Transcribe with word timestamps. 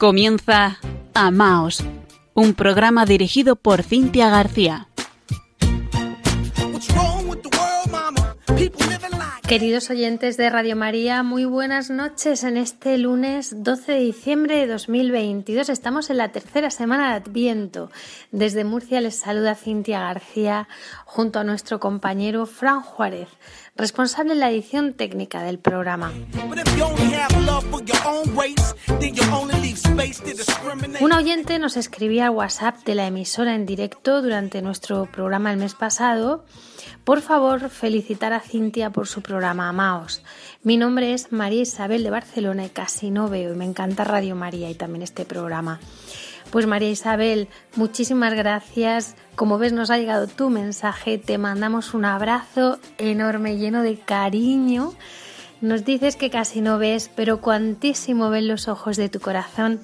Comienza 0.00 0.78
Amaos, 1.12 1.84
un 2.32 2.54
programa 2.54 3.04
dirigido 3.04 3.56
por 3.56 3.82
Cintia 3.82 4.30
García. 4.30 4.88
Queridos 9.46 9.90
oyentes 9.90 10.38
de 10.38 10.48
Radio 10.48 10.74
María, 10.74 11.22
muy 11.22 11.44
buenas 11.44 11.90
noches 11.90 12.44
en 12.44 12.56
este 12.56 12.96
lunes 12.96 13.62
12 13.62 13.92
de 13.92 13.98
diciembre 13.98 14.56
de 14.56 14.68
2022. 14.68 15.68
Estamos 15.68 16.08
en 16.08 16.16
la 16.16 16.32
tercera 16.32 16.70
semana 16.70 17.10
de 17.10 17.16
Adviento. 17.16 17.90
Desde 18.32 18.64
Murcia 18.64 19.02
les 19.02 19.16
saluda 19.16 19.54
Cintia 19.54 20.00
García 20.00 20.66
junto 21.04 21.40
a 21.40 21.44
nuestro 21.44 21.78
compañero 21.78 22.46
Fran 22.46 22.80
Juárez 22.80 23.28
responsable 23.76 24.32
en 24.32 24.40
la 24.40 24.50
edición 24.50 24.94
técnica 24.94 25.42
del 25.42 25.58
programa. 25.58 26.12
Un 31.00 31.12
oyente 31.12 31.58
nos 31.58 31.76
escribía 31.76 32.26
al 32.26 32.30
WhatsApp 32.30 32.84
de 32.84 32.94
la 32.94 33.06
emisora 33.06 33.54
en 33.54 33.66
directo 33.66 34.22
durante 34.22 34.62
nuestro 34.62 35.06
programa 35.06 35.52
el 35.52 35.58
mes 35.58 35.74
pasado. 35.74 36.44
Por 37.04 37.22
favor, 37.22 37.70
felicitar 37.70 38.32
a 38.32 38.40
Cintia 38.40 38.90
por 38.90 39.08
su 39.08 39.22
programa 39.22 39.68
Amaos. 39.68 40.22
Mi 40.62 40.76
nombre 40.76 41.14
es 41.14 41.32
María 41.32 41.62
Isabel 41.62 42.04
de 42.04 42.10
Barcelona 42.10 42.66
y 42.66 42.68
casi 42.68 43.10
no 43.10 43.28
veo 43.28 43.52
y 43.52 43.56
me 43.56 43.64
encanta 43.64 44.04
Radio 44.04 44.36
María 44.36 44.70
y 44.70 44.74
también 44.74 45.02
este 45.02 45.24
programa. 45.24 45.80
Pues 46.50 46.66
María 46.66 46.90
Isabel, 46.90 47.48
muchísimas 47.76 48.34
gracias. 48.34 49.14
Como 49.36 49.58
ves, 49.58 49.72
nos 49.72 49.90
ha 49.90 49.98
llegado 49.98 50.26
tu 50.26 50.50
mensaje. 50.50 51.16
Te 51.16 51.38
mandamos 51.38 51.94
un 51.94 52.04
abrazo 52.04 52.80
enorme, 52.98 53.56
lleno 53.56 53.82
de 53.82 53.96
cariño. 54.00 54.92
Nos 55.60 55.84
dices 55.84 56.16
que 56.16 56.28
casi 56.28 56.60
no 56.60 56.78
ves, 56.78 57.08
pero 57.14 57.40
cuantísimo 57.40 58.30
ven 58.30 58.48
los 58.48 58.66
ojos 58.66 58.96
de 58.96 59.08
tu 59.08 59.20
corazón 59.20 59.80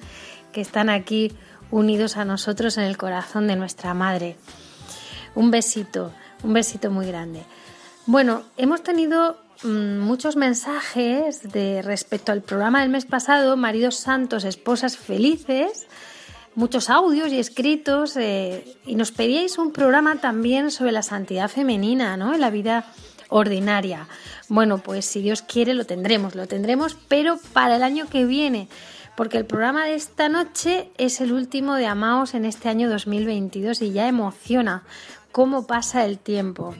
que 0.51 0.59
están 0.59 0.89
aquí 0.89 1.31
unidos 1.71 2.17
a 2.17 2.25
nosotros 2.25 2.77
en 2.77 2.83
el 2.83 2.97
corazón 2.97 3.47
de 3.47 3.55
nuestra 3.55 3.93
madre. 3.93 4.35
Un 5.35 5.51
besito, 5.51 6.11
un 6.43 6.51
besito 6.51 6.91
muy 6.91 7.07
grande. 7.07 7.43
Bueno, 8.07 8.43
hemos 8.57 8.83
tenido 8.83 9.37
mm, 9.63 9.99
muchos 9.99 10.35
mensajes 10.35 11.49
de 11.49 11.81
respecto 11.81 12.33
al 12.33 12.41
programa 12.41 12.81
del 12.81 12.89
mes 12.89 13.05
pasado, 13.05 13.55
Maridos 13.55 13.95
Santos, 13.95 14.43
Esposas 14.43 14.97
Felices 14.97 15.86
muchos 16.57 16.89
audios 16.89 17.31
y 17.31 17.39
escritos 17.39 18.17
eh, 18.17 18.75
y 18.83 18.95
nos 18.95 19.11
pedíais 19.11 19.59
un 19.59 19.71
programa 19.71 20.15
también 20.15 20.71
sobre 20.71 20.91
la 20.91 21.03
santidad 21.03 21.49
femenina, 21.49 22.17
¿no? 22.17 22.33
En 22.33 22.41
la 22.41 22.49
vida 22.49 22.85
ordinaria. 23.29 24.07
Bueno, 24.49 24.79
pues 24.79 25.05
si 25.05 25.21
Dios 25.21 25.43
quiere 25.43 25.75
lo 25.75 25.85
tendremos, 25.85 26.33
lo 26.33 26.47
tendremos, 26.47 26.97
pero 27.07 27.37
para 27.53 27.75
el 27.75 27.83
año 27.83 28.07
que 28.09 28.25
viene, 28.25 28.69
porque 29.15 29.37
el 29.37 29.45
programa 29.45 29.85
de 29.85 29.93
esta 29.93 30.29
noche 30.29 30.89
es 30.97 31.21
el 31.21 31.31
último 31.31 31.75
de 31.75 31.85
Amaos 31.85 32.33
en 32.33 32.43
este 32.43 32.69
año 32.69 32.89
2022 32.89 33.83
y 33.83 33.91
ya 33.91 34.07
emociona 34.07 34.83
cómo 35.31 35.65
pasa 35.67 36.05
el 36.05 36.19
tiempo. 36.19 36.75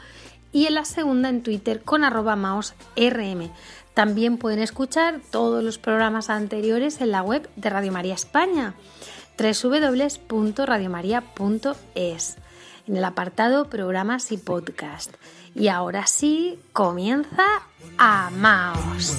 y 0.52 0.66
en 0.66 0.74
la 0.74 0.84
segunda 0.84 1.28
en 1.28 1.42
Twitter 1.42 1.82
con 1.82 2.02
arroba 2.02 2.34
maosrm. 2.34 3.50
También 3.96 4.36
pueden 4.36 4.58
escuchar 4.58 5.20
todos 5.30 5.64
los 5.64 5.78
programas 5.78 6.28
anteriores 6.28 7.00
en 7.00 7.12
la 7.12 7.22
web 7.22 7.48
de 7.56 7.70
Radio 7.70 7.92
María 7.92 8.12
España, 8.12 8.74
www.radiomaria.es, 9.38 12.36
en 12.86 12.96
el 12.98 13.04
apartado 13.06 13.70
Programas 13.70 14.32
y 14.32 14.36
Podcast. 14.36 15.14
Y 15.54 15.68
ahora 15.68 16.06
sí, 16.06 16.60
comienza 16.74 17.42
Amaos. 17.96 19.16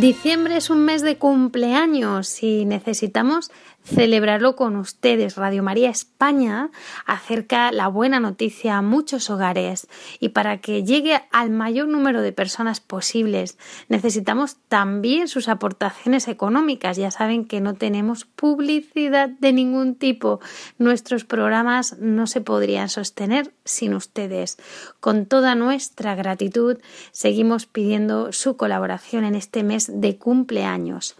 Diciembre 0.00 0.56
es 0.56 0.70
un 0.70 0.84
mes 0.84 1.02
de 1.02 1.16
cumpleaños. 1.16 2.44
Y 2.44 2.64
necesitamos 2.64 3.50
celebrarlo 3.88 4.54
con 4.54 4.76
ustedes. 4.76 5.36
Radio 5.36 5.62
María 5.62 5.90
España 5.90 6.70
acerca 7.06 7.72
la 7.72 7.88
buena 7.88 8.20
noticia 8.20 8.76
a 8.76 8.82
muchos 8.82 9.30
hogares 9.30 9.88
y 10.20 10.30
para 10.30 10.58
que 10.58 10.84
llegue 10.84 11.20
al 11.32 11.50
mayor 11.50 11.88
número 11.88 12.22
de 12.22 12.32
personas 12.32 12.80
posibles 12.80 13.56
necesitamos 13.88 14.56
también 14.68 15.28
sus 15.28 15.48
aportaciones 15.48 16.28
económicas. 16.28 16.96
Ya 16.96 17.10
saben 17.10 17.46
que 17.46 17.60
no 17.60 17.74
tenemos 17.74 18.24
publicidad 18.24 19.28
de 19.28 19.52
ningún 19.52 19.94
tipo. 19.94 20.40
Nuestros 20.78 21.24
programas 21.24 21.98
no 21.98 22.26
se 22.26 22.40
podrían 22.40 22.88
sostener 22.88 23.52
sin 23.64 23.94
ustedes. 23.94 24.58
Con 25.00 25.26
toda 25.26 25.54
nuestra 25.54 26.14
gratitud 26.14 26.78
seguimos 27.12 27.66
pidiendo 27.66 28.32
su 28.32 28.56
colaboración 28.56 29.24
en 29.24 29.34
este 29.34 29.62
mes 29.62 29.90
de 29.92 30.18
cumpleaños. 30.18 31.16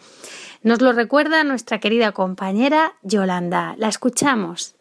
Nos 0.63 0.81
lo 0.81 0.93
recuerda 0.93 1.45
nuestra 1.45 1.79
querida 1.79 2.11
compañera 2.13 2.95
Yolanda. 3.03 3.77
La 3.79 3.89
escuchamos. 3.89 4.75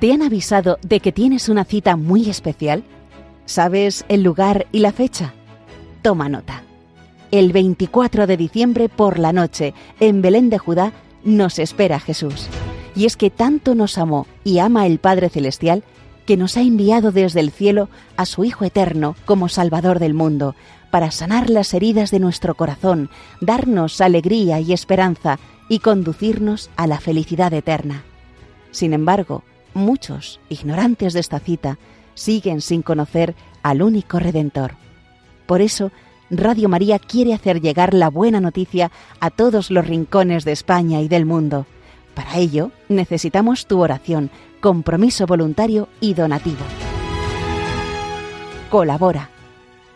¿Te 0.00 0.12
han 0.12 0.20
avisado 0.20 0.78
de 0.82 1.00
que 1.00 1.10
tienes 1.10 1.48
una 1.48 1.64
cita 1.64 1.96
muy 1.96 2.28
especial? 2.28 2.84
¿Sabes 3.46 4.04
el 4.08 4.22
lugar 4.22 4.66
y 4.72 4.80
la 4.80 4.92
fecha? 4.92 5.32
Toma 6.02 6.28
nota. 6.28 6.62
El 7.30 7.52
24 7.52 8.26
de 8.26 8.36
diciembre 8.36 8.90
por 8.90 9.18
la 9.18 9.32
noche, 9.32 9.72
en 10.00 10.20
Belén 10.20 10.50
de 10.50 10.58
Judá, 10.58 10.92
nos 11.24 11.58
espera 11.58 11.98
Jesús. 11.98 12.48
Y 12.94 13.06
es 13.06 13.16
que 13.16 13.30
tanto 13.30 13.74
nos 13.74 13.96
amó 13.96 14.26
y 14.44 14.58
ama 14.58 14.86
el 14.86 14.98
Padre 14.98 15.30
Celestial 15.30 15.82
que 16.26 16.36
nos 16.36 16.58
ha 16.58 16.60
enviado 16.60 17.10
desde 17.10 17.40
el 17.40 17.50
cielo 17.50 17.88
a 18.16 18.26
su 18.26 18.44
Hijo 18.44 18.64
Eterno 18.64 19.16
como 19.24 19.48
Salvador 19.48 19.98
del 19.98 20.12
mundo, 20.12 20.54
para 20.96 21.10
sanar 21.10 21.50
las 21.50 21.74
heridas 21.74 22.10
de 22.10 22.18
nuestro 22.18 22.54
corazón, 22.54 23.10
darnos 23.42 24.00
alegría 24.00 24.60
y 24.60 24.72
esperanza 24.72 25.38
y 25.68 25.80
conducirnos 25.80 26.70
a 26.74 26.86
la 26.86 27.00
felicidad 27.00 27.52
eterna. 27.52 28.02
Sin 28.70 28.94
embargo, 28.94 29.42
muchos, 29.74 30.40
ignorantes 30.48 31.12
de 31.12 31.20
esta 31.20 31.38
cita, 31.38 31.76
siguen 32.14 32.62
sin 32.62 32.80
conocer 32.80 33.34
al 33.62 33.82
único 33.82 34.18
Redentor. 34.18 34.72
Por 35.44 35.60
eso, 35.60 35.90
Radio 36.30 36.70
María 36.70 36.98
quiere 36.98 37.34
hacer 37.34 37.60
llegar 37.60 37.92
la 37.92 38.08
buena 38.08 38.40
noticia 38.40 38.90
a 39.20 39.28
todos 39.28 39.70
los 39.70 39.86
rincones 39.86 40.46
de 40.46 40.52
España 40.52 41.02
y 41.02 41.08
del 41.08 41.26
mundo. 41.26 41.66
Para 42.14 42.38
ello, 42.38 42.70
necesitamos 42.88 43.66
tu 43.66 43.82
oración, 43.82 44.30
compromiso 44.62 45.26
voluntario 45.26 45.90
y 46.00 46.14
donativo. 46.14 46.64
Colabora 48.70 49.35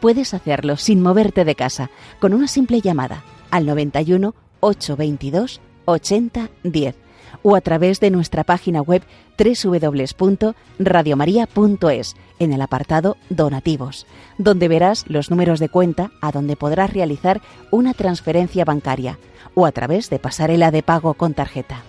puedes 0.00 0.34
hacerlo 0.34 0.76
sin 0.76 1.02
moverte 1.02 1.44
de 1.44 1.54
casa 1.54 1.90
con 2.18 2.34
una 2.34 2.48
simple 2.48 2.80
llamada 2.80 3.22
al 3.50 3.66
91 3.66 4.34
822 4.60 5.60
80 5.84 6.50
10 6.62 6.96
o 7.42 7.56
a 7.56 7.60
través 7.60 8.00
de 8.00 8.10
nuestra 8.10 8.44
página 8.44 8.80
web 8.82 9.02
www.radiomaria.es 9.38 12.14
en 12.38 12.52
el 12.52 12.60
apartado 12.62 13.16
Donativos, 13.28 14.06
donde 14.38 14.68
verás 14.68 15.04
los 15.08 15.30
números 15.30 15.58
de 15.60 15.68
cuenta 15.68 16.10
a 16.20 16.32
donde 16.32 16.56
podrás 16.56 16.92
realizar 16.92 17.40
una 17.70 17.94
transferencia 17.94 18.64
bancaria 18.64 19.20
o 19.54 19.66
a 19.66 19.72
través 19.72 20.10
de 20.10 20.18
pasarela 20.18 20.70
de 20.70 20.82
pago 20.82 21.14
con 21.14 21.32
tarjeta. 21.34 21.82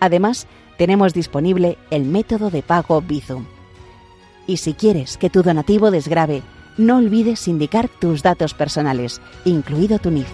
Además, 0.00 0.46
tenemos 0.76 1.14
disponible 1.14 1.78
el 1.90 2.04
método 2.04 2.50
de 2.50 2.62
pago 2.62 3.00
Bizum. 3.00 3.46
Y 4.46 4.58
si 4.58 4.74
quieres 4.74 5.16
que 5.16 5.30
tu 5.30 5.42
donativo 5.42 5.90
desgrabe 5.90 6.42
no 6.78 6.96
olvides 6.96 7.48
indicar 7.48 7.88
tus 7.88 8.22
datos 8.22 8.54
personales, 8.54 9.20
incluido 9.44 9.98
tu 9.98 10.10
NIF. 10.10 10.28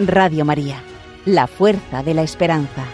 Radio 0.00 0.44
María, 0.44 0.82
la 1.24 1.46
fuerza 1.46 2.02
de 2.02 2.14
la 2.14 2.22
esperanza. 2.22 2.84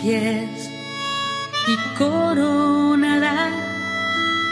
Pies 0.00 0.70
y 1.66 1.98
coronada 1.98 3.50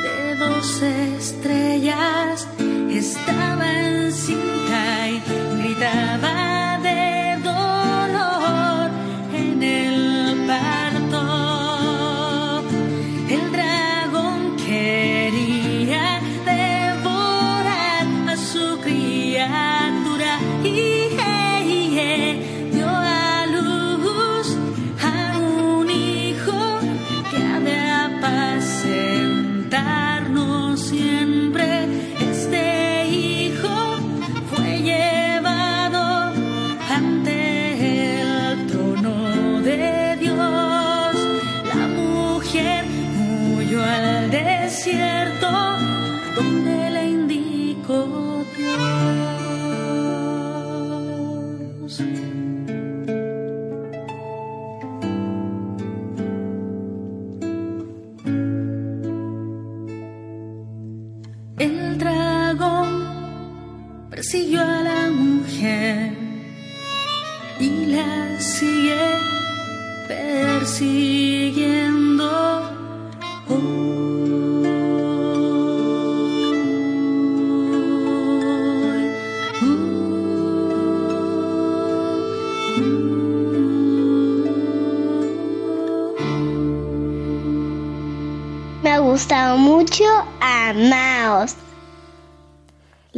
de 0.02 0.36
dos 0.36 0.82
estrellas 0.82 2.48
estaba 2.90 3.72
encinta 3.72 5.08
y 5.08 5.22
gritaba. 5.60 6.57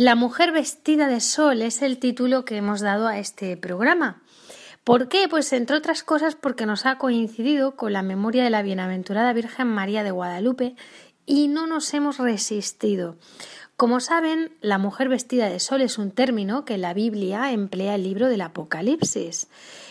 La 0.00 0.14
mujer 0.14 0.50
vestida 0.50 1.08
de 1.08 1.20
sol 1.20 1.60
es 1.60 1.82
el 1.82 1.98
título 1.98 2.46
que 2.46 2.56
hemos 2.56 2.80
dado 2.80 3.06
a 3.06 3.18
este 3.18 3.54
programa. 3.58 4.22
¿Por 4.82 5.08
qué? 5.08 5.28
Pues 5.28 5.52
entre 5.52 5.76
otras 5.76 6.02
cosas 6.02 6.36
porque 6.36 6.64
nos 6.64 6.86
ha 6.86 6.96
coincidido 6.96 7.76
con 7.76 7.92
la 7.92 8.00
memoria 8.00 8.42
de 8.42 8.48
la 8.48 8.62
bienaventurada 8.62 9.34
Virgen 9.34 9.66
María 9.66 10.02
de 10.02 10.10
Guadalupe 10.10 10.74
y 11.26 11.48
no 11.48 11.66
nos 11.66 11.92
hemos 11.92 12.16
resistido. 12.16 13.18
Como 13.76 14.00
saben, 14.00 14.56
la 14.62 14.78
mujer 14.78 15.10
vestida 15.10 15.50
de 15.50 15.60
sol 15.60 15.82
es 15.82 15.98
un 15.98 16.12
término 16.12 16.64
que 16.64 16.78
la 16.78 16.94
Biblia 16.94 17.52
emplea 17.52 17.94
el 17.96 18.04
libro 18.04 18.28
del 18.30 18.40
Apocalipsis. 18.40 19.48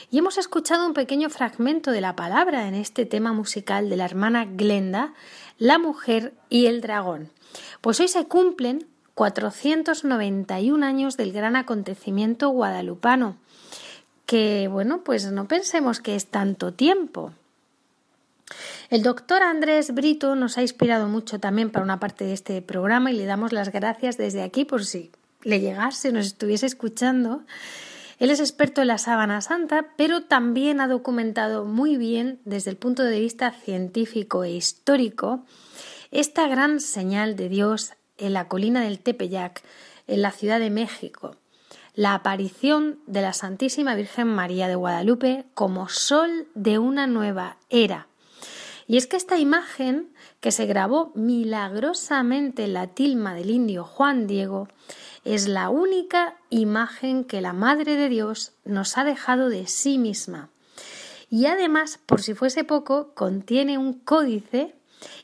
Y 0.10 0.18
hemos 0.18 0.40
escuchado 0.40 0.88
un 0.88 0.94
pequeño 0.96 1.30
fragmento 1.30 1.92
de 1.92 2.02
la 2.02 2.16
palabra 2.16 2.68
en 2.68 2.74
este 2.74 3.06
tema 3.06 3.32
musical 3.32 3.92
de 3.92 3.98
la 3.98 4.06
hermana 4.06 4.46
Glenda, 4.46 5.14
la 5.60 5.78
mujer 5.78 6.34
y 6.50 6.66
el 6.66 6.82
dragón. 6.82 7.30
Pues 7.82 8.00
hoy 8.00 8.08
se 8.08 8.26
cumplen 8.26 8.88
491 9.20 10.86
años 10.86 11.18
del 11.18 11.34
gran 11.34 11.58
acontecimiento 11.58 12.52
guadalupano, 12.52 13.36
que 14.26 14.70
bueno, 14.72 15.04
pues 15.04 15.30
no 15.30 15.46
pensemos 15.46 16.00
que 16.00 16.16
es 16.16 16.28
tanto 16.28 16.74
tiempo. 16.74 17.34
El 18.90 19.04
doctor 19.04 19.44
Andrés 19.44 19.94
Brito 19.94 20.38
nos 20.38 20.58
ha 20.58 20.62
inspirado 20.62 21.10
mucho 21.10 21.38
también 21.38 21.70
para 21.70 21.84
una 21.84 22.00
parte 22.00 22.24
de 22.24 22.32
este 22.32 22.62
programa 22.62 23.12
y 23.12 23.18
le 23.18 23.26
damos 23.26 23.52
las 23.52 23.74
gracias 23.74 24.16
desde 24.16 24.42
aquí 24.42 24.64
por 24.64 24.86
si 24.86 25.12
le 25.44 25.60
llegase, 25.60 26.14
nos 26.14 26.28
estuviese 26.28 26.68
escuchando. 26.68 27.44
Él 28.20 28.30
es 28.30 28.40
experto 28.40 28.80
en 28.80 28.88
la 28.88 28.98
sábana 28.98 29.42
santa, 29.42 29.88
pero 29.98 30.24
también 30.24 30.80
ha 30.80 30.88
documentado 30.88 31.66
muy 31.66 31.98
bien 31.98 32.40
desde 32.46 32.72
el 32.72 32.78
punto 32.78 33.04
de 33.04 33.20
vista 33.20 33.52
científico 33.52 34.46
e 34.46 34.52
histórico 34.52 35.44
esta 36.12 36.48
gran 36.48 36.80
señal 36.80 37.36
de 37.36 37.50
Dios 37.50 37.92
en 38.20 38.34
la 38.34 38.48
colina 38.48 38.82
del 38.82 39.00
Tepeyac, 39.00 39.64
en 40.08 40.22
la 40.22 40.32
Ciudad 40.32 40.60
de 40.60 40.70
México, 40.70 41.36
la 41.96 42.14
aparición 42.14 43.00
de 43.08 43.22
la 43.22 43.34
Santísima 43.34 43.96
Virgen 43.96 44.28
María 44.28 44.68
de 44.68 44.76
Guadalupe 44.76 45.46
como 45.54 45.90
sol 45.90 46.48
de 46.56 46.80
una 46.80 47.08
nueva 47.08 47.58
era. 47.70 48.08
Y 48.88 48.98
es 48.98 49.06
que 49.06 49.18
esta 49.18 49.38
imagen, 49.38 50.10
que 50.40 50.52
se 50.52 50.66
grabó 50.66 51.12
milagrosamente 51.14 52.64
en 52.64 52.74
la 52.74 52.88
tilma 52.88 53.36
del 53.36 53.52
indio 53.52 53.84
Juan 53.84 54.28
Diego, 54.28 54.68
es 55.26 55.48
la 55.48 55.70
única 55.70 56.38
imagen 56.50 57.24
que 57.24 57.42
la 57.42 57.54
Madre 57.54 57.96
de 57.96 58.10
Dios 58.10 58.54
nos 58.66 58.98
ha 58.98 59.04
dejado 59.04 59.50
de 59.50 59.68
sí 59.68 59.98
misma. 59.98 60.50
Y 61.30 61.46
además, 61.46 62.00
por 62.06 62.22
si 62.22 62.34
fuese 62.34 62.64
poco, 62.64 63.14
contiene 63.14 63.78
un 63.78 63.94
códice 63.94 64.74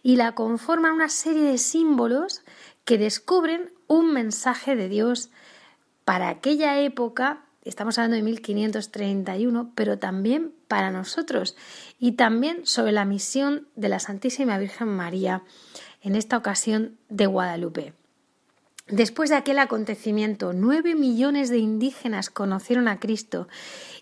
y 0.03 0.15
la 0.17 0.33
conforman 0.33 0.93
una 0.93 1.09
serie 1.09 1.43
de 1.43 1.57
símbolos 1.57 2.43
que 2.85 2.97
descubren 2.97 3.71
un 3.87 4.13
mensaje 4.13 4.75
de 4.75 4.87
Dios 4.87 5.29
para 6.05 6.29
aquella 6.29 6.79
época, 6.79 7.45
estamos 7.63 7.97
hablando 7.97 8.15
de 8.15 8.21
1531, 8.21 9.71
pero 9.75 9.97
también 9.97 10.53
para 10.67 10.91
nosotros 10.91 11.55
y 11.99 12.13
también 12.13 12.65
sobre 12.65 12.91
la 12.91 13.05
misión 13.05 13.67
de 13.75 13.89
la 13.89 13.99
Santísima 13.99 14.59
Virgen 14.59 14.87
María, 14.87 15.43
en 16.01 16.15
esta 16.15 16.37
ocasión 16.37 16.97
de 17.09 17.25
Guadalupe. 17.25 17.93
Después 18.87 19.31
de 19.31 19.35
aquel 19.35 19.57
acontecimiento, 19.57 20.53
nueve 20.53 20.93
millones 20.93 21.49
de 21.49 21.57
indígenas 21.57 22.29
conocieron 22.29 22.87
a 22.87 22.99
Cristo 22.99 23.47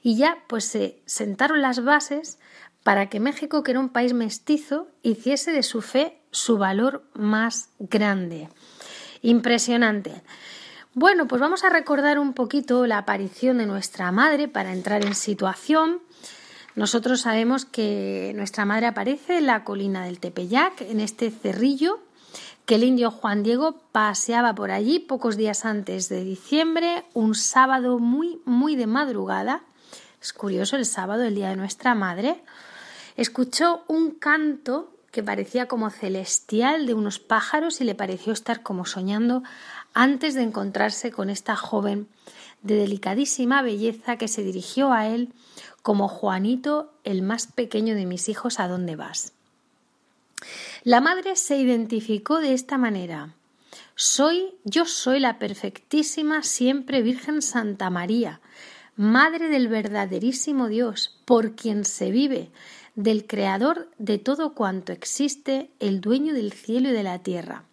y 0.02 0.18
ya 0.18 0.44
pues 0.50 0.66
se 0.66 1.00
sentaron 1.06 1.62
las 1.62 1.86
bases 1.86 2.38
para 2.84 3.08
que 3.08 3.22
México, 3.22 3.64
que 3.64 3.72
era 3.72 3.80
un 3.80 3.88
país 3.88 4.14
mestizo, 4.14 4.90
hiciese 5.02 5.54
de 5.54 5.64
su 5.64 5.82
fe 5.82 6.20
su 6.32 6.58
valor 6.58 7.04
más 7.14 7.70
grande. 7.80 8.50
Impresionante. 9.24 10.22
Bueno, 10.94 11.28
pues 11.28 11.42
vamos 11.42 11.64
a 11.64 11.70
recordar 11.70 12.20
un 12.20 12.34
poquito 12.34 12.86
la 12.86 13.00
aparición 13.00 13.58
de 13.58 13.66
nuestra 13.66 14.12
madre 14.12 14.48
para 14.48 14.74
entrar 14.74 15.04
en 15.04 15.16
situación. 15.16 16.02
Nosotros 16.76 17.22
sabemos 17.22 17.66
que 17.66 18.34
nuestra 18.36 18.66
madre 18.66 18.86
aparece 18.86 19.38
en 19.38 19.48
la 19.48 19.64
colina 19.64 20.06
del 20.06 20.20
Tepeyac, 20.20 20.82
en 20.82 21.00
este 21.00 21.32
cerrillo 21.32 22.00
que 22.66 22.76
el 22.76 22.84
indio 22.84 23.12
Juan 23.12 23.44
Diego 23.44 23.82
paseaba 23.92 24.56
por 24.56 24.72
allí 24.72 25.00
pocos 25.00 25.38
días 25.38 25.66
antes 25.66 26.10
de 26.10 26.24
diciembre, 26.24 27.06
un 27.14 27.34
sábado 27.34 28.00
muy, 28.00 28.42
muy 28.46 28.76
de 28.76 28.88
madrugada. 28.88 29.64
Es 30.22 30.34
curioso, 30.34 30.76
el 30.76 30.86
sábado, 30.86 31.24
el 31.24 31.36
día 31.36 31.50
de 31.50 31.56
nuestra 31.56 31.96
madre. 31.96 32.44
Escuchó 33.16 33.84
un 33.88 34.12
canto 34.12 34.93
que 35.14 35.22
parecía 35.22 35.68
como 35.68 35.92
celestial 35.92 36.88
de 36.88 36.96
unos 36.96 37.20
pájaros 37.20 37.80
y 37.82 37.84
le 37.84 37.94
pareció 37.94 38.34
estar 38.34 38.64
como 38.64 38.84
soñando 38.84 39.44
antes 39.94 40.34
de 40.34 40.42
encontrarse 40.42 41.12
con 41.12 41.30
esta 41.30 41.56
joven 41.56 42.08
de 42.64 42.78
delicadísima 42.78 43.62
belleza 43.62 44.18
que 44.18 44.28
se 44.28 44.44
dirigió 44.44 44.92
a 44.92 45.08
él 45.08 45.32
como 45.84 46.08
Juanito, 46.08 46.92
el 47.04 47.22
más 47.22 47.46
pequeño 47.46 47.94
de 47.94 48.08
mis 48.08 48.28
hijos, 48.28 48.60
¿a 48.60 48.68
dónde 48.68 48.96
vas? 48.96 49.34
La 50.84 51.00
madre 51.00 51.36
se 51.36 51.58
identificó 51.58 52.40
de 52.40 52.56
esta 52.56 52.80
manera. 52.80 53.36
Soy, 53.94 54.56
yo 54.64 54.86
soy 54.86 55.20
la 55.20 55.38
perfectísima 55.38 56.42
siempre 56.42 57.04
Virgen 57.04 57.44
Santa 57.44 57.92
María, 57.92 58.42
Madre 58.96 59.50
del 59.50 59.70
verdaderísimo 59.70 60.68
Dios, 60.68 61.20
por 61.26 61.56
quien 61.56 61.84
se 61.84 62.12
vive, 62.12 62.52
del 62.96 63.26
Creador 63.26 63.90
de 63.98 64.18
todo 64.18 64.54
cuanto 64.54 64.92
existe, 64.92 65.72
el 65.80 66.02
dueño 66.02 66.34
del 66.34 66.54
cielo 66.54 66.90
y 66.90 66.92
de 66.92 67.04
la 67.04 67.20
tierra. 67.20 67.66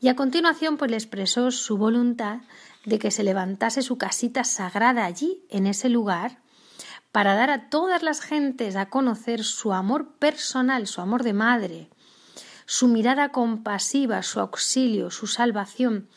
Y 0.00 0.08
a 0.08 0.16
continuación 0.16 0.76
pues 0.76 0.90
le 0.90 0.96
expresó 0.96 1.50
su 1.50 1.76
voluntad 1.76 2.40
de 2.84 2.98
que 2.98 3.10
se 3.10 3.24
levantase 3.24 3.82
su 3.82 3.96
casita 3.96 4.44
sagrada 4.44 5.04
allí, 5.04 5.42
en 5.48 5.66
ese 5.66 5.88
lugar, 5.88 6.38
para 7.10 7.34
dar 7.34 7.50
a 7.50 7.70
todas 7.70 8.02
las 8.02 8.20
gentes 8.20 8.76
a 8.76 8.90
conocer 8.90 9.44
su 9.44 9.72
amor 9.72 10.08
personal, 10.18 10.86
su 10.86 11.00
amor 11.00 11.22
de 11.22 11.32
madre, 11.32 11.88
su 12.66 12.88
mirada 12.88 13.30
compasiva, 13.30 14.22
su 14.22 14.40
auxilio, 14.40 15.10
su 15.10 15.26
salvación, 15.26 16.08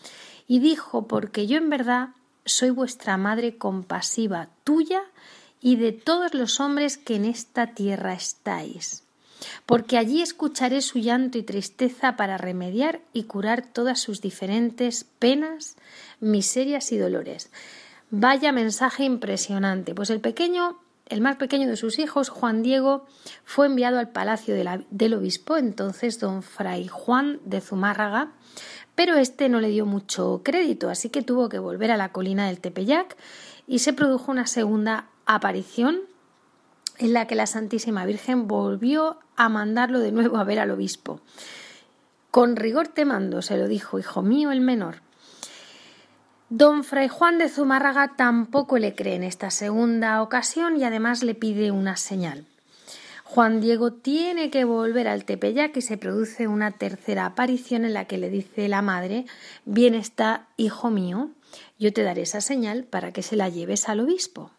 y 0.48 0.60
dijo, 0.60 1.08
porque 1.08 1.48
yo 1.48 1.58
en 1.58 1.70
verdad 1.70 2.10
soy 2.46 2.70
vuestra 2.70 3.17
madre 3.17 3.58
compasiva, 3.58 4.50
tuya 4.63 5.01
y 5.62 5.76
de 5.76 5.92
todos 5.92 6.34
los 6.34 6.60
hombres 6.60 6.98
que 6.98 7.16
en 7.16 7.26
esta 7.26 7.68
tierra 7.68 8.14
estáis. 8.14 9.04
Porque 9.66 9.98
allí 9.98 10.22
escucharé 10.22 10.82
su 10.82 11.00
llanto 11.00 11.38
y 11.38 11.44
tristeza 11.44 12.16
para 12.16 12.38
remediar 12.38 13.02
y 13.14 13.24
curar 13.24 13.66
todas 13.66 14.00
sus 14.00 14.22
diferentes 14.22 15.04
penas, 15.04 15.76
miserias 16.20 16.92
y 16.92 16.98
dolores. 16.98 17.52
Vaya 18.10 18.52
mensaje 18.52 19.04
impresionante. 19.04 19.94
Pues 19.94 20.10
el 20.10 20.22
pequeño, 20.22 20.80
el 21.08 21.22
más 21.22 21.36
pequeño 21.36 21.68
de 21.68 21.76
sus 21.76 22.00
hijos, 22.00 22.30
Juan 22.30 22.64
Diego, 22.64 23.06
fue 23.44 23.68
enviado 23.68 24.00
al 24.00 24.10
palacio 24.10 24.56
del 24.56 25.14
obispo, 25.14 25.58
entonces 25.58 26.20
don 26.20 26.42
Fray 26.42 26.88
Juan 26.88 27.40
de 27.46 27.62
Zumárraga, 27.62 28.32
pero 28.96 29.16
este 29.16 29.50
no 29.50 29.60
le 29.60 29.70
dio 29.70 29.86
mucho 29.86 30.42
crédito, 30.44 30.90
así 30.90 31.10
que 31.10 31.22
tuvo 31.22 31.50
que 31.50 31.60
volver 31.60 31.92
a 31.92 31.98
la 31.98 32.12
colina 32.12 32.48
del 32.48 32.60
Tepeyac 32.60 33.16
y 33.68 33.80
se 33.80 33.94
produjo 33.94 34.32
una 34.32 34.48
segunda 34.48 35.10
aparición 35.27 36.01
en 36.98 37.13
la 37.13 37.27
que 37.27 37.36
la 37.36 37.46
Santísima 37.46 38.05
Virgen 38.05 38.48
volvió 38.48 39.19
a 39.36 39.50
mandarlo 39.50 40.00
de 40.00 40.12
nuevo 40.12 40.38
a 40.38 40.43
ver 40.43 40.60
al 40.60 40.72
obispo. 40.72 41.22
Con 42.31 42.55
rigor 42.55 42.88
te 42.88 43.05
mando, 43.05 43.41
se 43.41 43.57
lo 43.57 43.67
dijo, 43.67 44.00
hijo 44.00 44.22
mío 44.22 44.51
el 44.51 44.62
menor. 44.62 45.01
Don 46.50 46.84
Fray 46.84 47.10
Juan 47.10 47.38
de 47.38 47.50
Zumárraga 47.50 48.15
tampoco 48.15 48.77
le 48.77 48.96
cree 48.96 49.15
en 49.15 49.24
esta 49.24 49.51
segunda 49.51 50.22
ocasión 50.22 50.77
y 50.77 50.86
además 50.86 51.24
le 51.24 51.36
pide 51.36 51.72
una 51.72 51.98
señal. 51.98 52.46
Juan 53.25 53.60
Diego 53.60 53.91
tiene 53.91 54.50
que 54.50 54.63
volver 54.63 55.10
al 55.10 55.25
Tepeyac 55.25 55.75
y 55.75 55.81
se 55.81 55.98
produce 55.98 56.48
una 56.48 56.72
tercera 56.72 57.25
aparición 57.25 57.84
en 57.84 57.93
la 57.93 58.05
que 58.05 58.17
le 58.17 58.29
dice 58.29 58.69
la 58.69 58.81
madre 58.81 59.25
Bien 59.65 59.93
está, 59.93 60.48
hijo 60.55 60.89
mío, 60.89 61.31
yo 61.77 61.91
te 61.91 62.03
daré 62.03 62.22
esa 62.22 62.39
señal 62.39 62.86
para 62.86 63.12
que 63.12 63.24
se 63.24 63.36
la 63.36 63.50
lleves 63.50 63.89
al 63.89 64.00
obispo. 64.00 64.51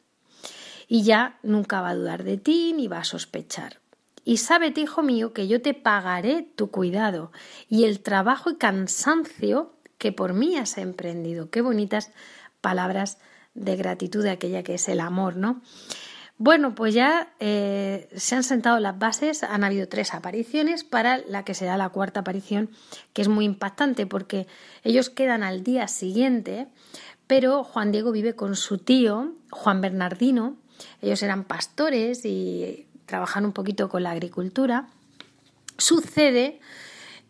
Y 0.89 1.05
ya 1.05 1.39
nunca 1.43 1.81
va 1.81 1.91
a 1.91 1.95
dudar 1.95 2.25
de 2.25 2.39
ti 2.39 2.73
ni 2.73 2.89
va 2.89 2.99
a 2.99 3.05
sospechar. 3.05 3.79
Y 4.25 4.39
sábete, 4.39 4.81
hijo 4.81 5.03
mío, 5.03 5.33
que 5.33 5.49
yo 5.49 5.63
te 5.63 5.75
pagaré 5.75 6.43
tu 6.43 6.71
cuidado 6.71 7.31
y 7.69 7.85
el 7.85 8.01
trabajo 8.01 8.51
y 8.51 8.57
cansancio 8.57 9.75
que 9.99 10.13
por 10.13 10.33
mí 10.33 10.57
has 10.57 10.79
emprendido. 10.79 11.51
Qué 11.51 11.61
bonitas 11.61 12.11
palabras 12.61 13.19
de 13.55 13.77
gratitud 13.77 14.23
de 14.23 14.31
aquella 14.31 14.63
que 14.63 14.75
es 14.75 14.89
el 14.89 15.01
amor, 15.01 15.37
¿no? 15.37 15.63
Bueno, 16.41 16.77
pues 16.77 16.95
ya 16.95 17.35
eh, 17.41 18.09
se 18.15 18.37
han 18.37 18.45
sentado 18.45 18.79
las 18.79 18.97
bases, 18.97 19.43
han 19.43 19.65
habido 19.65 19.89
tres 19.89 20.15
apariciones 20.15 20.85
para 20.85 21.19
la 21.19 21.45
que 21.45 21.55
será 21.55 21.77
la 21.77 21.89
cuarta 21.89 22.21
aparición, 22.21 22.71
que 23.13 23.23
es 23.23 23.29
muy 23.29 23.45
impactante 23.45 24.07
porque 24.07 24.47
ellos 24.85 25.11
quedan 25.11 25.43
al 25.43 25.65
día 25.65 25.89
siguiente, 25.89 26.69
pero 27.27 27.65
Juan 27.65 27.91
Diego 27.91 28.13
vive 28.13 28.37
con 28.37 28.55
su 28.55 28.79
tío, 28.79 29.35
Juan 29.51 29.81
Bernardino, 29.81 30.57
ellos 31.03 31.23
eran 31.23 31.45
pastores 31.45 32.25
y 32.25 32.87
trabajan 33.07 33.45
un 33.45 33.53
poquito 33.53 33.89
con 33.89 34.03
la 34.03 34.11
agricultura. 34.11 34.89
Sucede 35.77 36.61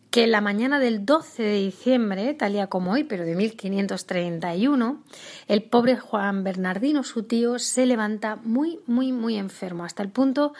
que 0.09 0.25
la 0.25 0.41
mañana 0.41 0.79
del 0.79 1.05
12 1.05 1.43
de 1.43 1.53
diciembre, 1.53 2.33
tal 2.33 2.53
día 2.53 2.67
como 2.67 2.91
hoy, 2.91 3.03
pero 3.03 3.25
de 3.25 3.35
1531, 3.35 5.03
el 5.47 5.63
pobre 5.63 5.97
Juan 5.97 6.43
Bernardino, 6.43 7.03
su 7.03 7.23
tío, 7.23 7.59
se 7.59 7.85
levanta 7.85 8.37
muy, 8.37 8.79
muy, 8.87 9.11
muy 9.11 9.37
enfermo, 9.37 9.85
hasta 9.85 10.01
el 10.01 10.09
punto 10.09 10.53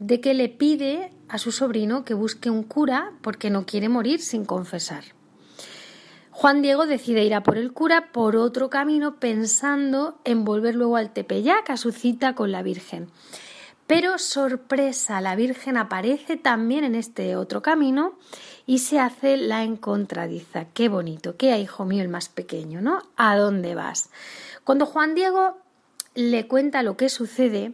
de 0.00 0.20
que 0.20 0.34
le 0.34 0.48
pide 0.48 1.12
a 1.28 1.38
su 1.38 1.52
sobrino 1.52 2.04
que 2.04 2.14
busque 2.14 2.50
un 2.50 2.64
cura 2.64 3.12
porque 3.22 3.50
no 3.50 3.66
quiere 3.66 3.88
morir 3.88 4.20
sin 4.20 4.44
confesar. 4.44 5.04
Juan 6.40 6.62
Diego 6.62 6.86
decide 6.86 7.24
ir 7.24 7.34
a 7.34 7.42
por 7.42 7.58
el 7.58 7.72
cura 7.72 8.12
por 8.12 8.36
otro 8.36 8.70
camino 8.70 9.16
pensando 9.16 10.20
en 10.22 10.44
volver 10.44 10.76
luego 10.76 10.96
al 10.96 11.12
Tepeyac 11.12 11.68
a 11.68 11.76
su 11.76 11.90
cita 11.90 12.36
con 12.36 12.52
la 12.52 12.62
Virgen. 12.62 13.10
Pero 13.88 14.18
sorpresa, 14.18 15.20
la 15.20 15.34
Virgen 15.34 15.76
aparece 15.76 16.36
también 16.36 16.84
en 16.84 16.94
este 16.94 17.34
otro 17.34 17.60
camino 17.60 18.16
y 18.66 18.78
se 18.78 19.00
hace 19.00 19.36
la 19.36 19.64
encontradiza. 19.64 20.66
Qué 20.66 20.88
bonito, 20.88 21.36
qué 21.36 21.58
hijo 21.58 21.84
mío 21.84 22.04
el 22.04 22.08
más 22.08 22.28
pequeño, 22.28 22.80
¿no? 22.80 23.02
¿A 23.16 23.36
dónde 23.36 23.74
vas? 23.74 24.10
Cuando 24.62 24.86
Juan 24.86 25.16
Diego 25.16 25.58
le 26.14 26.46
cuenta 26.46 26.84
lo 26.84 26.96
que 26.96 27.08
sucede, 27.08 27.72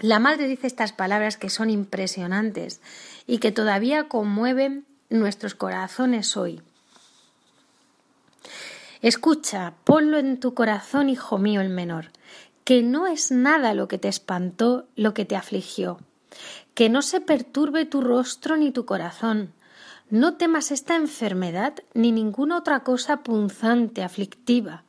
la 0.00 0.18
madre 0.20 0.48
dice 0.48 0.66
estas 0.66 0.94
palabras 0.94 1.36
que 1.36 1.50
son 1.50 1.68
impresionantes 1.68 2.80
y 3.26 3.40
que 3.40 3.52
todavía 3.52 4.08
conmueven 4.08 4.86
nuestros 5.10 5.54
corazones 5.54 6.34
hoy. 6.34 6.62
Escucha, 9.00 9.74
ponlo 9.84 10.18
en 10.18 10.40
tu 10.40 10.54
corazón, 10.54 11.08
hijo 11.08 11.38
mío 11.38 11.60
el 11.60 11.68
menor, 11.68 12.10
que 12.64 12.82
no 12.82 13.06
es 13.06 13.30
nada 13.30 13.72
lo 13.74 13.86
que 13.86 13.98
te 13.98 14.08
espantó, 14.08 14.88
lo 14.96 15.14
que 15.14 15.24
te 15.24 15.36
afligió, 15.36 15.98
que 16.74 16.88
no 16.88 17.02
se 17.02 17.20
perturbe 17.20 17.84
tu 17.84 18.00
rostro 18.00 18.56
ni 18.56 18.72
tu 18.72 18.84
corazón, 18.86 19.52
no 20.10 20.34
temas 20.34 20.70
esta 20.70 20.96
enfermedad 20.96 21.74
ni 21.92 22.12
ninguna 22.12 22.56
otra 22.56 22.80
cosa 22.80 23.18
punzante, 23.18 24.02
aflictiva. 24.02 24.84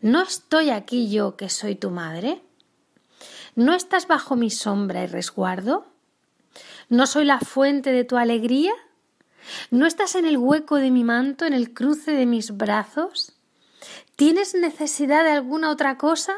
¿No 0.00 0.22
estoy 0.22 0.70
aquí 0.70 1.10
yo 1.10 1.36
que 1.36 1.48
soy 1.48 1.74
tu 1.74 1.90
madre? 1.90 2.42
¿No 3.56 3.74
estás 3.74 4.06
bajo 4.06 4.36
mi 4.36 4.50
sombra 4.50 5.02
y 5.02 5.08
resguardo? 5.08 5.86
¿No 6.88 7.06
soy 7.06 7.24
la 7.24 7.40
fuente 7.40 7.92
de 7.92 8.04
tu 8.04 8.16
alegría? 8.16 8.72
¿No 9.70 9.86
estás 9.86 10.14
en 10.14 10.26
el 10.26 10.38
hueco 10.38 10.76
de 10.76 10.90
mi 10.90 11.02
manto, 11.02 11.44
en 11.44 11.54
el 11.54 11.74
cruce 11.74 12.12
de 12.12 12.26
mis 12.26 12.56
brazos? 12.56 13.31
¿Tienes 14.16 14.54
necesidad 14.54 15.24
de 15.24 15.30
alguna 15.30 15.70
otra 15.70 15.96
cosa? 15.96 16.34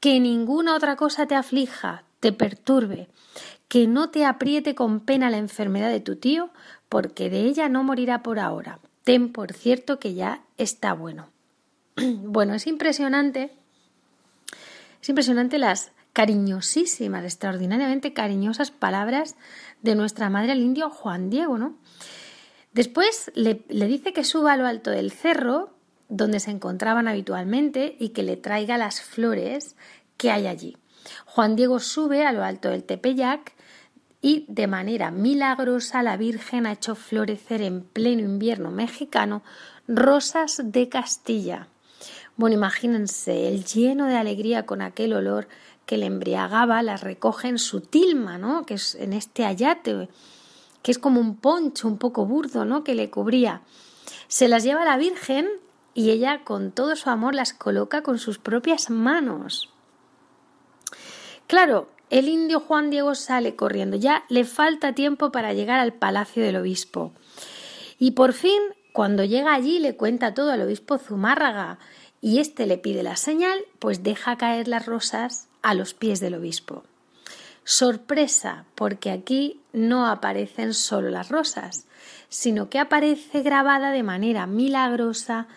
Que 0.00 0.18
ninguna 0.20 0.74
otra 0.74 0.96
cosa 0.96 1.26
te 1.26 1.34
aflija, 1.34 2.04
te 2.20 2.32
perturbe, 2.32 3.08
que 3.68 3.86
no 3.86 4.10
te 4.10 4.24
apriete 4.24 4.74
con 4.74 5.00
pena 5.00 5.30
la 5.30 5.38
enfermedad 5.38 5.90
de 5.90 6.00
tu 6.00 6.16
tío, 6.16 6.50
porque 6.88 7.30
de 7.30 7.40
ella 7.42 7.68
no 7.68 7.84
morirá 7.84 8.22
por 8.22 8.38
ahora. 8.38 8.80
Ten 9.04 9.32
por 9.32 9.52
cierto 9.52 9.98
que 9.98 10.14
ya 10.14 10.42
está 10.56 10.94
bueno. 10.94 11.28
bueno, 11.96 12.54
es 12.54 12.66
impresionante, 12.66 13.52
es 15.02 15.08
impresionante 15.08 15.58
las 15.58 15.92
cariñosísimas, 16.12 17.24
extraordinariamente 17.24 18.12
cariñosas 18.12 18.70
palabras 18.70 19.36
de 19.82 19.94
nuestra 19.94 20.30
madre 20.30 20.52
al 20.52 20.60
indio 20.60 20.90
Juan 20.90 21.30
Diego, 21.30 21.58
¿no? 21.58 21.76
Después 22.72 23.30
le, 23.34 23.64
le 23.68 23.86
dice 23.86 24.12
que 24.12 24.24
suba 24.24 24.52
a 24.52 24.56
lo 24.56 24.66
alto 24.66 24.90
del 24.90 25.12
cerro, 25.12 25.77
donde 26.08 26.40
se 26.40 26.50
encontraban 26.50 27.08
habitualmente, 27.08 27.96
y 27.98 28.10
que 28.10 28.22
le 28.22 28.36
traiga 28.36 28.78
las 28.78 29.00
flores 29.00 29.76
que 30.16 30.30
hay 30.30 30.46
allí. 30.46 30.76
Juan 31.26 31.56
Diego 31.56 31.80
sube 31.80 32.26
a 32.26 32.32
lo 32.32 32.44
alto 32.44 32.70
del 32.70 32.84
Tepeyac 32.84 33.54
y 34.20 34.44
de 34.48 34.66
manera 34.66 35.10
milagrosa 35.10 36.02
la 36.02 36.16
Virgen 36.16 36.66
ha 36.66 36.72
hecho 36.72 36.94
florecer 36.94 37.62
en 37.62 37.82
pleno 37.82 38.22
invierno 38.22 38.70
mexicano 38.70 39.42
rosas 39.86 40.60
de 40.64 40.88
Castilla. 40.88 41.68
Bueno, 42.36 42.56
imagínense, 42.56 43.48
el 43.48 43.64
lleno 43.64 44.06
de 44.06 44.16
alegría 44.16 44.66
con 44.66 44.82
aquel 44.82 45.12
olor 45.12 45.48
que 45.86 45.96
le 45.96 46.06
embriagaba, 46.06 46.82
las 46.82 47.00
recoge 47.00 47.48
en 47.48 47.58
su 47.58 47.80
tilma, 47.80 48.38
¿no? 48.38 48.66
Que 48.66 48.74
es 48.74 48.94
en 48.94 49.12
este 49.12 49.44
ayate, 49.44 50.08
que 50.82 50.90
es 50.90 50.98
como 50.98 51.20
un 51.20 51.36
poncho 51.36 51.88
un 51.88 51.98
poco 51.98 52.26
burdo, 52.26 52.64
¿no? 52.64 52.84
Que 52.84 52.94
le 52.94 53.10
cubría. 53.10 53.62
Se 54.28 54.48
las 54.48 54.64
lleva 54.64 54.84
la 54.84 54.98
Virgen 54.98 55.48
y 55.98 56.12
ella 56.12 56.44
con 56.44 56.70
todo 56.70 56.94
su 56.94 57.10
amor 57.10 57.34
las 57.34 57.52
coloca 57.52 58.04
con 58.04 58.20
sus 58.20 58.38
propias 58.38 58.88
manos. 58.88 59.68
Claro, 61.48 61.88
el 62.08 62.28
indio 62.28 62.60
Juan 62.60 62.88
Diego 62.88 63.16
sale 63.16 63.56
corriendo. 63.56 63.96
Ya 63.96 64.22
le 64.28 64.44
falta 64.44 64.94
tiempo 64.94 65.32
para 65.32 65.54
llegar 65.54 65.80
al 65.80 65.92
palacio 65.92 66.44
del 66.44 66.54
obispo. 66.54 67.10
Y 67.98 68.12
por 68.12 68.32
fin, 68.32 68.60
cuando 68.92 69.24
llega 69.24 69.52
allí, 69.52 69.80
le 69.80 69.96
cuenta 69.96 70.34
todo 70.34 70.52
al 70.52 70.62
obispo 70.62 70.98
Zumárraga 70.98 71.80
y 72.20 72.38
éste 72.38 72.66
le 72.66 72.78
pide 72.78 73.02
la 73.02 73.16
señal, 73.16 73.58
pues 73.80 74.04
deja 74.04 74.38
caer 74.38 74.68
las 74.68 74.86
rosas 74.86 75.48
a 75.62 75.74
los 75.74 75.94
pies 75.94 76.20
del 76.20 76.36
obispo. 76.36 76.84
Sorpresa, 77.64 78.66
porque 78.76 79.10
aquí 79.10 79.60
no 79.72 80.06
aparecen 80.06 80.74
solo 80.74 81.10
las 81.10 81.28
rosas, 81.28 81.88
sino 82.28 82.70
que 82.70 82.78
aparece 82.78 83.42
grabada 83.42 83.90
de 83.90 84.02
manera 84.02 84.46
milagrosa 84.46 85.48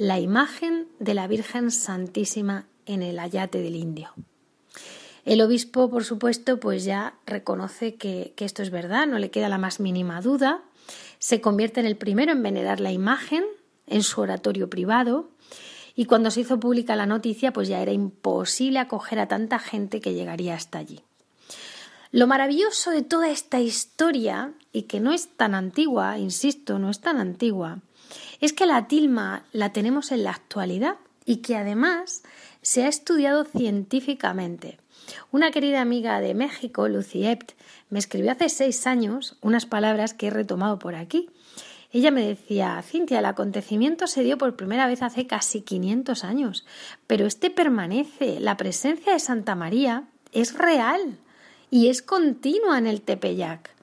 la 0.00 0.18
imagen 0.18 0.88
de 0.98 1.12
la 1.12 1.26
Virgen 1.26 1.70
Santísima 1.70 2.64
en 2.86 3.02
el 3.02 3.18
ayate 3.18 3.60
del 3.60 3.76
indio. 3.76 4.14
El 5.26 5.42
obispo, 5.42 5.90
por 5.90 6.04
supuesto, 6.04 6.58
pues 6.58 6.84
ya 6.84 7.18
reconoce 7.26 7.96
que, 7.96 8.32
esto 8.38 8.62
es 8.62 8.70
verdad, 8.70 9.06
no 9.06 9.18
le 9.18 9.30
queda 9.30 9.50
la 9.50 9.58
más 9.58 9.78
mínima 9.78 10.22
duda. 10.22 10.62
Se 11.18 11.42
convierte 11.42 11.80
en 11.80 11.86
el 11.86 11.98
primero 11.98 12.32
en 12.32 12.42
venerar 12.42 12.80
la 12.80 12.92
imagen 12.92 13.44
en 13.86 14.02
su 14.02 14.22
oratorio 14.22 14.70
privado 14.70 15.28
y 15.94 16.06
cuando 16.06 16.30
se 16.30 16.40
hizo 16.40 16.58
pública 16.58 16.96
la 16.96 17.04
noticia, 17.04 17.52
pues 17.52 17.68
ya 17.68 17.82
era 17.82 17.92
imposible 17.92 18.78
acoger 18.78 19.18
a 19.18 19.28
tanta 19.28 19.58
gente 19.58 20.00
que 20.00 20.14
llegaría 20.14 20.54
hasta 20.54 20.78
allí. 20.78 21.02
Lo 22.10 22.26
maravilloso 22.26 22.90
de 22.90 23.02
toda 23.02 23.28
esta 23.28 23.60
historia, 23.60 24.54
y 24.72 24.84
que 24.84 24.98
no 24.98 25.12
es 25.12 25.28
tan 25.36 25.54
antigua, 25.54 26.18
insisto, 26.18 26.78
no 26.78 26.88
es 26.88 27.00
tan 27.00 27.18
antigua, 27.18 27.80
es 28.40 28.52
que 28.52 28.66
la 28.66 28.88
tilma 28.88 29.44
la 29.52 29.72
tenemos 29.72 30.12
en 30.12 30.24
la 30.24 30.30
actualidad 30.30 30.96
y 31.24 31.38
que 31.38 31.56
además 31.56 32.22
se 32.62 32.84
ha 32.84 32.88
estudiado 32.88 33.44
científicamente. 33.44 34.78
Una 35.30 35.50
querida 35.50 35.80
amiga 35.80 36.20
de 36.20 36.34
México, 36.34 36.88
Lucy 36.88 37.26
Ept, 37.26 37.52
me 37.88 37.98
escribió 37.98 38.32
hace 38.32 38.48
seis 38.48 38.86
años 38.86 39.36
unas 39.40 39.66
palabras 39.66 40.14
que 40.14 40.28
he 40.28 40.30
retomado 40.30 40.78
por 40.78 40.94
aquí. 40.94 41.28
Ella 41.92 42.12
me 42.12 42.26
decía, 42.26 42.80
Cintia, 42.86 43.18
el 43.18 43.24
acontecimiento 43.24 44.06
se 44.06 44.22
dio 44.22 44.38
por 44.38 44.54
primera 44.54 44.86
vez 44.86 45.02
hace 45.02 45.26
casi 45.26 45.62
500 45.62 46.22
años, 46.24 46.64
pero 47.08 47.26
este 47.26 47.50
permanece. 47.50 48.38
La 48.38 48.56
presencia 48.56 49.12
de 49.12 49.18
Santa 49.18 49.56
María 49.56 50.04
es 50.32 50.56
real 50.56 51.18
y 51.70 51.88
es 51.88 52.00
continua 52.02 52.78
en 52.78 52.86
el 52.86 53.02
Tepeyac. 53.02 53.74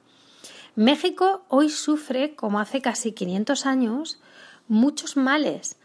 México 0.75 1.43
hoy 1.49 1.69
sufre, 1.69 2.35
como 2.35 2.59
hace 2.59 2.81
casi 2.81 3.11
500 3.11 3.65
años, 3.65 4.21
muchos 4.67 5.17
males. 5.17 5.77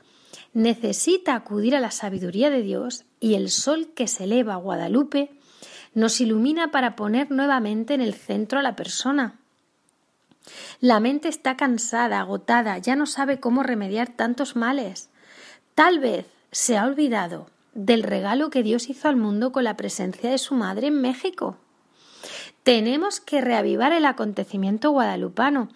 Necesita 0.54 1.34
acudir 1.34 1.74
a 1.74 1.80
la 1.80 1.90
sabiduría 1.90 2.50
de 2.50 2.62
Dios 2.62 3.04
y 3.20 3.34
el 3.34 3.50
sol 3.50 3.92
que 3.94 4.06
se 4.06 4.24
eleva 4.24 4.54
a 4.54 4.58
Guadalupe 4.58 5.30
nos 5.94 6.20
ilumina 6.20 6.70
para 6.70 6.96
poner 6.96 7.30
nuevamente 7.30 7.94
en 7.94 8.00
el 8.00 8.14
centro 8.14 8.58
a 8.58 8.62
la 8.62 8.76
persona. 8.76 9.38
La 10.80 11.00
mente 11.00 11.28
está 11.28 11.56
cansada, 11.56 12.20
agotada, 12.20 12.78
ya 12.78 12.96
no 12.96 13.06
sabe 13.06 13.38
cómo 13.40 13.62
remediar 13.62 14.08
tantos 14.08 14.56
males. 14.56 15.10
Tal 15.74 16.00
vez 16.00 16.26
se 16.50 16.76
ha 16.76 16.84
olvidado 16.84 17.48
del 17.74 18.02
regalo 18.02 18.50
que 18.50 18.62
Dios 18.62 18.90
hizo 18.90 19.08
al 19.08 19.16
mundo 19.16 19.52
con 19.52 19.64
la 19.64 19.76
presencia 19.76 20.30
de 20.30 20.38
su 20.38 20.54
madre 20.54 20.88
en 20.88 21.00
México. 21.00 21.56
Tenemos 22.62 23.20
que 23.20 23.40
reavivar 23.40 23.92
el 23.92 24.04
acontecimiento 24.04 24.90
guadalupano 24.90 25.68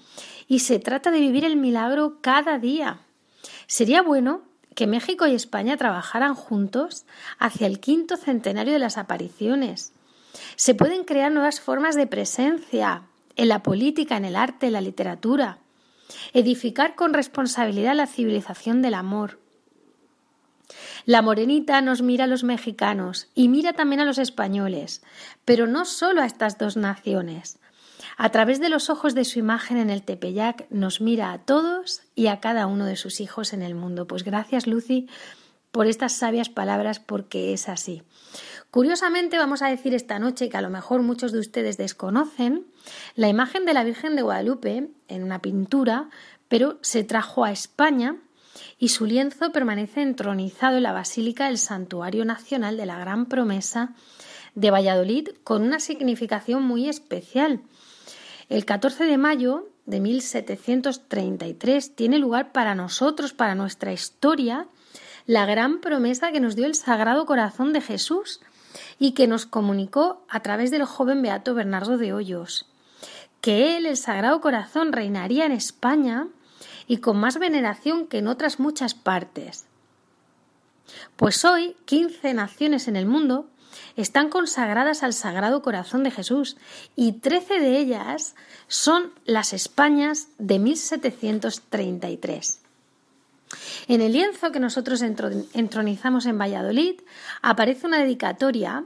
y 0.48 0.60
se 0.60 0.78
trata 0.78 1.10
de 1.10 1.20
vivir 1.20 1.44
el 1.44 1.56
milagro 1.56 2.18
cada 2.20 2.58
día. 2.58 3.00
Sería 3.66 4.02
bueno 4.02 4.42
que 4.74 4.86
México 4.86 5.26
y 5.26 5.34
España 5.34 5.76
trabajaran 5.76 6.34
juntos 6.34 7.06
hacia 7.38 7.66
el 7.66 7.80
quinto 7.80 8.16
centenario 8.16 8.74
de 8.74 8.78
las 8.78 8.98
apariciones. 8.98 9.92
Se 10.56 10.74
pueden 10.74 11.04
crear 11.04 11.32
nuevas 11.32 11.60
formas 11.60 11.96
de 11.96 12.06
presencia 12.06 13.02
en 13.36 13.48
la 13.48 13.62
política, 13.62 14.16
en 14.16 14.26
el 14.26 14.36
arte, 14.36 14.66
en 14.66 14.74
la 14.74 14.80
literatura. 14.80 15.58
Edificar 16.34 16.94
con 16.94 17.14
responsabilidad 17.14 17.94
la 17.94 18.06
civilización 18.06 18.82
del 18.82 18.94
amor. 18.94 19.40
La 21.04 21.22
morenita 21.22 21.80
nos 21.80 22.02
mira 22.02 22.24
a 22.24 22.28
los 22.28 22.44
mexicanos 22.44 23.28
y 23.34 23.48
mira 23.48 23.72
también 23.72 24.00
a 24.00 24.04
los 24.04 24.18
españoles, 24.18 25.02
pero 25.44 25.66
no 25.66 25.84
solo 25.84 26.20
a 26.20 26.26
estas 26.26 26.58
dos 26.58 26.76
naciones. 26.76 27.58
A 28.16 28.30
través 28.30 28.60
de 28.60 28.70
los 28.70 28.88
ojos 28.88 29.14
de 29.14 29.26
su 29.26 29.38
imagen 29.38 29.76
en 29.76 29.90
el 29.90 30.02
Tepeyac 30.02 30.66
nos 30.70 31.02
mira 31.02 31.32
a 31.32 31.38
todos 31.38 32.00
y 32.14 32.28
a 32.28 32.40
cada 32.40 32.66
uno 32.66 32.86
de 32.86 32.96
sus 32.96 33.20
hijos 33.20 33.52
en 33.52 33.62
el 33.62 33.74
mundo. 33.74 34.06
Pues 34.06 34.24
gracias, 34.24 34.66
Lucy, 34.66 35.06
por 35.70 35.86
estas 35.86 36.14
sabias 36.14 36.48
palabras, 36.48 36.98
porque 36.98 37.52
es 37.52 37.68
así. 37.68 38.02
Curiosamente, 38.70 39.36
vamos 39.36 39.60
a 39.60 39.68
decir 39.68 39.92
esta 39.92 40.18
noche 40.18 40.48
que 40.48 40.56
a 40.56 40.62
lo 40.62 40.70
mejor 40.70 41.02
muchos 41.02 41.32
de 41.32 41.40
ustedes 41.40 41.76
desconocen 41.76 42.66
la 43.16 43.28
imagen 43.28 43.66
de 43.66 43.74
la 43.74 43.84
Virgen 43.84 44.16
de 44.16 44.22
Guadalupe 44.22 44.88
en 45.08 45.22
una 45.22 45.42
pintura, 45.42 46.08
pero 46.48 46.78
se 46.80 47.04
trajo 47.04 47.44
a 47.44 47.52
España 47.52 48.16
y 48.78 48.88
su 48.88 49.04
lienzo 49.04 49.52
permanece 49.52 50.00
entronizado 50.00 50.78
en 50.78 50.84
la 50.84 50.92
Basílica 50.92 51.46
del 51.46 51.58
Santuario 51.58 52.24
Nacional 52.24 52.78
de 52.78 52.86
la 52.86 52.98
Gran 52.98 53.26
Promesa 53.26 53.94
de 54.54 54.70
Valladolid 54.70 55.28
con 55.44 55.62
una 55.62 55.80
significación 55.80 56.62
muy 56.62 56.88
especial. 56.88 57.60
El 58.48 58.64
14 58.64 59.04
de 59.04 59.18
mayo 59.18 59.68
de 59.86 60.00
1733 60.00 61.96
tiene 61.96 62.18
lugar 62.18 62.52
para 62.52 62.76
nosotros, 62.76 63.32
para 63.32 63.56
nuestra 63.56 63.92
historia, 63.92 64.68
la 65.26 65.46
gran 65.46 65.80
promesa 65.80 66.30
que 66.30 66.38
nos 66.38 66.54
dio 66.54 66.66
el 66.66 66.76
Sagrado 66.76 67.26
Corazón 67.26 67.72
de 67.72 67.80
Jesús 67.80 68.40
y 69.00 69.12
que 69.12 69.26
nos 69.26 69.46
comunicó 69.46 70.24
a 70.28 70.40
través 70.40 70.70
del 70.70 70.84
joven 70.84 71.22
beato 71.22 71.54
Bernardo 71.54 71.98
de 71.98 72.12
Hoyos, 72.12 72.66
que 73.40 73.76
él, 73.76 73.86
el 73.86 73.96
Sagrado 73.96 74.40
Corazón, 74.40 74.92
reinaría 74.92 75.44
en 75.44 75.52
España 75.52 76.28
y 76.86 76.98
con 76.98 77.16
más 77.16 77.38
veneración 77.38 78.06
que 78.06 78.18
en 78.18 78.28
otras 78.28 78.60
muchas 78.60 78.94
partes. 78.94 79.66
Pues 81.16 81.44
hoy, 81.44 81.76
15 81.86 82.32
naciones 82.34 82.86
en 82.86 82.94
el 82.94 83.06
mundo 83.06 83.48
están 83.96 84.28
consagradas 84.28 85.02
al 85.02 85.12
Sagrado 85.12 85.62
Corazón 85.62 86.02
de 86.02 86.10
Jesús 86.10 86.56
y 86.94 87.12
trece 87.12 87.60
de 87.60 87.78
ellas 87.78 88.34
son 88.68 89.12
las 89.24 89.52
Españas 89.52 90.28
de 90.38 90.58
1733. 90.58 92.60
En 93.88 94.00
el 94.00 94.12
lienzo 94.12 94.50
que 94.50 94.60
nosotros 94.60 95.02
entronizamos 95.02 96.26
en 96.26 96.38
Valladolid 96.38 97.00
aparece 97.42 97.86
una 97.86 97.98
dedicatoria 97.98 98.84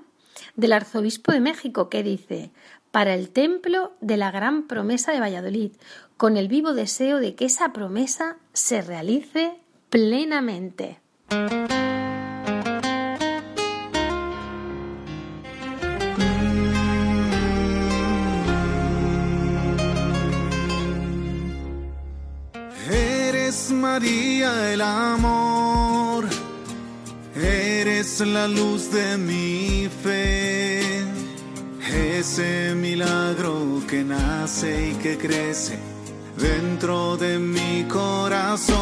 del 0.57 0.73
arzobispo 0.73 1.33
de 1.33 1.41
México 1.41 1.89
que 1.89 2.03
dice 2.03 2.51
para 2.91 3.15
el 3.15 3.31
templo 3.31 3.93
de 4.01 4.17
la 4.17 4.31
gran 4.31 4.67
promesa 4.67 5.13
de 5.13 5.21
Valladolid, 5.21 5.73
con 6.17 6.37
el 6.37 6.49
vivo 6.49 6.75
deseo 6.75 7.19
de 7.19 7.35
que 7.35 7.47
esa 7.47 7.73
promesa 7.73 8.37
se 8.53 8.83
realice 8.83 9.55
plenamente. 9.91 10.99
María 23.93 24.73
el 24.73 24.83
amor, 24.83 26.25
eres 27.35 28.21
la 28.21 28.47
luz 28.47 28.93
de 28.93 29.19
mi 29.19 29.89
fe, 30.03 30.81
ese 32.17 32.77
milagro 32.77 33.83
que 33.89 34.05
nace 34.05 34.91
y 34.91 34.95
que 35.03 35.19
crece 35.19 35.77
dentro 36.37 37.17
de 37.17 37.41
mi 37.41 37.85
corazón. 37.89 38.79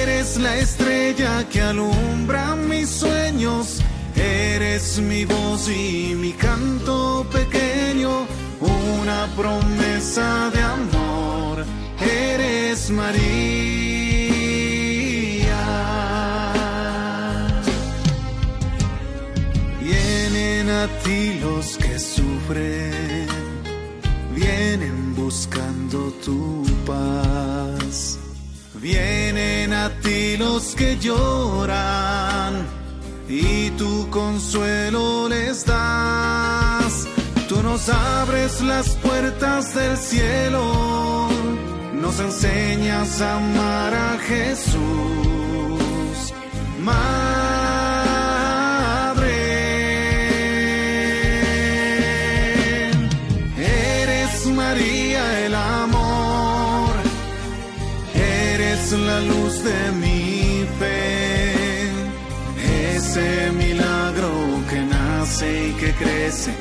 Eres 0.00 0.38
la 0.38 0.56
estrella 0.56 1.46
que 1.50 1.60
alumbra 1.60 2.56
mis 2.56 2.88
sueños, 2.88 3.82
eres 4.16 5.00
mi 5.00 5.26
voz 5.26 5.68
y 5.68 6.14
mi 6.16 6.32
canto 6.32 7.26
pequeño, 7.30 8.26
una 9.00 9.28
promesa 9.36 10.50
de 10.54 10.62
amor 10.62 11.03
María. 12.90 14.44
Vienen 19.80 20.70
a 20.70 20.86
ti 21.02 21.38
los 21.40 21.76
que 21.78 21.98
sufren, 21.98 23.26
vienen 24.34 25.14
buscando 25.14 26.12
tu 26.24 26.64
paz. 26.86 28.18
Vienen 28.74 29.72
a 29.72 29.88
ti 30.00 30.36
los 30.36 30.74
que 30.74 30.98
lloran 30.98 32.66
y 33.28 33.70
tu 33.70 34.10
consuelo 34.10 35.28
les 35.28 35.64
das. 35.64 37.06
Tú 37.48 37.62
nos 37.62 37.88
abres 37.88 38.60
las 38.60 38.88
puertas 38.96 39.74
del 39.74 39.96
cielo 39.96 41.43
nos 42.04 42.20
enseñas 42.20 43.22
a 43.22 43.36
amar 43.36 43.94
a 43.94 44.18
Jesús. 44.28 44.82
Madre, 46.80 47.00
eres 53.56 54.46
María 54.60 55.46
el 55.46 55.54
amor, 55.54 56.92
eres 58.14 58.92
la 58.92 59.20
luz 59.30 59.54
de 59.68 59.80
mi 60.02 60.66
fe, 60.78 61.88
ese 62.96 63.50
milagro 63.52 64.30
que 64.68 64.80
nace 64.96 65.68
y 65.68 65.72
que 65.80 65.90
crece 66.02 66.52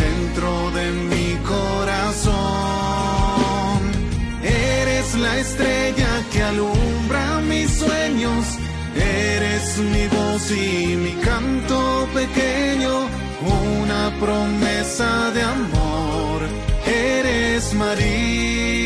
dentro 0.00 0.70
de 0.78 0.86
mi 1.10 1.28
corazón 1.52 2.95
la 5.18 5.38
estrella 5.38 6.08
que 6.32 6.42
alumbra 6.42 7.40
mis 7.40 7.70
sueños. 7.70 8.44
Eres 8.94 9.78
mi 9.78 10.06
voz 10.08 10.50
y 10.50 10.96
mi 10.96 11.12
canto 11.22 12.08
pequeño, 12.14 13.06
una 13.82 14.18
promesa 14.18 15.30
de 15.32 15.42
amor. 15.42 16.42
Eres 16.86 17.74
María. 17.74 18.76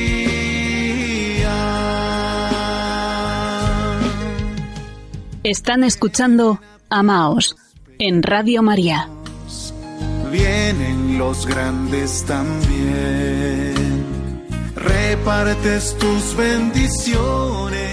Están 5.42 5.84
escuchando 5.84 6.60
Amaos 6.88 7.56
en 7.98 8.22
Radio 8.22 8.62
María. 8.62 9.08
vienen 10.30 11.18
los 11.18 11.44
grandes 11.46 12.24
también. 12.24 13.69
Repartes 14.80 15.96
tus 15.98 16.34
bendiciones. 16.36 17.90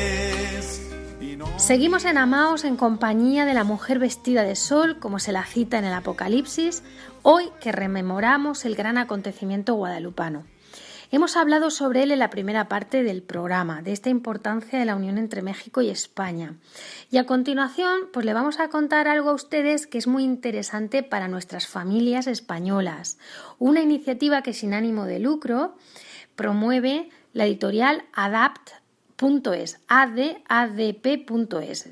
Seguimos 1.57 2.05
en 2.05 2.17
Amaos 2.17 2.63
en 2.63 2.77
compañía 2.77 3.43
de 3.43 3.53
la 3.53 3.65
mujer 3.65 3.99
vestida 3.99 4.43
de 4.43 4.55
sol, 4.55 4.97
como 4.99 5.19
se 5.19 5.33
la 5.33 5.43
cita 5.43 5.77
en 5.77 5.85
el 5.85 5.93
Apocalipsis, 5.93 6.83
hoy 7.23 7.49
que 7.59 7.73
rememoramos 7.73 8.63
el 8.63 8.75
gran 8.75 8.97
acontecimiento 8.97 9.73
guadalupano. 9.73 10.45
Hemos 11.09 11.37
hablado 11.37 11.69
sobre 11.71 12.03
él 12.03 12.11
en 12.11 12.19
la 12.19 12.29
primera 12.29 12.67
parte 12.67 13.01
del 13.01 13.23
programa, 13.23 13.81
de 13.81 13.93
esta 13.93 14.09
importancia 14.09 14.77
de 14.77 14.85
la 14.85 14.95
unión 14.95 15.17
entre 15.17 15.41
México 15.41 15.81
y 15.81 15.89
España. 15.89 16.55
Y 17.11 17.17
a 17.17 17.25
continuación, 17.25 18.09
pues 18.11 18.25
le 18.25 18.33
vamos 18.33 18.59
a 18.59 18.67
contar 18.67 19.07
algo 19.07 19.29
a 19.29 19.33
ustedes 19.33 19.87
que 19.87 19.97
es 19.97 20.07
muy 20.07 20.23
interesante 20.23 21.03
para 21.03 21.29
nuestras 21.29 21.65
familias 21.65 22.27
españolas. 22.27 23.17
Una 23.57 23.81
iniciativa 23.81 24.41
que 24.41 24.53
sin 24.53 24.73
ánimo 24.73 25.05
de 25.05 25.19
lucro 25.19 25.75
promueve 26.37 27.09
la 27.33 27.45
editorial 27.45 28.05
adapt.es, 28.13 29.81
adadp.es. 29.89 31.89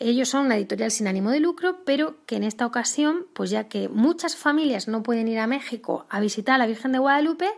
Ellos 0.00 0.30
son 0.30 0.46
una 0.46 0.56
editorial 0.56 0.90
sin 0.90 1.06
ánimo 1.06 1.30
de 1.30 1.38
lucro, 1.38 1.84
pero 1.84 2.16
que 2.26 2.34
en 2.34 2.42
esta 2.42 2.66
ocasión, 2.66 3.26
pues 3.34 3.50
ya 3.50 3.68
que 3.68 3.88
muchas 3.88 4.34
familias 4.34 4.88
no 4.88 5.04
pueden 5.04 5.28
ir 5.28 5.38
a 5.38 5.46
México 5.46 6.06
a 6.10 6.18
visitar 6.18 6.56
a 6.56 6.58
la 6.58 6.66
Virgen 6.66 6.90
de 6.90 6.98
Guadalupe, 6.98 7.48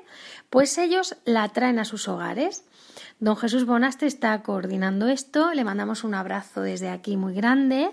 pues 0.51 0.77
ellos 0.77 1.17
la 1.25 1.49
traen 1.49 1.79
a 1.79 1.87
sus 1.87 2.07
hogares. 2.07 2.65
Don 3.19 3.39
Jesús 3.39 3.65
Bonastre 3.65 4.09
está 4.09 4.43
coordinando 4.43 5.09
esto, 5.09 5.55
le 5.55 5.65
mandamos 5.65 6.05
un 6.05 6.15
abrazo 6.15 6.61
desde 6.61 6.91
aquí 6.91 7.17
muy 7.17 7.33
grande. 7.33 7.91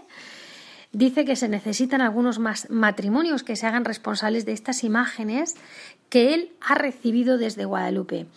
Dice 0.91 1.23
que 1.23 1.37
se 1.37 1.47
necesitan 1.47 2.01
algunos 2.01 2.37
más 2.37 2.69
matrimonios 2.69 3.43
que 3.43 3.55
se 3.55 3.65
hagan 3.65 3.85
responsables 3.85 4.45
de 4.45 4.51
estas 4.51 4.83
imágenes 4.83 5.55
que 6.12 6.34
él 6.34 6.52
ha 6.60 6.76
recibido 6.76 7.38
desde 7.39 7.65
Guadalupe. 7.65 8.28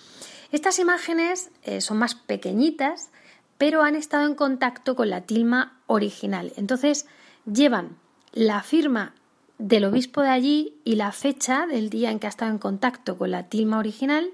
Estas 0.53 0.79
imágenes 0.79 1.51
eh, 1.65 1.81
son 1.81 1.99
más 1.99 2.15
pequeñitas, 2.15 3.11
pero 3.59 3.83
han 3.83 3.97
estado 3.97 4.27
en 4.27 4.37
contacto 4.37 4.95
con 4.95 5.11
la 5.11 5.23
tilma 5.23 5.81
original. 5.89 6.53
Entonces 6.57 7.07
llevan 7.45 7.97
la 8.33 8.63
firma 8.63 9.13
del 9.59 9.87
obispo 9.87 10.23
de 10.23 10.29
allí 10.29 10.77
y 10.85 10.95
la 10.95 11.11
fecha 11.11 11.67
del 11.67 11.91
día 11.91 12.13
en 12.13 12.21
que 12.21 12.29
ha 12.29 12.31
estado 12.31 12.53
en 12.53 12.59
contacto 12.59 13.19
con 13.19 13.33
la 13.33 13.49
tilma 13.49 13.79
original 13.79 14.31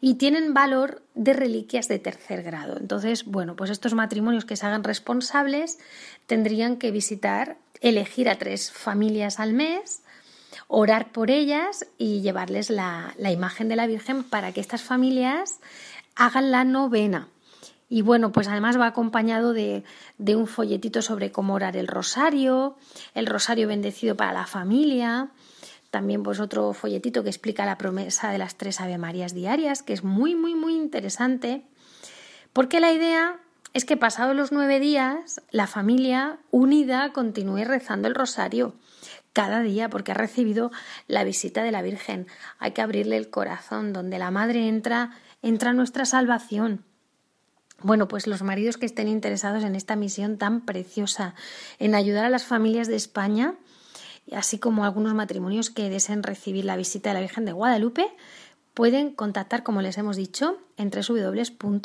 y 0.00 0.14
tienen 0.14 0.52
valor 0.52 1.02
de 1.14 1.34
reliquias 1.34 1.86
de 1.86 2.00
tercer 2.00 2.42
grado. 2.42 2.78
Entonces, 2.78 3.26
bueno, 3.26 3.54
pues 3.54 3.70
estos 3.70 3.94
matrimonios 3.94 4.44
que 4.44 4.56
se 4.56 4.66
hagan 4.66 4.82
responsables 4.82 5.78
tendrían 6.26 6.78
que 6.78 6.90
visitar, 6.90 7.58
elegir 7.80 8.28
a 8.28 8.38
tres 8.38 8.72
familias 8.72 9.38
al 9.38 9.52
mes, 9.52 10.02
orar 10.72 11.10
por 11.10 11.32
ellas 11.32 11.84
y 11.98 12.20
llevarles 12.20 12.70
la, 12.70 13.12
la 13.18 13.32
imagen 13.32 13.68
de 13.68 13.74
la 13.74 13.88
Virgen 13.88 14.22
para 14.22 14.52
que 14.52 14.60
estas 14.60 14.82
familias 14.82 15.58
hagan 16.14 16.52
la 16.52 16.64
novena. 16.64 17.28
Y 17.88 18.02
bueno, 18.02 18.30
pues 18.30 18.46
además 18.46 18.78
va 18.78 18.86
acompañado 18.86 19.52
de, 19.52 19.82
de, 20.18 20.36
un 20.36 20.46
folletito 20.46 21.02
sobre 21.02 21.32
cómo 21.32 21.54
orar 21.54 21.76
el 21.76 21.88
rosario, 21.88 22.76
el 23.14 23.26
rosario 23.26 23.66
bendecido 23.66 24.16
para 24.16 24.32
la 24.32 24.46
familia, 24.46 25.30
también 25.90 26.22
pues 26.22 26.38
otro 26.38 26.72
folletito 26.72 27.24
que 27.24 27.30
explica 27.30 27.66
la 27.66 27.76
promesa 27.76 28.30
de 28.30 28.38
las 28.38 28.54
tres 28.54 28.80
Ave 28.80 28.96
Marías 28.96 29.34
diarias, 29.34 29.82
que 29.82 29.92
es 29.92 30.04
muy, 30.04 30.36
muy, 30.36 30.54
muy 30.54 30.76
interesante, 30.76 31.64
porque 32.52 32.78
la 32.78 32.92
idea 32.92 33.40
es 33.72 33.84
que 33.84 33.96
pasados 33.96 34.36
los 34.36 34.52
nueve 34.52 34.78
días 34.78 35.40
la 35.50 35.66
familia 35.66 36.38
unida 36.52 37.12
continúe 37.12 37.64
rezando 37.64 38.06
el 38.06 38.14
rosario 38.14 38.76
cada 39.32 39.60
día 39.60 39.88
porque 39.88 40.12
ha 40.12 40.14
recibido 40.14 40.70
la 41.06 41.24
visita 41.24 41.62
de 41.62 41.72
la 41.72 41.82
Virgen. 41.82 42.26
Hay 42.58 42.72
que 42.72 42.82
abrirle 42.82 43.16
el 43.16 43.30
corazón, 43.30 43.92
donde 43.92 44.18
la 44.18 44.30
Madre 44.30 44.68
entra, 44.68 45.10
entra 45.42 45.72
nuestra 45.72 46.04
salvación. 46.04 46.84
Bueno, 47.82 48.08
pues 48.08 48.26
los 48.26 48.42
maridos 48.42 48.76
que 48.76 48.86
estén 48.86 49.08
interesados 49.08 49.64
en 49.64 49.74
esta 49.74 49.96
misión 49.96 50.36
tan 50.36 50.60
preciosa, 50.60 51.34
en 51.78 51.94
ayudar 51.94 52.26
a 52.26 52.30
las 52.30 52.44
familias 52.44 52.88
de 52.88 52.96
España, 52.96 53.54
así 54.32 54.58
como 54.58 54.84
algunos 54.84 55.14
matrimonios 55.14 55.70
que 55.70 55.88
deseen 55.88 56.22
recibir 56.22 56.66
la 56.66 56.76
visita 56.76 57.08
de 57.10 57.14
la 57.14 57.20
Virgen 57.20 57.46
de 57.46 57.52
Guadalupe, 57.52 58.06
pueden 58.74 59.14
contactar, 59.14 59.62
como 59.62 59.80
les 59.80 59.96
hemos 59.96 60.16
dicho, 60.16 60.58
en 60.76 60.90
www.adadp.es. 60.90 61.84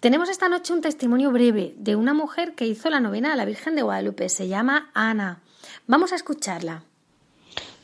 Tenemos 0.00 0.30
esta 0.30 0.48
noche 0.48 0.72
un 0.72 0.80
testimonio 0.80 1.30
breve 1.30 1.74
de 1.76 1.94
una 1.94 2.14
mujer 2.14 2.54
que 2.54 2.66
hizo 2.66 2.88
la 2.88 3.00
novena 3.00 3.34
a 3.34 3.36
la 3.36 3.44
Virgen 3.44 3.76
de 3.76 3.82
Guadalupe. 3.82 4.30
Se 4.30 4.48
llama 4.48 4.90
Ana. 4.94 5.40
Vamos 5.86 6.12
a 6.12 6.16
escucharla. 6.16 6.84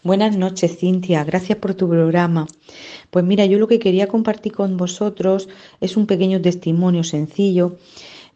Buenas 0.03 0.35
noches, 0.35 0.79
Cintia. 0.79 1.25
Gracias 1.25 1.59
por 1.59 1.75
tu 1.75 1.91
programa. 1.91 2.47
Pues 3.11 3.23
mira, 3.23 3.45
yo 3.45 3.59
lo 3.59 3.69
que 3.69 3.79
quería 3.79 4.07
compartir 4.09 4.53
con 4.53 4.79
vosotros 4.79 5.51
es 5.83 5.99
un 5.99 6.07
pequeño 6.07 6.41
testimonio 6.41 7.05
sencillo, 7.05 7.77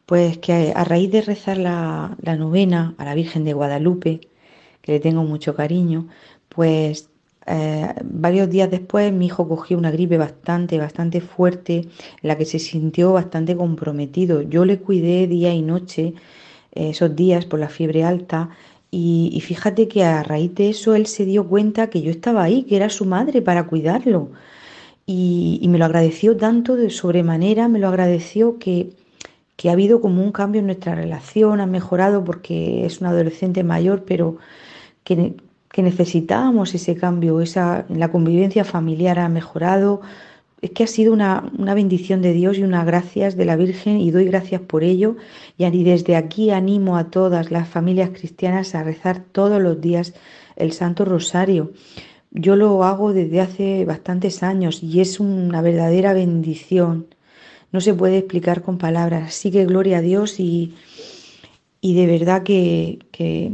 pues 0.05 0.37
que 0.37 0.75
a 0.77 0.85
raíz 0.85 1.11
de 1.11 1.23
rezar 1.23 1.57
la, 1.57 2.16
novena 2.37 2.95
a 2.99 3.07
la 3.07 3.14
Virgen 3.14 3.45
de 3.45 3.55
Guadalupe, 3.55 4.21
que 4.83 4.93
le 4.93 5.01
tengo 5.01 5.23
mucho 5.23 5.55
cariño, 5.55 6.09
pues 6.51 7.09
eh, 7.46 7.94
varios 8.05 8.50
días 8.50 8.70
después 8.70 9.12
mi 9.12 9.26
hijo 9.26 9.48
cogió 9.48 9.79
una 9.79 9.90
gripe 9.90 10.18
bastante, 10.18 10.79
bastante 10.79 11.20
fuerte, 11.20 11.88
la 12.22 12.37
que 12.37 12.44
se 12.44 12.59
sintió 12.59 13.12
bastante 13.12 13.57
comprometido. 13.57 14.42
Yo 14.42 14.64
le 14.64 14.79
cuidé 14.79 15.26
día 15.26 15.53
y 15.55 15.62
noche 15.62 16.14
eh, 16.72 16.90
esos 16.90 17.16
días 17.16 17.46
por 17.46 17.61
la 17.61 17.68
fiebre 17.68 18.05
alta 18.05 18.50
y, 18.92 19.40
fíjate 19.44 19.88
que 19.88 20.05
a 20.05 20.22
raíz 20.22 20.55
de 20.55 20.70
eso 20.70 20.94
él 20.94 21.07
se 21.07 21.24
dio 21.24 21.46
cuenta 21.46 21.90
que 21.90 22.03
yo 22.03 22.11
estaba 22.11 22.42
ahí, 22.42 22.64
que 22.64 22.76
era 22.76 22.90
su 22.90 23.05
madre 23.05 23.40
para 23.42 23.66
cuidarlo. 23.66 24.31
Y, 25.07 25.66
me 25.68 25.79
lo 25.79 25.85
agradeció 25.87 26.37
tanto 26.37 26.76
de 26.76 26.90
sobremanera, 26.90 27.68
me 27.68 27.79
lo 27.79 27.88
agradeció 27.88 28.59
que, 28.59 28.90
que, 29.57 29.70
ha 29.70 29.72
habido 29.72 30.00
como 30.00 30.22
un 30.22 30.33
cambio 30.33 30.61
en 30.61 30.66
nuestra 30.66 30.94
relación, 30.94 31.61
ha 31.61 31.66
mejorado 31.66 32.24
porque 32.24 32.87
es 32.87 33.00
un 33.00 33.09
adolescente 33.09 33.64
mayor, 33.64 34.05
pero 34.05 34.38
que, 35.05 35.35
que 35.72 35.83
necesitábamos 35.83 36.74
ese 36.74 36.96
cambio, 36.96 37.40
esa, 37.40 37.87
la 37.88 38.11
convivencia 38.11 38.64
familiar 38.64 39.18
ha 39.18 39.28
mejorado, 39.28 40.00
es 40.61 40.70
que 40.72 40.85
ha 40.85 40.87
sido 40.87 41.12
una, 41.12 41.50
bendición 41.74 42.20
de 42.20 42.33
Dios 42.33 42.59
y 42.59 42.62
una 42.62 42.85
gracias 42.85 43.37
de 43.37 43.44
la 43.46 43.56
Virgen 43.56 43.98
y 43.98 44.11
doy 44.11 44.26
gracias 44.26 44.61
por 44.61 44.85
ello. 44.85 45.16
Y 45.56 45.85
desde 45.85 46.16
aquí 46.16 46.50
animo 46.50 46.96
a 46.96 47.11
todas 47.11 47.50
las 47.50 47.68
familias 47.68 48.11
cristianas 48.11 48.74
a 48.74 48.83
rezar 48.83 49.24
todos 49.33 49.62
los 49.62 49.80
días 49.80 50.12
el 50.56 50.72
Santo 50.72 51.04
Rosario. 51.04 51.72
Yo 52.30 52.56
lo 52.56 52.85
hago 52.85 53.12
desde 53.12 53.40
hace 53.40 53.85
bastantes 53.87 54.42
años 54.42 54.83
y 54.83 55.00
es 55.00 55.18
una 55.18 55.62
verdadera 55.62 56.12
bendición. 56.12 57.06
No 57.72 57.80
se 57.80 57.94
puede 57.94 58.18
explicar 58.18 58.62
con 58.62 58.76
palabras. 58.76 59.28
Así 59.28 59.50
que 59.50 59.64
gloria 59.64 59.98
a 59.98 60.02
Dios 60.02 60.40
y, 60.40 60.74
y 61.80 61.94
de 61.94 62.06
verdad 62.06 62.42
que, 62.42 62.98
que 63.12 63.52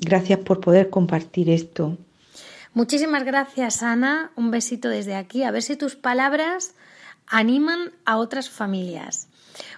gracias 0.00 0.40
por 0.40 0.60
poder 0.60 0.90
compartir 0.90 1.50
esto. 1.50 1.96
Muchísimas 2.72 3.24
gracias, 3.24 3.82
Ana. 3.82 4.30
Un 4.36 4.50
besito 4.50 4.88
desde 4.88 5.16
aquí. 5.16 5.42
A 5.42 5.50
ver 5.50 5.62
si 5.62 5.76
tus 5.76 5.96
palabras 5.96 6.74
animan 7.26 7.92
a 8.04 8.16
otras 8.16 8.48
familias. 8.48 9.28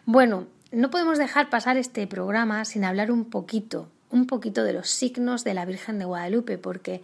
Bueno, 0.04 0.46
no 0.70 0.90
podemos 0.90 1.18
dejar 1.18 1.50
pasar 1.50 1.76
este 1.76 2.06
programa 2.06 2.64
sin 2.64 2.84
hablar 2.84 3.10
un 3.10 3.26
poquito, 3.26 3.88
un 4.10 4.26
poquito 4.26 4.64
de 4.64 4.72
los 4.72 4.88
signos 4.88 5.44
de 5.44 5.54
la 5.54 5.64
Virgen 5.64 5.98
de 5.98 6.04
Guadalupe, 6.04 6.58
porque 6.58 7.02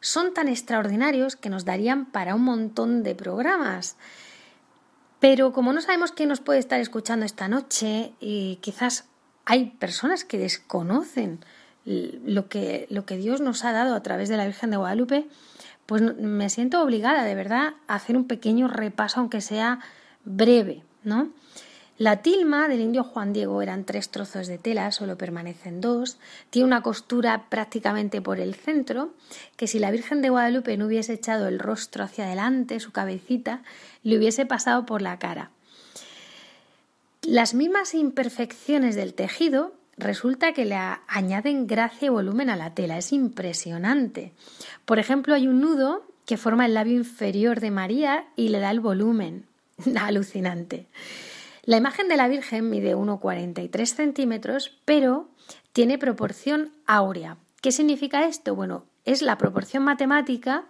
son 0.00 0.32
tan 0.32 0.48
extraordinarios 0.48 1.36
que 1.36 1.50
nos 1.50 1.64
darían 1.64 2.06
para 2.06 2.34
un 2.34 2.42
montón 2.42 3.02
de 3.02 3.14
programas. 3.14 3.96
Pero 5.20 5.52
como 5.52 5.72
no 5.72 5.82
sabemos 5.82 6.12
quién 6.12 6.30
nos 6.30 6.40
puede 6.40 6.58
estar 6.58 6.80
escuchando 6.80 7.26
esta 7.26 7.48
noche, 7.48 8.12
y 8.20 8.56
quizás 8.62 9.04
hay 9.44 9.66
personas 9.78 10.24
que 10.24 10.38
desconocen 10.38 11.40
lo 11.90 12.48
que, 12.48 12.86
lo 12.90 13.04
que 13.04 13.16
Dios 13.16 13.40
nos 13.40 13.64
ha 13.64 13.72
dado 13.72 13.94
a 13.94 14.02
través 14.02 14.28
de 14.28 14.36
la 14.36 14.46
Virgen 14.46 14.70
de 14.70 14.76
Guadalupe, 14.76 15.26
pues 15.86 16.02
me 16.02 16.48
siento 16.48 16.82
obligada 16.82 17.24
de 17.24 17.34
verdad 17.34 17.74
a 17.88 17.96
hacer 17.96 18.16
un 18.16 18.26
pequeño 18.26 18.68
repaso, 18.68 19.20
aunque 19.20 19.40
sea 19.40 19.80
breve, 20.24 20.82
¿no? 21.02 21.30
La 21.98 22.22
tilma 22.22 22.66
del 22.68 22.80
indio 22.80 23.04
Juan 23.04 23.34
Diego 23.34 23.60
eran 23.60 23.84
tres 23.84 24.08
trozos 24.08 24.46
de 24.46 24.56
tela, 24.56 24.90
solo 24.90 25.18
permanecen 25.18 25.82
dos. 25.82 26.16
Tiene 26.48 26.66
una 26.66 26.82
costura 26.82 27.44
prácticamente 27.50 28.22
por 28.22 28.40
el 28.40 28.54
centro, 28.54 29.10
que 29.56 29.66
si 29.66 29.78
la 29.78 29.90
Virgen 29.90 30.22
de 30.22 30.30
Guadalupe 30.30 30.78
no 30.78 30.86
hubiese 30.86 31.12
echado 31.12 31.46
el 31.46 31.58
rostro 31.58 32.02
hacia 32.02 32.24
adelante, 32.24 32.80
su 32.80 32.90
cabecita, 32.90 33.62
le 34.02 34.16
hubiese 34.16 34.46
pasado 34.46 34.86
por 34.86 35.02
la 35.02 35.18
cara. 35.18 35.50
Las 37.20 37.52
mismas 37.52 37.94
imperfecciones 37.94 38.94
del 38.96 39.12
tejido 39.12 39.74
resulta 40.00 40.52
que 40.52 40.64
le 40.64 40.76
añaden 41.06 41.66
gracia 41.66 42.06
y 42.06 42.08
volumen 42.10 42.50
a 42.50 42.56
la 42.56 42.74
tela. 42.74 42.98
Es 42.98 43.12
impresionante. 43.12 44.32
Por 44.84 44.98
ejemplo, 44.98 45.34
hay 45.34 45.46
un 45.46 45.60
nudo 45.60 46.04
que 46.26 46.36
forma 46.36 46.66
el 46.66 46.74
labio 46.74 46.96
inferior 46.96 47.60
de 47.60 47.70
María 47.70 48.26
y 48.36 48.48
le 48.48 48.60
da 48.60 48.70
el 48.70 48.80
volumen. 48.80 49.46
Alucinante. 50.00 50.86
La 51.64 51.76
imagen 51.76 52.08
de 52.08 52.16
la 52.16 52.28
Virgen 52.28 52.70
mide 52.70 52.96
1,43 52.96 53.86
centímetros, 53.86 54.78
pero 54.84 55.28
tiene 55.72 55.98
proporción 55.98 56.72
áurea. 56.86 57.36
¿Qué 57.60 57.72
significa 57.72 58.26
esto? 58.26 58.54
Bueno, 58.54 58.84
es 59.04 59.22
la 59.22 59.38
proporción 59.38 59.84
matemática 59.84 60.64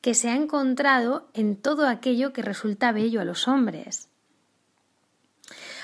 que 0.00 0.14
se 0.14 0.28
ha 0.28 0.36
encontrado 0.36 1.28
en 1.34 1.56
todo 1.56 1.88
aquello 1.88 2.32
que 2.32 2.42
resulta 2.42 2.92
bello 2.92 3.20
a 3.20 3.24
los 3.24 3.48
hombres. 3.48 4.08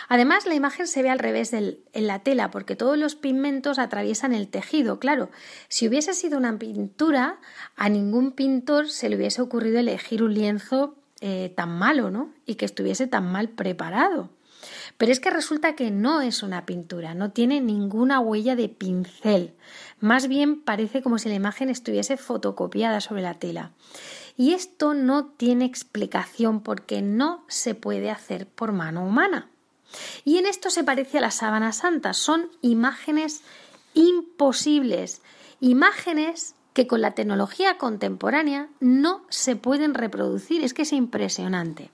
Además, 0.09 0.47
la 0.47 0.55
imagen 0.55 0.87
se 0.87 1.03
ve 1.03 1.11
al 1.11 1.19
revés 1.19 1.53
en 1.53 1.77
la 1.93 2.19
tela 2.21 2.51
porque 2.51 2.77
todos 2.77 2.99
los 2.99 3.15
pigmentos 3.15 3.79
atraviesan 3.79 4.33
el 4.33 4.49
tejido. 4.49 4.99
Claro, 4.99 5.31
si 5.69 5.88
hubiese 5.88 6.15
sido 6.15 6.38
una 6.38 6.59
pintura, 6.59 7.38
a 7.77 7.88
ningún 7.88 8.33
pintor 8.33 8.88
se 8.88 9.09
le 9.09 9.17
hubiese 9.17 9.43
ocurrido 9.43 9.79
elegir 9.79 10.23
un 10.23 10.35
lienzo 10.35 10.97
eh, 11.21 11.53
tan 11.55 11.79
malo, 11.79 12.11
¿no? 12.11 12.33
Y 12.47 12.57
que 12.57 12.65
estuviese 12.65 13.07
tan 13.07 13.31
mal 13.31 13.49
preparado. 13.49 14.31
Pero 14.97 15.12
es 15.12 15.21
que 15.21 15.31
resulta 15.31 15.75
que 15.75 15.91
no 15.91 16.21
es 16.21 16.43
una 16.43 16.67
pintura, 16.67 17.15
no 17.15 17.31
tiene 17.31 17.61
ninguna 17.61 18.21
huella 18.21 18.57
de 18.57 18.69
pincel. 18.69 19.55
Más 20.01 20.29
bien 20.29 20.61
parece 20.61 21.03
como 21.03 21.19
si 21.19 21.29
la 21.29 21.35
imagen 21.35 21.69
estuviese 21.69 22.17
fotocopiada 22.17 23.01
sobre 23.01 23.23
la 23.23 23.35
tela. 23.35 23.73
Y 24.37 24.55
esto 24.55 24.95
no 24.95 25.27
tiene 25.27 25.65
explicación 25.65 26.61
porque 26.61 27.03
no 27.03 27.45
se 27.49 27.75
puede 27.75 28.11
hacer 28.11 28.47
por 28.47 28.73
mano 28.73 29.07
humana. 29.07 29.49
Y 30.24 30.38
en 30.38 30.46
esto 30.46 30.70
se 30.70 30.85
parece 30.85 31.18
a 31.18 31.22
la 31.22 31.31
sábana 31.31 31.72
santa. 31.72 32.14
Son 32.14 32.50
imágenes 32.61 33.42
imposibles, 33.94 35.22
imágenes 35.61 36.55
que 36.72 36.87
con 36.87 37.00
la 37.00 37.12
tecnología 37.12 37.78
contemporánea 37.78 38.68
no 38.81 39.24
se 39.28 39.57
pueden 39.57 39.94
reproducir. 39.94 40.64
Es 40.64 40.74
que 40.74 40.83
es 40.83 40.92
impresionante. 40.92 41.90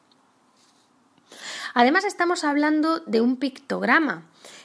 Además 1.74 2.04
estamos 2.04 2.44
hablando 2.44 3.00
de 3.00 3.20
un 3.20 3.36
pictograma. 3.36 4.24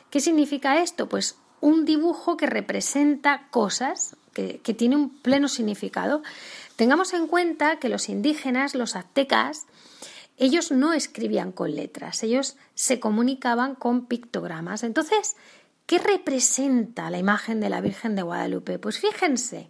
¿Qué 0.09 0.19
significa 0.19 0.81
esto? 0.81 1.09
Pues 1.09 1.37
un 1.61 1.85
dibujo 1.85 2.37
que 2.37 2.45
representa 2.45 3.47
cosas, 3.49 4.15
que, 4.33 4.59
tiene 4.77 4.95
un 4.95 5.09
pleno 5.09 5.47
significado. 5.47 6.21
Tengamos 6.75 7.13
en 7.13 7.27
cuenta 7.27 7.77
que 7.77 7.89
los 7.89 8.09
indígenas, 8.09 8.75
los 8.75 8.95
aztecas, 8.95 9.65
ellos 10.37 10.71
no 10.71 10.93
escribían 10.93 11.51
con 11.51 11.75
letras, 11.75 12.23
ellos 12.23 12.57
se 12.73 12.99
comunicaban 12.99 13.75
con 13.75 14.05
pictogramas. 14.05 14.83
Entonces, 14.83 15.35
¿qué 15.85 15.99
representa 15.99 17.09
la 17.09 17.19
imagen 17.19 17.59
de 17.59 17.69
la 17.69 17.81
Virgen 17.81 18.15
de 18.15 18.23
Guadalupe? 18.23 18.79
Pues 18.79 18.99
fíjense, 18.99 19.69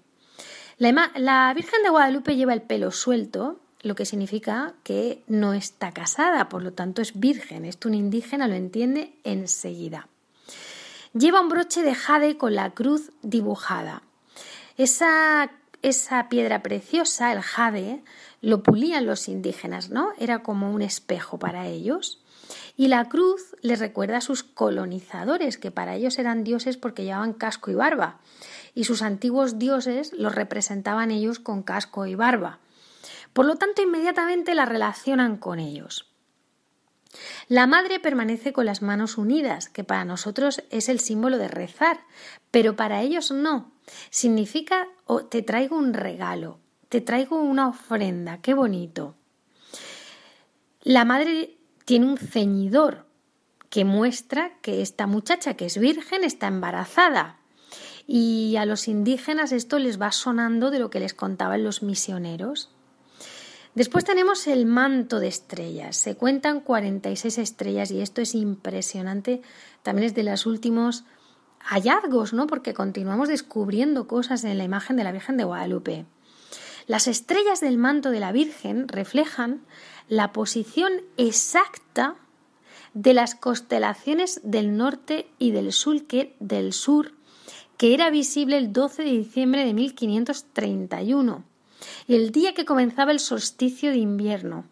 la, 0.77 1.53
Virgen 1.53 1.83
de 1.83 1.89
Guadalupe 1.89 2.35
lleva 2.35 2.53
el 2.53 2.61
pelo 2.61 2.91
suelto, 2.91 3.59
lo 3.81 3.95
que 3.95 4.05
significa 4.05 4.73
que 4.83 5.23
no 5.27 5.53
está 5.53 5.91
casada, 5.91 6.49
por 6.49 6.63
lo 6.63 6.73
tanto 6.73 7.01
es 7.01 7.19
virgen. 7.19 7.65
Esto 7.65 7.89
un 7.89 7.95
indígena 7.95 8.47
lo 8.47 8.55
entiende 8.55 9.13
enseguida. 9.23 10.07
Lleva 11.13 11.41
un 11.41 11.49
broche 11.49 11.83
de 11.83 11.93
jade 11.93 12.37
con 12.37 12.55
la 12.55 12.71
cruz 12.71 13.11
dibujada. 13.21 14.01
Esa, 14.77 15.51
esa 15.81 16.27
piedra 16.29 16.63
preciosa, 16.63 17.31
el 17.31 17.41
jade, 17.41 18.03
lo 18.43 18.61
pulían 18.61 19.05
los 19.05 19.29
indígenas, 19.29 19.89
¿no? 19.89 20.11
Era 20.19 20.43
como 20.43 20.69
un 20.69 20.81
espejo 20.81 21.39
para 21.39 21.67
ellos. 21.67 22.21
Y 22.75 22.89
la 22.89 23.07
cruz 23.07 23.55
les 23.61 23.79
recuerda 23.79 24.17
a 24.17 24.21
sus 24.21 24.43
colonizadores, 24.43 25.57
que 25.57 25.71
para 25.71 25.95
ellos 25.95 26.19
eran 26.19 26.43
dioses 26.43 26.75
porque 26.75 27.05
llevaban 27.05 27.31
casco 27.31 27.71
y 27.71 27.75
barba. 27.75 28.19
Y 28.75 28.83
sus 28.83 29.01
antiguos 29.01 29.59
dioses 29.59 30.11
los 30.11 30.35
representaban 30.35 31.09
ellos 31.09 31.39
con 31.39 31.63
casco 31.63 32.05
y 32.05 32.15
barba. 32.15 32.59
Por 33.31 33.45
lo 33.45 33.55
tanto, 33.55 33.81
inmediatamente 33.81 34.55
la 34.55 34.65
relacionan 34.65 35.37
con 35.37 35.59
ellos. 35.59 36.11
La 37.47 37.65
madre 37.65 38.01
permanece 38.01 38.51
con 38.51 38.65
las 38.65 38.81
manos 38.81 39.17
unidas, 39.17 39.69
que 39.69 39.85
para 39.85 40.03
nosotros 40.03 40.63
es 40.69 40.89
el 40.89 40.99
símbolo 40.99 41.37
de 41.37 41.47
rezar, 41.47 42.01
pero 42.51 42.75
para 42.75 43.03
ellos 43.03 43.31
no. 43.31 43.71
Significa 44.09 44.89
oh, 45.05 45.23
te 45.23 45.43
traigo 45.43 45.77
un 45.77 45.93
regalo, 45.93 46.59
te 46.93 47.01
traigo 47.01 47.41
una 47.41 47.69
ofrenda, 47.69 48.37
qué 48.37 48.53
bonito. 48.53 49.15
La 50.83 51.05
madre 51.05 51.57
tiene 51.85 52.05
un 52.05 52.19
ceñidor 52.19 53.07
que 53.71 53.83
muestra 53.83 54.51
que 54.61 54.83
esta 54.83 55.07
muchacha 55.07 55.55
que 55.55 55.65
es 55.65 55.79
virgen 55.79 56.23
está 56.23 56.45
embarazada. 56.45 57.39
Y 58.05 58.57
a 58.57 58.67
los 58.67 58.87
indígenas 58.87 59.51
esto 59.51 59.79
les 59.79 59.99
va 59.99 60.11
sonando 60.11 60.69
de 60.69 60.77
lo 60.77 60.91
que 60.91 60.99
les 60.99 61.15
contaban 61.15 61.63
los 61.63 61.81
misioneros. 61.81 62.69
Después 63.73 64.05
tenemos 64.05 64.45
el 64.45 64.67
manto 64.67 65.19
de 65.19 65.29
estrellas. 65.29 65.97
Se 65.97 66.13
cuentan 66.13 66.59
46 66.59 67.39
estrellas 67.39 67.89
y 67.89 68.01
esto 68.01 68.21
es 68.21 68.35
impresionante. 68.35 69.41
También 69.81 70.05
es 70.05 70.13
de 70.13 70.21
los 70.21 70.45
últimos 70.45 71.05
hallazgos, 71.57 72.33
¿no? 72.33 72.45
Porque 72.45 72.75
continuamos 72.75 73.29
descubriendo 73.29 74.05
cosas 74.05 74.43
en 74.43 74.59
la 74.59 74.63
imagen 74.63 74.95
de 74.95 75.03
la 75.03 75.11
Virgen 75.11 75.37
de 75.37 75.43
Guadalupe. 75.43 76.05
Las 76.87 77.07
estrellas 77.07 77.61
del 77.61 77.77
manto 77.77 78.11
de 78.11 78.19
la 78.19 78.31
Virgen 78.31 78.87
reflejan 78.87 79.63
la 80.07 80.33
posición 80.33 80.91
exacta 81.17 82.15
de 82.93 83.13
las 83.13 83.35
constelaciones 83.35 84.41
del 84.43 84.77
norte 84.77 85.27
y 85.39 85.51
del 85.51 85.71
sur 85.71 86.05
que, 86.05 86.35
del 86.39 86.73
sur, 86.73 87.13
que 87.77 87.93
era 87.93 88.09
visible 88.09 88.57
el 88.57 88.71
12 88.71 89.03
de 89.03 89.11
diciembre 89.11 89.65
de 89.65 89.73
1531 89.73 91.43
el 92.07 92.31
día 92.31 92.53
que 92.53 92.65
comenzaba 92.65 93.11
el 93.11 93.19
solsticio 93.19 93.91
de 93.91 93.97
invierno. 93.97 94.65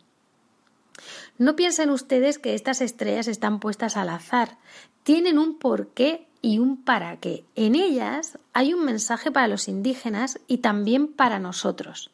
No 1.37 1.55
piensen 1.55 1.89
ustedes 1.89 2.39
que 2.39 2.53
estas 2.53 2.81
estrellas 2.81 3.27
están 3.27 3.59
puestas 3.59 3.97
al 3.97 4.09
azar, 4.09 4.57
tienen 5.03 5.39
un 5.39 5.57
porqué 5.57 6.27
y 6.41 6.59
un 6.59 6.83
para 6.83 7.17
qué. 7.17 7.45
En 7.55 7.75
ellas 7.75 8.37
hay 8.53 8.73
un 8.73 8.83
mensaje 8.83 9.31
para 9.31 9.47
los 9.47 9.67
indígenas 9.67 10.39
y 10.47 10.57
también 10.57 11.07
para 11.07 11.39
nosotros. 11.39 12.11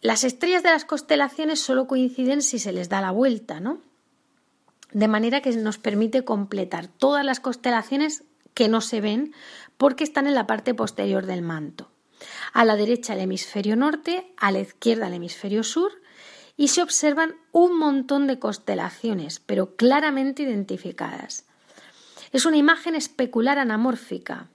Las 0.00 0.24
estrellas 0.24 0.62
de 0.62 0.70
las 0.70 0.84
constelaciones 0.84 1.60
solo 1.60 1.86
coinciden 1.86 2.42
si 2.42 2.58
se 2.58 2.72
les 2.72 2.88
da 2.88 3.00
la 3.00 3.12
vuelta, 3.12 3.60
¿no? 3.60 3.80
De 4.92 5.08
manera 5.08 5.40
que 5.40 5.56
nos 5.56 5.78
permite 5.78 6.24
completar 6.24 6.88
todas 6.88 7.24
las 7.24 7.40
constelaciones 7.40 8.24
que 8.52 8.68
no 8.68 8.80
se 8.80 9.00
ven 9.00 9.32
porque 9.78 10.04
están 10.04 10.26
en 10.26 10.34
la 10.34 10.46
parte 10.46 10.74
posterior 10.74 11.24
del 11.24 11.42
manto. 11.42 11.90
A 12.52 12.64
la 12.64 12.76
derecha 12.76 13.14
el 13.14 13.20
hemisferio 13.20 13.76
norte, 13.76 14.32
a 14.36 14.52
la 14.52 14.60
izquierda 14.60 15.06
el 15.06 15.14
hemisferio 15.14 15.62
sur 15.62 15.92
y 16.56 16.68
se 16.68 16.82
observan 16.82 17.36
un 17.52 17.78
montón 17.78 18.26
de 18.26 18.38
constelaciones, 18.38 19.40
pero 19.40 19.76
claramente 19.76 20.42
identificadas. 20.42 21.46
Es 22.32 22.46
una 22.46 22.56
imagen 22.56 22.94
especular 22.94 23.58
anamórfica 23.58 24.48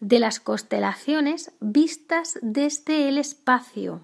de 0.00 0.18
las 0.18 0.40
constelaciones 0.40 1.52
vistas 1.60 2.38
desde 2.40 3.08
el 3.08 3.18
espacio. 3.18 4.00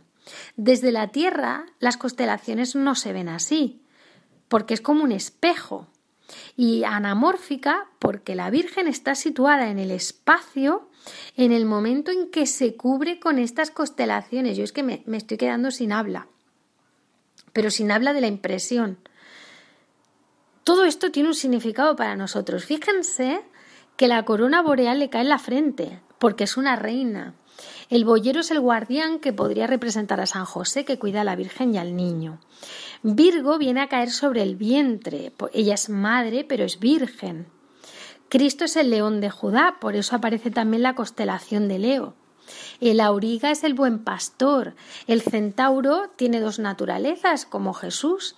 Desde 0.56 0.92
la 0.92 1.08
Tierra 1.08 1.66
las 1.78 1.96
constelaciones 1.96 2.74
no 2.74 2.94
se 2.94 3.12
ven 3.12 3.28
así, 3.28 3.82
porque 4.48 4.74
es 4.74 4.80
como 4.80 5.04
un 5.04 5.12
espejo. 5.12 5.88
Y 6.56 6.84
anamórfica 6.84 7.86
porque 7.98 8.34
la 8.34 8.50
Virgen 8.50 8.88
está 8.88 9.14
situada 9.14 9.68
en 9.68 9.78
el 9.78 9.90
espacio 9.90 10.88
en 11.36 11.52
el 11.52 11.66
momento 11.66 12.10
en 12.10 12.30
que 12.30 12.46
se 12.46 12.76
cubre 12.76 13.18
con 13.20 13.38
estas 13.38 13.70
constelaciones. 13.70 14.56
Yo 14.56 14.64
es 14.64 14.72
que 14.72 14.82
me, 14.82 15.04
estoy 15.12 15.36
quedando 15.36 15.70
sin 15.70 15.92
habla, 15.92 16.28
pero 17.52 17.70
sin 17.70 17.90
habla 17.90 18.12
de 18.12 18.20
la 18.20 18.28
impresión. 18.28 18.98
Todo 20.64 20.84
esto 20.84 21.10
tiene 21.10 21.28
un 21.30 21.34
significado 21.34 21.96
para 21.96 22.16
nosotros. 22.16 22.64
Fíjense 22.64 23.42
que 23.96 24.08
la 24.08 24.24
corona 24.24 24.62
boreal 24.62 24.98
le 24.98 25.10
cae 25.10 25.22
en 25.22 25.28
la 25.28 25.38
frente, 25.38 26.00
porque 26.18 26.44
es 26.44 26.56
una 26.56 26.76
reina. 26.76 27.34
El 27.90 28.04
boyero 28.04 28.40
es 28.40 28.50
el 28.50 28.60
guardián 28.60 29.18
que 29.18 29.32
podría 29.32 29.66
representar 29.66 30.20
a 30.20 30.26
San 30.26 30.44
José, 30.44 30.84
que 30.84 30.98
cuida 30.98 31.20
a 31.20 31.24
la 31.24 31.36
Virgen 31.36 31.74
y 31.74 31.78
al 31.78 31.96
niño. 31.96 32.38
Virgo 33.02 33.58
viene 33.58 33.80
a 33.80 33.88
caer 33.88 34.10
sobre 34.10 34.42
el 34.42 34.56
vientre. 34.56 35.32
Ella 35.52 35.74
es 35.74 35.88
madre, 35.88 36.44
pero 36.44 36.64
es 36.64 36.78
virgen. 36.78 37.48
Cristo 38.28 38.64
es 38.64 38.76
el 38.76 38.88
león 38.88 39.20
de 39.20 39.30
Judá, 39.30 39.76
por 39.80 39.94
eso 39.94 40.16
aparece 40.16 40.50
también 40.50 40.82
la 40.82 40.94
constelación 40.94 41.68
de 41.68 41.78
Leo. 41.78 42.14
El 42.80 43.00
auriga 43.00 43.50
es 43.50 43.62
el 43.62 43.74
buen 43.74 44.02
pastor. 44.02 44.74
El 45.06 45.20
centauro 45.20 46.10
tiene 46.16 46.40
dos 46.40 46.58
naturalezas, 46.58 47.44
como 47.44 47.74
Jesús. 47.74 48.36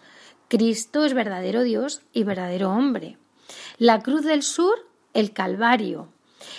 Cristo 0.48 1.04
es 1.04 1.14
verdadero 1.14 1.62
Dios 1.62 2.02
y 2.12 2.24
verdadero 2.24 2.70
hombre. 2.70 3.16
La 3.78 4.00
cruz 4.00 4.22
del 4.24 4.42
sur, 4.42 4.86
el 5.12 5.32
Calvario. 5.32 6.08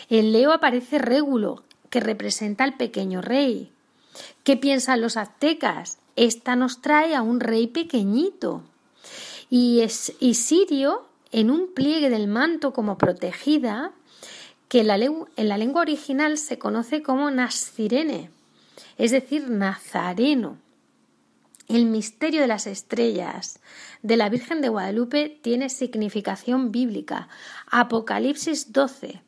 El 0.09 0.31
Leo 0.31 0.51
aparece 0.51 0.97
régulo, 0.97 1.63
que 1.89 1.99
representa 1.99 2.63
al 2.63 2.75
pequeño 2.75 3.21
rey. 3.21 3.71
¿Qué 4.43 4.57
piensan 4.57 5.01
los 5.01 5.17
aztecas? 5.17 5.99
Esta 6.15 6.55
nos 6.55 6.81
trae 6.81 7.15
a 7.15 7.21
un 7.21 7.39
rey 7.39 7.67
pequeñito. 7.67 8.63
Y, 9.49 9.81
es, 9.81 10.13
Sirio 10.33 11.05
en 11.31 11.51
un 11.51 11.73
pliegue 11.73 12.09
del 12.09 12.27
manto 12.27 12.73
como 12.73 12.97
protegida, 12.97 13.91
que 14.67 14.81
en 14.81 14.87
la, 14.87 14.95
en 14.95 15.49
la 15.49 15.57
lengua 15.57 15.81
original 15.81 16.37
se 16.37 16.57
conoce 16.57 17.01
como 17.01 17.29
Nascirene, 17.29 18.31
es 18.97 19.11
decir, 19.11 19.49
Nazareno. 19.49 20.57
El 21.67 21.87
misterio 21.87 22.41
de 22.41 22.47
las 22.47 22.67
estrellas 22.67 23.59
de 24.03 24.17
la 24.17 24.29
Virgen 24.29 24.61
de 24.61 24.69
Guadalupe 24.69 25.39
tiene 25.41 25.69
significación 25.69 26.71
bíblica. 26.71 27.27
Apocalipsis 27.71 28.71
12. 28.71 29.23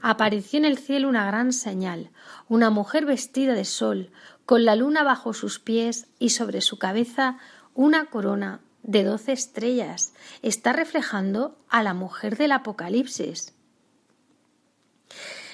apareció 0.00 0.58
en 0.58 0.66
el 0.66 0.78
cielo 0.78 1.08
una 1.08 1.26
gran 1.26 1.52
señal, 1.52 2.10
una 2.48 2.70
mujer 2.70 3.06
vestida 3.06 3.54
de 3.54 3.64
sol, 3.64 4.12
con 4.46 4.64
la 4.64 4.76
luna 4.76 5.02
bajo 5.02 5.32
sus 5.32 5.58
pies 5.58 6.06
y 6.20 6.30
sobre 6.30 6.60
su 6.60 6.78
cabeza 6.78 7.38
una 7.74 8.06
corona 8.06 8.60
de 8.84 9.02
doce 9.02 9.32
estrellas. 9.32 10.12
Está 10.42 10.72
reflejando 10.72 11.58
a 11.68 11.82
la 11.82 11.92
mujer 11.92 12.36
del 12.36 12.52
Apocalipsis. 12.52 13.52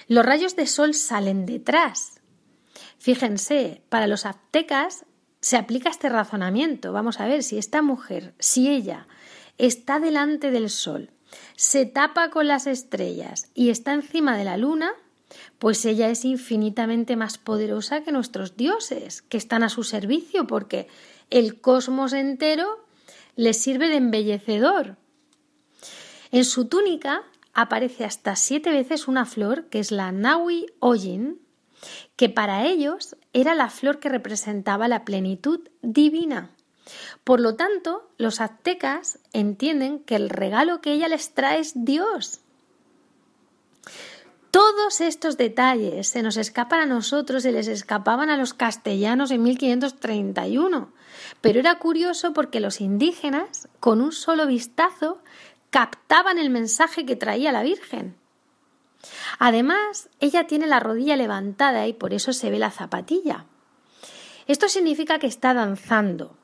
Los 0.07 0.25
rayos 0.25 0.55
de 0.55 0.67
sol 0.67 0.93
salen 0.93 1.47
detrás. 1.47 2.21
Fíjense, 2.99 3.83
para 3.89 4.07
los 4.07 4.27
aztecas 4.27 5.07
se 5.41 5.57
aplica 5.57 5.91
este 5.91 6.09
razonamiento. 6.09 6.93
Vamos 6.93 7.21
a 7.21 7.27
ver 7.27 7.43
si 7.43 7.59
esta 7.59 7.83
mujer, 7.83 8.35
si 8.39 8.69
ella 8.69 9.07
está 9.59 10.01
delante 10.01 10.51
del 10.51 10.71
sol, 10.71 11.11
se 11.57 11.87
tapa 11.87 12.31
con 12.31 12.47
las 12.47 12.67
estrellas 12.67 13.49
y 13.55 13.71
está 13.71 13.93
encima 13.93 14.37
de 14.37 14.45
la 14.45 14.57
luna, 14.57 14.93
pues 15.59 15.85
ella 15.85 16.09
es 16.09 16.25
infinitamente 16.25 17.17
más 17.17 17.39
poderosa 17.39 18.03
que 18.03 18.13
nuestros 18.13 18.57
dioses, 18.57 19.23
que 19.23 19.37
están 19.37 19.63
a 19.63 19.69
su 19.69 19.85
servicio, 19.85 20.47
porque 20.47 20.89
el 21.31 21.61
cosmos 21.61 22.13
entero 22.13 22.85
le 23.35 23.53
sirve 23.53 23.89
de 23.89 23.97
embellecedor. 23.97 24.97
En 26.31 26.45
su 26.45 26.67
túnica 26.67 27.25
aparece 27.55 28.05
hasta 28.05 28.37
siete 28.37 28.71
veces 28.71 29.09
una 29.09 29.27
flor 29.27 29.67
que 29.69 29.79
es 29.79 29.91
la 29.91 30.13
Naui 30.13 30.67
Ojin, 30.79 31.41
que 32.17 32.29
para 32.29 32.65
ellos 32.67 33.17
era 33.33 33.55
la 33.55 33.71
flor 33.71 33.99
que 33.99 34.09
representaba 34.09 34.89
la 34.89 35.05
plenitud 35.05 35.61
divina. 35.83 36.51
Por 37.25 37.41
lo 37.41 37.57
tanto, 37.57 38.11
los 38.17 38.41
aztecas 38.41 39.19
entienden 39.33 40.01
que 40.01 40.17
el 40.17 40.31
regalo 40.31 40.81
que 40.81 40.93
ella 40.93 41.09
les 41.09 41.35
trae 41.35 41.59
es 41.59 41.73
Dios. 41.75 42.41
Todos 44.51 45.03
estos 45.03 45.37
detalles 45.37 46.09
se 46.09 46.23
nos 46.23 46.39
escapan 46.39 46.81
a 46.81 46.87
nosotros 46.87 47.45
y 47.45 47.53
les 47.53 47.69
escapaban 47.69 48.31
a 48.31 48.39
los 48.39 48.55
castellanos 48.55 49.31
en 49.31 49.43
1531. 49.43 50.93
Pero 51.43 51.61
era 51.61 51.79
curioso 51.79 52.33
porque 52.33 52.61
los 52.61 52.81
indígenas, 52.81 53.69
con 53.81 54.01
un 54.01 54.13
solo 54.13 54.47
vistazo, 54.47 55.19
captaban 55.71 56.39
el 56.39 56.49
mensaje 56.49 57.05
que 57.05 57.17
traía 57.17 57.53
la 57.53 57.63
Virgen. 57.63 58.17
Además, 59.39 60.09
ella 60.21 60.47
tiene 60.47 60.67
la 60.67 60.81
rodilla 60.81 61.17
levantada 61.17 61.87
y 61.87 61.93
por 61.93 62.13
eso 62.15 62.33
se 62.33 62.51
ve 62.51 62.59
la 62.59 62.71
zapatilla. 62.71 63.47
Esto 64.47 64.69
significa 64.69 65.19
que 65.19 65.27
está 65.27 65.55
danzando. 65.55 66.37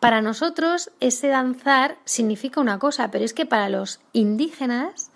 Para 0.00 0.20
nosotros 0.20 0.90
ese 1.00 1.28
danzar 1.28 1.98
significa 2.04 2.60
una 2.60 2.78
cosa, 2.78 3.10
pero 3.10 3.24
es 3.24 3.32
que 3.34 3.46
para 3.46 3.68
los 3.68 4.00
indígenas 4.12 5.10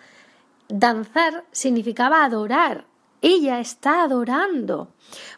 danzar 0.68 1.44
significaba 1.52 2.24
adorar. 2.24 2.86
Ella 3.20 3.60
está 3.60 4.02
adorando. 4.02 4.88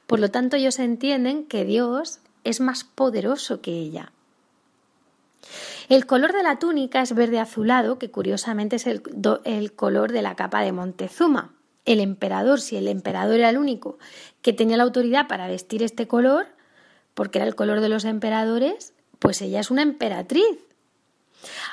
Por 0.06 0.20
lo 0.20 0.30
tanto, 0.30 0.56
ellos 0.56 0.78
entienden 0.78 1.46
que 1.46 1.64
Dios 1.64 2.20
es 2.44 2.60
más 2.60 2.84
poderoso 2.84 3.60
que 3.60 3.72
ella. 3.72 4.12
El 5.90 6.06
color 6.06 6.32
de 6.32 6.44
la 6.44 6.60
túnica 6.60 7.02
es 7.02 7.16
verde 7.16 7.40
azulado, 7.40 7.98
que 7.98 8.12
curiosamente 8.12 8.76
es 8.76 8.86
el, 8.86 9.72
color 9.74 10.12
de 10.12 10.22
la 10.22 10.36
capa 10.36 10.62
de 10.62 10.70
Montezuma. 10.70 11.56
El 11.84 11.98
emperador, 11.98 12.60
si 12.60 12.76
el 12.76 12.86
emperador 12.86 13.40
era 13.40 13.50
el 13.50 13.58
único 13.58 13.98
que 14.40 14.52
tenía 14.52 14.76
la 14.76 14.84
autoridad 14.84 15.26
para 15.26 15.48
vestir 15.48 15.82
este 15.82 16.06
color, 16.06 16.46
porque 17.14 17.38
era 17.38 17.48
el 17.48 17.56
color 17.56 17.80
de 17.80 17.88
los 17.88 18.04
emperadores, 18.04 18.94
pues 19.18 19.42
ella 19.42 19.58
es 19.58 19.72
una 19.72 19.82
emperatriz. 19.82 20.60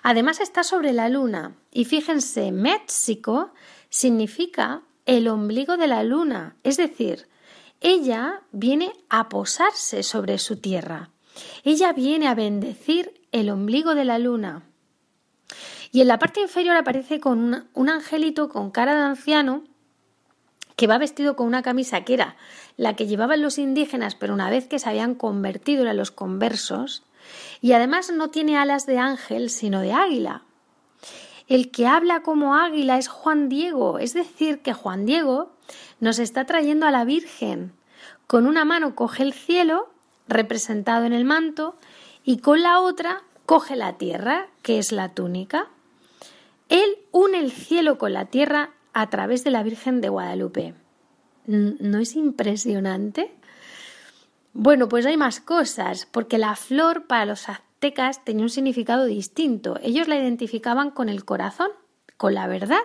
Además 0.02 0.40
está 0.40 0.64
sobre 0.64 0.94
la 0.94 1.10
luna 1.10 1.56
y 1.72 1.86
fíjense, 1.86 2.52
México 2.52 3.52
significa 3.90 4.82
el 5.06 5.28
ombligo 5.28 5.78
de 5.78 5.86
la 5.86 6.02
luna, 6.02 6.56
es 6.64 6.78
decir, 6.78 7.28
ella 7.82 8.42
viene 8.52 8.94
a 9.10 9.30
posarse 9.30 10.02
sobre 10.02 10.40
su 10.40 10.58
tierra. 10.58 11.12
Ella 11.64 11.94
viene 11.94 12.28
a 12.28 12.34
bendecir 12.34 13.17
el 13.32 13.50
ombligo 13.50 13.96
de 13.96 14.06
la 14.06 14.20
luna. 14.20 14.64
Y 15.92 16.02
en 16.02 16.08
la 16.08 16.20
parte 16.20 16.42
inferior 16.42 16.76
aparece 16.76 17.20
con 17.20 17.68
un, 17.74 17.90
angelito 17.90 18.50
con 18.50 18.72
cara 18.72 18.96
de 18.96 19.02
anciano 19.02 19.64
que 20.76 20.88
va 20.88 20.98
vestido 20.98 21.36
con 21.36 21.48
una 21.48 21.64
camisa 21.64 22.02
que 22.02 22.14
era 22.14 22.36
la 22.76 22.96
que 22.96 23.08
llevaban 23.08 23.42
los 23.42 23.58
indígenas, 23.58 24.16
pero 24.16 24.34
una 24.34 24.50
vez 24.50 24.68
que 24.68 24.80
se 24.80 24.90
habían 24.90 25.16
convertido 25.16 25.88
en 25.88 25.98
los 25.98 26.12
conversos, 26.12 27.04
y 27.62 27.72
además 27.72 28.12
no 28.12 28.30
tiene 28.30 28.58
alas 28.58 28.86
de 28.86 29.00
ángel, 29.00 29.50
sino 29.50 29.82
de 29.82 29.94
águila. 29.94 30.44
El 31.48 31.72
que 31.72 31.88
habla 31.88 32.22
como 32.22 32.56
águila 32.56 32.98
es 32.98 33.08
Juan 33.08 33.50
Diego, 33.50 34.00
es 34.00 34.14
decir, 34.14 34.60
que 34.60 34.74
Juan 34.74 35.06
Diego 35.06 35.52
nos 36.00 36.20
está 36.20 36.46
trayendo 36.46 36.86
a 36.86 36.92
la 36.92 37.06
Virgen. 37.06 37.72
Con 38.28 38.46
una 38.46 38.66
mano 38.66 38.96
coge 38.96 39.24
el 39.24 39.34
cielo, 39.34 39.90
representado 40.28 41.06
en 41.06 41.14
el 41.14 41.26
manto, 41.26 41.76
y 42.28 42.40
con 42.40 42.62
la 42.62 42.82
otra 42.82 43.24
coge 43.46 43.78
la 43.78 43.98
tierra, 43.98 44.48
que 44.62 44.80
es 44.80 44.92
la 44.92 45.14
túnica. 45.14 45.70
Él 46.68 46.98
une 47.14 47.40
el 47.40 47.54
cielo 47.54 47.98
con 47.98 48.12
la 48.12 48.26
tierra 48.26 48.72
a 48.92 49.10
través 49.10 49.46
de 49.46 49.52
la 49.52 49.64
Virgen 49.64 50.02
de 50.02 50.10
Guadalupe. 50.10 50.74
¿No 51.46 52.00
es 52.00 52.18
impresionante? 52.18 53.34
Bueno, 54.52 54.90
pues 54.90 55.06
hay 55.06 55.16
más 55.16 55.40
cosas, 55.40 56.06
porque 56.12 56.38
la 56.38 56.58
flor 56.58 57.08
para 57.08 57.24
los 57.24 57.48
aztecas 57.48 58.26
tenía 58.26 58.44
un 58.44 58.50
significado 58.50 59.06
distinto. 59.06 59.80
Ellos 59.82 60.10
la 60.10 60.18
identificaban 60.18 60.92
con 60.92 61.08
el 61.08 61.24
corazón, 61.24 61.70
con 62.18 62.34
la 62.34 62.48
verdad. 62.48 62.84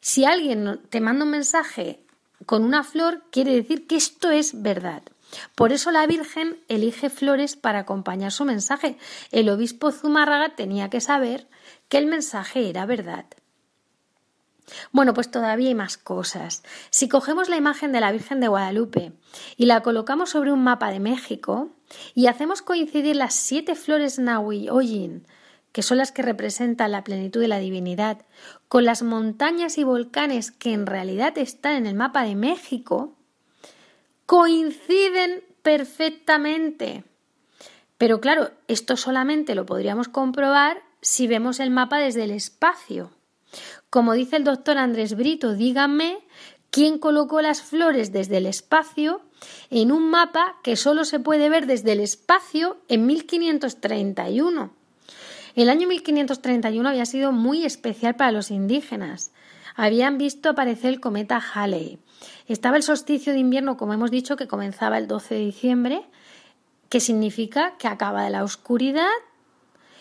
Si 0.00 0.24
alguien 0.24 0.80
te 0.88 1.02
manda 1.02 1.26
un 1.26 1.32
mensaje 1.32 2.00
con 2.46 2.64
una 2.64 2.82
flor, 2.82 3.24
quiere 3.30 3.52
decir 3.52 3.86
que 3.86 3.96
esto 3.96 4.30
es 4.30 4.62
verdad. 4.62 5.02
Por 5.54 5.72
eso 5.72 5.90
la 5.90 6.06
Virgen 6.06 6.58
elige 6.68 7.10
flores 7.10 7.56
para 7.56 7.80
acompañar 7.80 8.32
su 8.32 8.44
mensaje. 8.44 8.98
El 9.30 9.48
obispo 9.48 9.90
Zumárraga 9.90 10.54
tenía 10.54 10.90
que 10.90 11.00
saber 11.00 11.48
que 11.88 11.98
el 11.98 12.06
mensaje 12.06 12.68
era 12.68 12.86
verdad. 12.86 13.26
Bueno, 14.90 15.14
pues 15.14 15.30
todavía 15.30 15.68
hay 15.68 15.74
más 15.74 15.96
cosas. 15.96 16.62
Si 16.90 17.08
cogemos 17.08 17.48
la 17.48 17.56
imagen 17.56 17.92
de 17.92 18.00
la 18.00 18.12
Virgen 18.12 18.40
de 18.40 18.48
Guadalupe 18.48 19.12
y 19.56 19.66
la 19.66 19.82
colocamos 19.82 20.30
sobre 20.30 20.52
un 20.52 20.64
mapa 20.64 20.90
de 20.90 21.00
México 21.00 21.70
y 22.14 22.26
hacemos 22.26 22.62
coincidir 22.62 23.16
las 23.16 23.34
siete 23.34 23.74
flores 23.74 24.18
Nahui 24.18 24.68
que 25.72 25.82
son 25.82 25.98
las 25.98 26.10
que 26.10 26.22
representan 26.22 26.90
la 26.90 27.04
plenitud 27.04 27.38
de 27.38 27.48
la 27.48 27.58
divinidad, 27.58 28.22
con 28.66 28.86
las 28.86 29.02
montañas 29.02 29.76
y 29.76 29.84
volcanes 29.84 30.50
que 30.50 30.72
en 30.72 30.86
realidad 30.86 31.36
están 31.36 31.74
en 31.74 31.86
el 31.86 31.94
mapa 31.94 32.22
de 32.22 32.34
México, 32.34 33.14
coinciden 34.26 35.42
perfectamente. 35.62 37.04
Pero 37.98 38.20
claro, 38.20 38.50
esto 38.68 38.96
solamente 38.96 39.54
lo 39.54 39.64
podríamos 39.64 40.08
comprobar 40.08 40.82
si 41.00 41.26
vemos 41.26 41.60
el 41.60 41.70
mapa 41.70 41.98
desde 41.98 42.24
el 42.24 42.32
espacio. 42.32 43.10
Como 43.90 44.12
dice 44.12 44.36
el 44.36 44.44
doctor 44.44 44.76
Andrés 44.76 45.16
Brito, 45.16 45.54
díganme 45.54 46.18
quién 46.70 46.98
colocó 46.98 47.40
las 47.40 47.62
flores 47.62 48.12
desde 48.12 48.38
el 48.38 48.46
espacio 48.46 49.22
en 49.70 49.92
un 49.92 50.10
mapa 50.10 50.56
que 50.62 50.76
solo 50.76 51.04
se 51.04 51.20
puede 51.20 51.48
ver 51.48 51.66
desde 51.66 51.92
el 51.92 52.00
espacio 52.00 52.78
en 52.88 53.06
1531. 53.06 54.72
El 55.54 55.70
año 55.70 55.88
1531 55.88 56.88
había 56.88 57.06
sido 57.06 57.32
muy 57.32 57.64
especial 57.64 58.14
para 58.16 58.32
los 58.32 58.50
indígenas. 58.50 59.32
Habían 59.74 60.18
visto 60.18 60.50
aparecer 60.50 60.90
el 60.90 61.00
cometa 61.00 61.38
Halley. 61.38 61.98
Estaba 62.48 62.76
el 62.76 62.82
solsticio 62.82 63.32
de 63.32 63.38
invierno, 63.38 63.76
como 63.76 63.92
hemos 63.92 64.10
dicho, 64.10 64.36
que 64.36 64.48
comenzaba 64.48 64.98
el 64.98 65.08
12 65.08 65.34
de 65.34 65.40
diciembre, 65.40 66.02
que 66.88 67.00
significa 67.00 67.76
que 67.78 67.88
acaba 67.88 68.28
la 68.30 68.44
oscuridad 68.44 69.10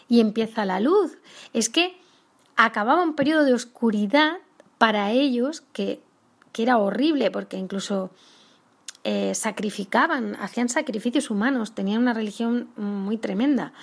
y 0.07 0.19
empieza 0.19 0.65
la 0.65 0.79
luz. 0.79 1.17
Es 1.53 1.69
que 1.69 1.97
acababa 2.55 3.03
un 3.03 3.15
periodo 3.15 3.43
de 3.43 3.53
oscuridad 3.53 4.37
para 4.77 5.11
ellos 5.11 5.61
que, 5.73 6.01
era 6.57 6.77
horrible, 6.77 7.31
porque 7.31 7.57
incluso 7.57 8.11
eh, 9.03 9.35
sacrificaban, 9.35 10.35
hacían 10.39 10.69
sacrificios 10.69 11.29
humanos, 11.29 11.75
tenían 11.75 12.01
una 12.01 12.13
religión 12.13 12.69
muy 12.77 13.17
tremenda. 13.17 13.73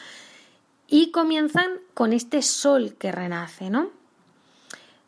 Y 0.88 1.10
comienzan 1.10 1.66
con 1.92 2.14
este 2.14 2.40
sol 2.40 2.94
que 2.98 3.12
renace, 3.12 3.68
¿no? 3.68 3.90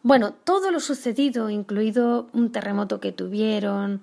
Bueno, 0.05 0.35
todo 0.35 0.71
lo 0.71 0.81
sucedido, 0.81 1.49
incluido 1.49 2.29
un 2.35 2.53
terremoto 2.53 3.01
que 3.01 3.11
tuvieron, 3.11 4.03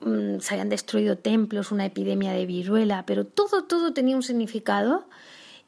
mm, 0.00 0.38
se 0.40 0.54
habían 0.54 0.70
destruido 0.70 1.18
templos, 1.18 1.70
una 1.70 1.84
epidemia 1.84 2.32
de 2.32 2.46
viruela, 2.46 3.04
pero 3.04 3.26
todo, 3.26 3.64
todo 3.64 3.92
tenía 3.92 4.16
un 4.16 4.22
significado 4.22 5.06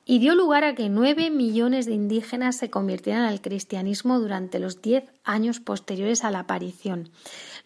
y 0.07 0.19
dio 0.19 0.35
lugar 0.35 0.65
a 0.65 0.75
que 0.75 0.89
nueve 0.89 1.29
millones 1.29 1.85
de 1.85 1.93
indígenas 1.93 2.57
se 2.57 2.71
convirtieran 2.71 3.25
al 3.25 3.43
cristianismo 3.43 4.19
durante 4.19 4.61
los 4.61 4.81
diez 4.81 5.05
años 5.25 5.61
posteriores 5.61 6.25
a 6.25 6.31
la 6.31 6.39
aparición. 6.39 7.11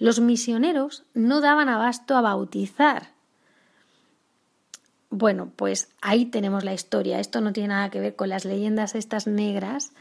Los 0.00 0.18
misioneros 0.18 1.04
no 1.14 1.40
daban 1.40 1.68
abasto 1.68 2.16
a 2.16 2.22
bautizar. 2.22 3.12
Bueno, 5.10 5.52
pues 5.54 5.90
ahí 6.00 6.24
tenemos 6.26 6.64
la 6.64 6.74
historia. 6.74 7.20
Esto 7.20 7.40
no 7.40 7.52
tiene 7.52 7.68
nada 7.68 7.90
que 7.90 8.00
ver 8.00 8.16
con 8.16 8.30
las 8.30 8.44
leyendas 8.44 8.96
estas 8.96 9.28
negras 9.28 9.92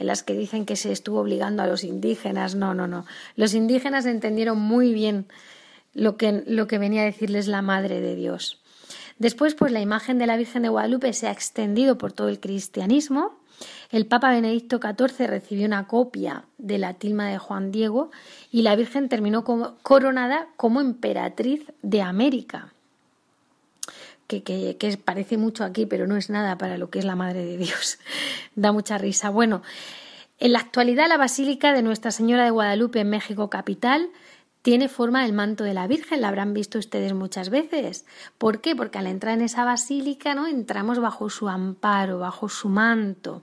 en 0.00 0.06
las 0.06 0.22
que 0.22 0.32
dicen 0.32 0.64
que 0.64 0.76
se 0.76 0.92
estuvo 0.92 1.20
obligando 1.20 1.62
a 1.62 1.66
los 1.66 1.84
indígenas. 1.84 2.54
No, 2.54 2.72
no, 2.72 2.86
no. 2.86 3.04
Los 3.36 3.52
indígenas 3.52 4.06
entendieron 4.06 4.58
muy 4.58 4.94
bien 4.94 5.26
lo 5.92 6.16
que, 6.16 6.42
lo 6.46 6.66
que 6.66 6.78
venía 6.78 7.02
a 7.02 7.04
decirles 7.04 7.48
la 7.48 7.60
Madre 7.60 8.00
de 8.00 8.14
Dios. 8.14 8.62
Después, 9.18 9.54
pues 9.54 9.72
la 9.72 9.82
imagen 9.82 10.16
de 10.16 10.26
la 10.26 10.38
Virgen 10.38 10.62
de 10.62 10.70
Guadalupe 10.70 11.12
se 11.12 11.28
ha 11.28 11.32
extendido 11.32 11.98
por 11.98 12.12
todo 12.12 12.30
el 12.30 12.40
cristianismo. 12.40 13.38
El 13.90 14.06
Papa 14.06 14.30
Benedicto 14.30 14.80
XIV 14.80 15.26
recibió 15.26 15.66
una 15.66 15.86
copia 15.86 16.46
de 16.56 16.78
la 16.78 16.94
tilma 16.94 17.28
de 17.28 17.36
Juan 17.36 17.70
Diego 17.70 18.10
y 18.50 18.62
la 18.62 18.76
Virgen 18.76 19.10
terminó 19.10 19.44
coronada 19.82 20.48
como 20.56 20.80
emperatriz 20.80 21.70
de 21.82 22.00
América. 22.00 22.72
Que, 24.38 24.98
parece 25.04 25.36
mucho 25.36 25.64
aquí, 25.64 25.86
pero 25.86 26.06
no 26.06 26.16
es 26.16 26.30
nada 26.30 26.56
para 26.56 26.78
lo 26.78 26.90
que 26.90 27.00
es 27.00 27.04
la 27.04 27.16
Madre 27.16 27.44
de 27.44 27.56
Dios. 27.56 27.98
da 28.54 28.70
mucha 28.70 28.96
risa. 28.96 29.30
Bueno, 29.30 29.62
en 30.38 30.52
la 30.52 30.60
actualidad 30.60 31.08
la 31.08 31.16
Basílica 31.16 31.72
de 31.72 31.82
Nuestra 31.82 32.12
Señora 32.12 32.44
de 32.44 32.50
Guadalupe 32.50 33.00
en 33.00 33.10
México 33.10 33.50
capital 33.50 34.10
tiene 34.62 34.88
forma 34.88 35.22
del 35.22 35.32
manto 35.32 35.64
de 35.64 35.74
la 35.74 35.86
Virgen, 35.86 36.20
la 36.20 36.28
habrán 36.28 36.54
visto 36.54 36.78
ustedes 36.78 37.14
muchas 37.14 37.50
veces. 37.50 38.04
¿Por 38.38 38.60
qué? 38.60 38.76
Porque 38.76 38.98
al 38.98 39.06
entrar 39.06 39.34
en 39.34 39.42
esa 39.42 39.64
basílica, 39.64 40.34
¿no? 40.34 40.46
Entramos 40.46 40.98
bajo 40.98 41.30
su 41.30 41.48
amparo, 41.48 42.18
bajo 42.18 42.48
su 42.48 42.68
manto. 42.68 43.42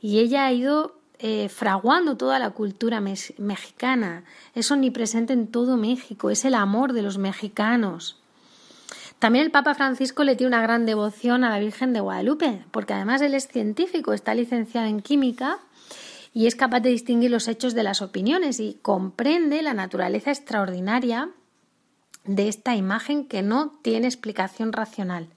Y 0.00 0.18
ella 0.18 0.46
ha 0.46 0.52
ido 0.52 0.96
eh, 1.20 1.48
fraguando 1.48 2.16
toda 2.16 2.40
la 2.40 2.50
cultura 2.50 3.00
mexicana. 3.00 4.24
Es 4.54 4.72
omnipresente 4.72 5.32
en 5.32 5.46
todo 5.46 5.76
México, 5.76 6.30
es 6.30 6.44
el 6.44 6.54
amor 6.54 6.92
de 6.92 7.02
los 7.02 7.18
mexicanos. 7.18 8.21
También 9.22 9.44
el 9.44 9.52
Papa 9.52 9.76
Francisco 9.76 10.24
le 10.24 10.34
tiene 10.34 10.48
una 10.48 10.62
gran 10.62 10.84
devoción 10.84 11.44
a 11.44 11.50
la 11.50 11.60
Virgen 11.60 11.92
de 11.92 12.00
Guadalupe, 12.00 12.64
porque 12.72 12.94
además 12.94 13.22
él 13.22 13.34
es 13.34 13.46
científico, 13.46 14.14
está 14.14 14.34
licenciado 14.34 14.88
en 14.88 15.00
química 15.00 15.60
y 16.34 16.48
es 16.48 16.56
capaz 16.56 16.80
de 16.80 16.88
distinguir 16.88 17.30
los 17.30 17.46
hechos 17.46 17.72
de 17.74 17.84
las 17.84 18.02
opiniones 18.02 18.58
y 18.58 18.80
comprende 18.82 19.62
la 19.62 19.74
naturaleza 19.74 20.32
extraordinaria 20.32 21.30
de 22.24 22.48
esta 22.48 22.74
imagen 22.74 23.24
que 23.24 23.42
no 23.42 23.78
tiene 23.82 24.08
explicación 24.08 24.72
racional. 24.72 25.28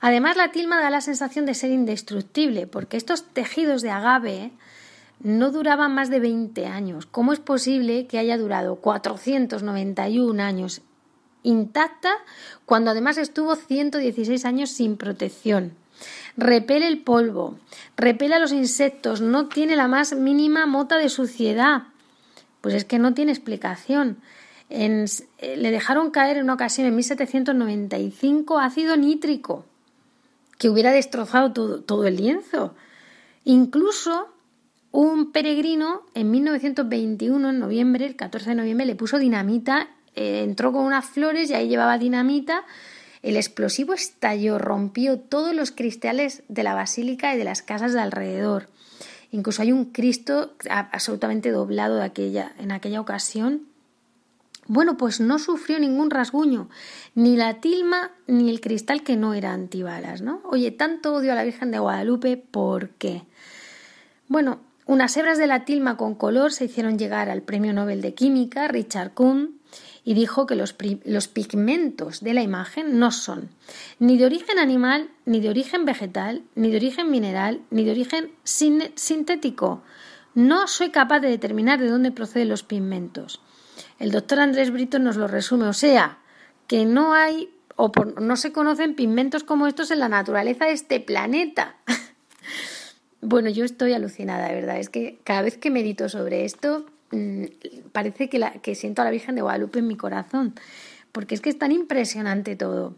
Además, 0.00 0.36
la 0.36 0.50
tilma 0.50 0.80
da 0.80 0.90
la 0.90 1.00
sensación 1.00 1.46
de 1.46 1.54
ser 1.54 1.70
indestructible, 1.70 2.66
porque 2.66 2.96
estos 2.96 3.22
tejidos 3.22 3.82
de 3.82 3.92
agave 3.92 4.50
no 5.20 5.52
duraban 5.52 5.94
más 5.94 6.10
de 6.10 6.18
20 6.18 6.66
años. 6.66 7.06
¿Cómo 7.06 7.32
es 7.32 7.38
posible 7.38 8.08
que 8.08 8.18
haya 8.18 8.36
durado 8.36 8.74
491 8.80 10.42
años 10.42 10.82
intacta 11.42 12.12
cuando 12.66 12.90
además 12.90 13.18
estuvo 13.18 13.56
116 13.56 14.44
años 14.44 14.70
sin 14.70 14.96
protección? 14.96 15.72
repele 16.36 16.86
el 16.88 17.02
polvo, 17.02 17.58
repele 17.96 18.34
a 18.34 18.38
los 18.38 18.52
insectos, 18.52 19.20
no 19.20 19.48
tiene 19.48 19.76
la 19.76 19.88
más 19.88 20.14
mínima 20.14 20.66
mota 20.66 20.96
de 20.96 21.08
suciedad. 21.08 21.84
Pues 22.60 22.74
es 22.74 22.84
que 22.84 22.98
no 22.98 23.14
tiene 23.14 23.32
explicación. 23.32 24.18
Eh, 24.68 25.06
le 25.56 25.70
dejaron 25.70 26.10
caer 26.10 26.36
en 26.36 26.44
una 26.44 26.54
ocasión 26.54 26.86
en 26.86 26.94
1795 26.94 28.58
ácido 28.58 28.96
nítrico, 28.96 29.64
que 30.58 30.68
hubiera 30.68 30.92
destrozado 30.92 31.52
todo, 31.52 31.80
todo 31.80 32.06
el 32.06 32.16
lienzo. 32.16 32.74
Incluso 33.44 34.28
un 34.92 35.32
peregrino 35.32 36.02
en 36.14 36.30
1921, 36.30 37.50
en 37.50 37.58
noviembre, 37.58 38.06
el 38.06 38.16
14 38.16 38.50
de 38.50 38.56
noviembre, 38.56 38.86
le 38.86 38.94
puso 38.94 39.18
dinamita, 39.18 39.88
eh, 40.14 40.42
entró 40.42 40.72
con 40.72 40.84
unas 40.84 41.06
flores 41.06 41.50
y 41.50 41.54
ahí 41.54 41.68
llevaba 41.68 41.98
dinamita 41.98 42.64
el 43.22 43.36
explosivo 43.36 43.92
estalló, 43.92 44.58
rompió 44.58 45.18
todos 45.18 45.54
los 45.54 45.72
cristales 45.72 46.42
de 46.48 46.62
la 46.62 46.74
basílica 46.74 47.34
y 47.34 47.38
de 47.38 47.44
las 47.44 47.62
casas 47.62 47.92
de 47.92 48.00
alrededor. 48.00 48.68
Incluso 49.30 49.62
hay 49.62 49.72
un 49.72 49.86
Cristo 49.86 50.54
absolutamente 50.68 51.50
doblado 51.50 51.96
de 51.96 52.04
aquella, 52.04 52.52
en 52.58 52.72
aquella 52.72 53.00
ocasión. 53.00 53.66
Bueno, 54.66 54.96
pues 54.96 55.20
no 55.20 55.38
sufrió 55.38 55.78
ningún 55.78 56.10
rasguño, 56.10 56.68
ni 57.14 57.36
la 57.36 57.60
tilma 57.60 58.12
ni 58.26 58.50
el 58.50 58.60
cristal 58.60 59.02
que 59.02 59.16
no 59.16 59.34
era 59.34 59.52
antibalas, 59.52 60.22
¿no? 60.22 60.40
Oye, 60.44 60.70
tanto 60.70 61.14
odio 61.14 61.32
a 61.32 61.34
la 61.34 61.44
Virgen 61.44 61.70
de 61.70 61.78
Guadalupe, 61.78 62.36
¿por 62.36 62.90
qué? 62.90 63.24
Bueno, 64.28 64.60
unas 64.86 65.16
hebras 65.16 65.38
de 65.38 65.48
la 65.48 65.64
tilma 65.64 65.96
con 65.96 66.14
color 66.14 66.52
se 66.52 66.66
hicieron 66.66 66.98
llegar 66.98 67.28
al 67.28 67.42
Premio 67.42 67.72
Nobel 67.72 68.00
de 68.00 68.14
Química, 68.14 68.68
Richard 68.68 69.12
Kuhn, 69.12 69.59
y 70.04 70.14
dijo 70.14 70.46
que 70.46 70.56
los, 70.56 70.72
pigmentos 70.72 72.20
de 72.20 72.34
la 72.34 72.42
imagen 72.42 72.98
no 72.98 73.10
son 73.10 73.50
ni 73.98 74.16
de 74.16 74.26
origen 74.26 74.58
animal, 74.58 75.10
ni 75.26 75.40
de 75.40 75.50
origen 75.50 75.84
vegetal, 75.84 76.42
ni 76.54 76.70
de 76.70 76.76
origen 76.76 77.10
mineral, 77.10 77.60
ni 77.70 77.84
de 77.84 77.90
origen 77.92 78.32
sintético. 78.44 79.82
No 80.34 80.68
soy 80.68 80.90
capaz 80.90 81.20
de 81.20 81.28
determinar 81.28 81.80
de 81.80 81.88
dónde 81.88 82.12
proceden 82.12 82.48
los 82.48 82.62
pigmentos. 82.62 83.42
El 83.98 84.10
doctor 84.10 84.40
Andrés 84.40 84.70
Brito 84.70 84.98
nos 84.98 85.16
lo 85.16 85.28
resume, 85.28 85.66
o 85.66 85.72
sea, 85.72 86.18
que 86.66 86.84
no 86.86 87.14
hay 87.14 87.50
o 87.76 87.90
no 88.20 88.36
se 88.36 88.52
conocen 88.52 88.94
pigmentos 88.94 89.42
como 89.42 89.66
estos 89.66 89.90
en 89.90 90.00
la 90.00 90.08
naturaleza 90.08 90.66
de 90.66 90.72
este 90.72 91.00
planeta. 91.00 91.76
bueno, 93.20 93.50
yo 93.50 93.64
estoy 93.64 93.92
alucinada, 93.92 94.48
verdad. 94.48 94.78
Es 94.78 94.88
que 94.88 95.18
cada 95.24 95.42
vez 95.42 95.56
que 95.56 95.70
medito 95.70 96.08
sobre 96.08 96.44
esto, 96.44 96.86
Mm, 97.10 97.44
parece 97.92 98.28
que, 98.28 98.38
la, 98.38 98.52
que 98.52 98.74
siento 98.74 99.02
a 99.02 99.04
la 99.04 99.10
Virgen 99.10 99.34
de 99.34 99.42
Guadalupe 99.42 99.80
en 99.80 99.86
mi 99.86 99.96
corazón, 99.96 100.54
porque 101.12 101.34
es 101.34 101.40
que 101.40 101.50
es 101.50 101.58
tan 101.58 101.72
impresionante 101.72 102.56
todo. 102.56 102.94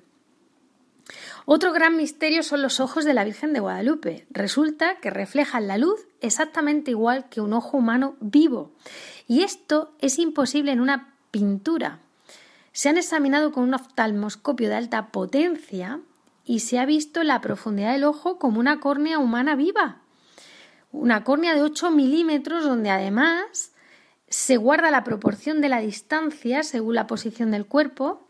Otro 1.45 1.73
gran 1.73 1.97
misterio 1.97 2.43
son 2.43 2.63
los 2.63 2.79
ojos 2.79 3.05
de 3.05 3.15
la 3.15 3.25
Virgen 3.25 3.53
de 3.53 3.61
Guadalupe. 3.61 4.27
Resulta 4.31 4.97
que 5.01 5.11
reflejan 5.11 5.67
la 5.67 5.77
luz 5.77 6.07
exactamente 6.21 6.93
igual 6.93 7.29
que 7.29 7.41
un 7.41 7.53
ojo 7.53 7.79
humano 7.79 8.15
vivo. 8.21 8.71
Y 9.27 9.43
esto 9.43 9.93
es 10.01 10.19
imposible 10.19 10.73
en 10.73 10.81
una 10.81 11.15
pintura. 11.31 11.99
Se 12.73 12.89
han 12.89 12.97
examinado 12.97 13.53
con 13.53 13.65
un 13.65 13.75
oftalmoscopio 13.75 14.69
de 14.69 14.77
alta 14.77 15.09
potencia 15.09 16.01
y 16.45 16.61
se 16.61 16.79
ha 16.79 16.87
visto 16.87 17.23
la 17.23 17.41
profundidad 17.41 17.93
del 17.93 18.05
ojo 18.05 18.39
como 18.39 18.61
una 18.61 18.81
córnea 18.81 19.19
humana 19.19 19.57
viva. 19.57 19.99
Una 20.93 21.25
córnea 21.25 21.55
de 21.55 21.63
8 21.63 21.91
milímetros 21.91 22.65
donde 22.65 22.91
además 22.91 23.72
se 24.33 24.57
guarda 24.57 24.91
la 24.91 25.05
proporción 25.05 25.61
de 25.61 25.69
la 25.69 25.81
distancia 25.81 26.63
según 26.63 26.95
la 26.95 27.07
posición 27.07 27.51
del 27.51 27.67
cuerpo 27.67 28.27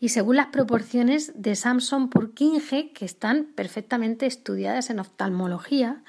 y 0.00 0.08
según 0.08 0.36
las 0.36 0.46
proporciones 0.46 1.32
de 1.34 1.54
Samson 1.56 2.08
por 2.08 2.32
Kinge, 2.32 2.90
que 2.92 3.04
están 3.04 3.44
perfectamente 3.54 4.24
estudiadas 4.24 4.88
en 4.88 4.98
oftalmología. 4.98 6.02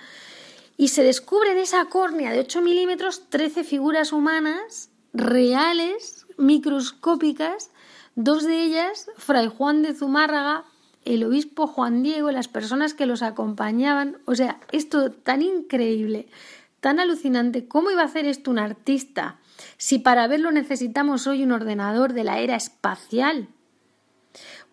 Y 0.77 0.87
se 0.87 1.03
descubre 1.03 1.51
en 1.51 1.57
esa 1.57 1.83
córnea 1.85 2.31
de 2.31 2.39
8 2.39 2.61
milímetros 2.61 3.29
13 3.29 3.65
figuras 3.65 4.13
humanas 4.13 4.89
reales, 5.13 6.25
microscópicas, 6.37 7.69
dos 8.15 8.45
de 8.45 8.63
ellas, 8.63 9.11
Fray 9.17 9.49
Juan 9.49 9.81
de 9.81 9.93
Zumárraga, 9.93 10.63
el 11.03 11.25
obispo 11.25 11.67
Juan 11.67 12.01
Diego, 12.01 12.31
las 12.31 12.47
personas 12.47 12.93
que 12.93 13.05
los 13.05 13.21
acompañaban. 13.21 14.19
O 14.23 14.35
sea, 14.35 14.61
esto 14.71 15.11
tan 15.11 15.41
increíble 15.41 16.29
tan 16.83 16.99
alucinante. 16.99 17.65
¿Cómo 17.65 17.91
iba 17.91 18.01
a 18.01 18.07
hacer 18.07 18.25
esto 18.25 18.51
un 18.51 18.59
artista 18.59 19.39
si 19.77 19.99
para 19.99 20.27
verlo 20.27 20.51
necesitamos 20.51 21.27
hoy 21.27 21.41
un 21.41 21.53
ordenador 21.53 22.11
de 22.11 22.25
la 22.25 22.39
era 22.39 22.57
espacial? 22.57 23.47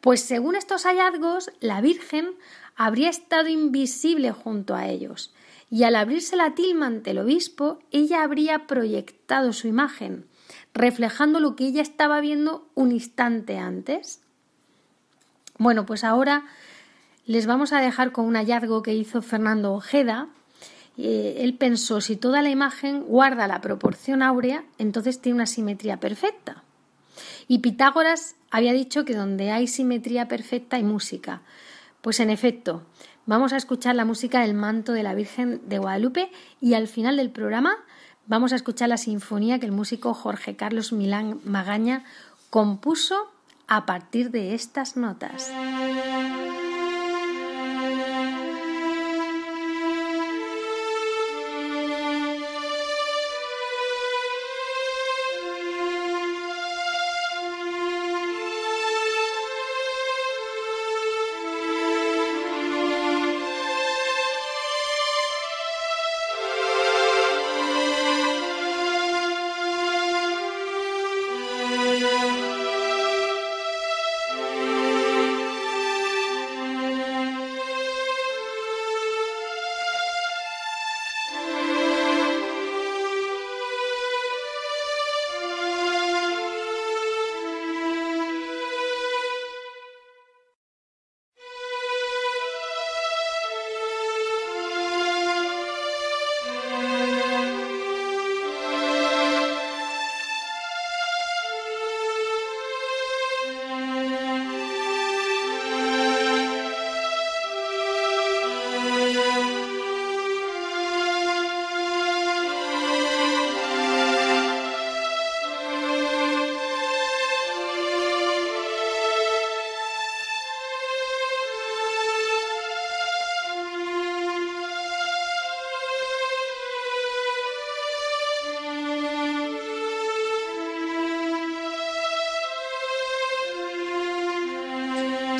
Pues 0.01 0.21
según 0.21 0.57
estos 0.57 0.87
hallazgos, 0.87 1.53
la 1.61 1.81
Virgen 1.81 2.31
habría 2.75 3.11
estado 3.11 3.47
invisible 3.47 4.33
junto 4.33 4.75
a 4.75 4.89
ellos, 4.89 5.33
y 5.71 5.85
al 5.85 5.95
abrirse 5.95 6.35
la 6.35 6.57
tilma 6.57 6.87
ante 6.87 7.13
el 7.13 7.19
obispo, 7.19 7.79
ella 7.93 8.25
habría 8.25 8.67
proyectado 8.67 9.53
su 9.53 9.69
imagen, 9.69 10.27
reflejando 10.75 11.39
lo 11.39 11.55
que 11.55 11.67
ella 11.67 11.83
estaba 11.83 12.21
viendo 12.21 12.69
un 12.75 12.91
instante 12.91 13.57
antes. 13.59 14.21
Bueno, 15.59 15.87
pues 15.87 16.03
ahora 16.03 16.45
les 17.25 17.47
vamos 17.47 17.73
a 17.73 17.81
dejar 17.81 18.11
con 18.11 18.25
un 18.25 18.35
hallazgo 18.35 18.83
que 18.83 18.95
hizo 18.95 19.23
Fernando 19.23 19.73
Ojeda, 19.75 20.29
eh, 21.03 21.42
él 21.44 21.55
pensó, 21.55 22.01
si 22.01 22.16
toda 22.16 22.42
la 22.42 22.51
imagen 22.51 23.03
guarda 23.05 23.46
la 23.46 23.61
proporción 23.61 24.22
áurea, 24.22 24.64
entonces 24.78 25.20
tiene 25.20 25.36
una 25.36 25.46
simetría 25.46 25.98
perfecta. 25.98 26.62
Y 27.48 27.59
Pitágoras 27.59 28.36
había 28.51 28.72
dicho 28.72 29.05
que 29.05 29.14
donde 29.14 29.51
hay 29.51 29.66
simetría 29.66 30.28
perfecta 30.28 30.76
hay 30.76 30.84
música. 30.84 31.42
Pues 32.01 32.20
en 32.20 32.30
efecto, 32.30 32.82
vamos 33.26 33.53
a 33.53 33.57
escuchar 33.57 33.94
la 33.94 34.05
música 34.05 34.40
del 34.40 34.55
manto 34.55 34.92
de 34.92 35.03
la 35.03 35.14
Virgen 35.14 35.61
de 35.68 35.78
Guadalupe 35.78 36.30
y 36.61 36.74
al 36.74 36.88
final 36.88 37.16
del 37.16 37.30
programa 37.30 37.76
vamos 38.26 38.53
a 38.53 38.57
escuchar 38.57 38.88
la 38.88 38.96
sinfonía 38.96 39.59
que 39.59 39.66
el 39.66 39.72
músico 39.72 40.14
Jorge 40.14 40.57
Carlos 40.57 40.92
Milán 40.92 41.40
Magaña 41.44 42.05
compuso 42.51 43.30
a 43.66 43.86
partir 43.86 44.30
de 44.30 44.55
estas 44.55 44.96
notas. 44.96 45.51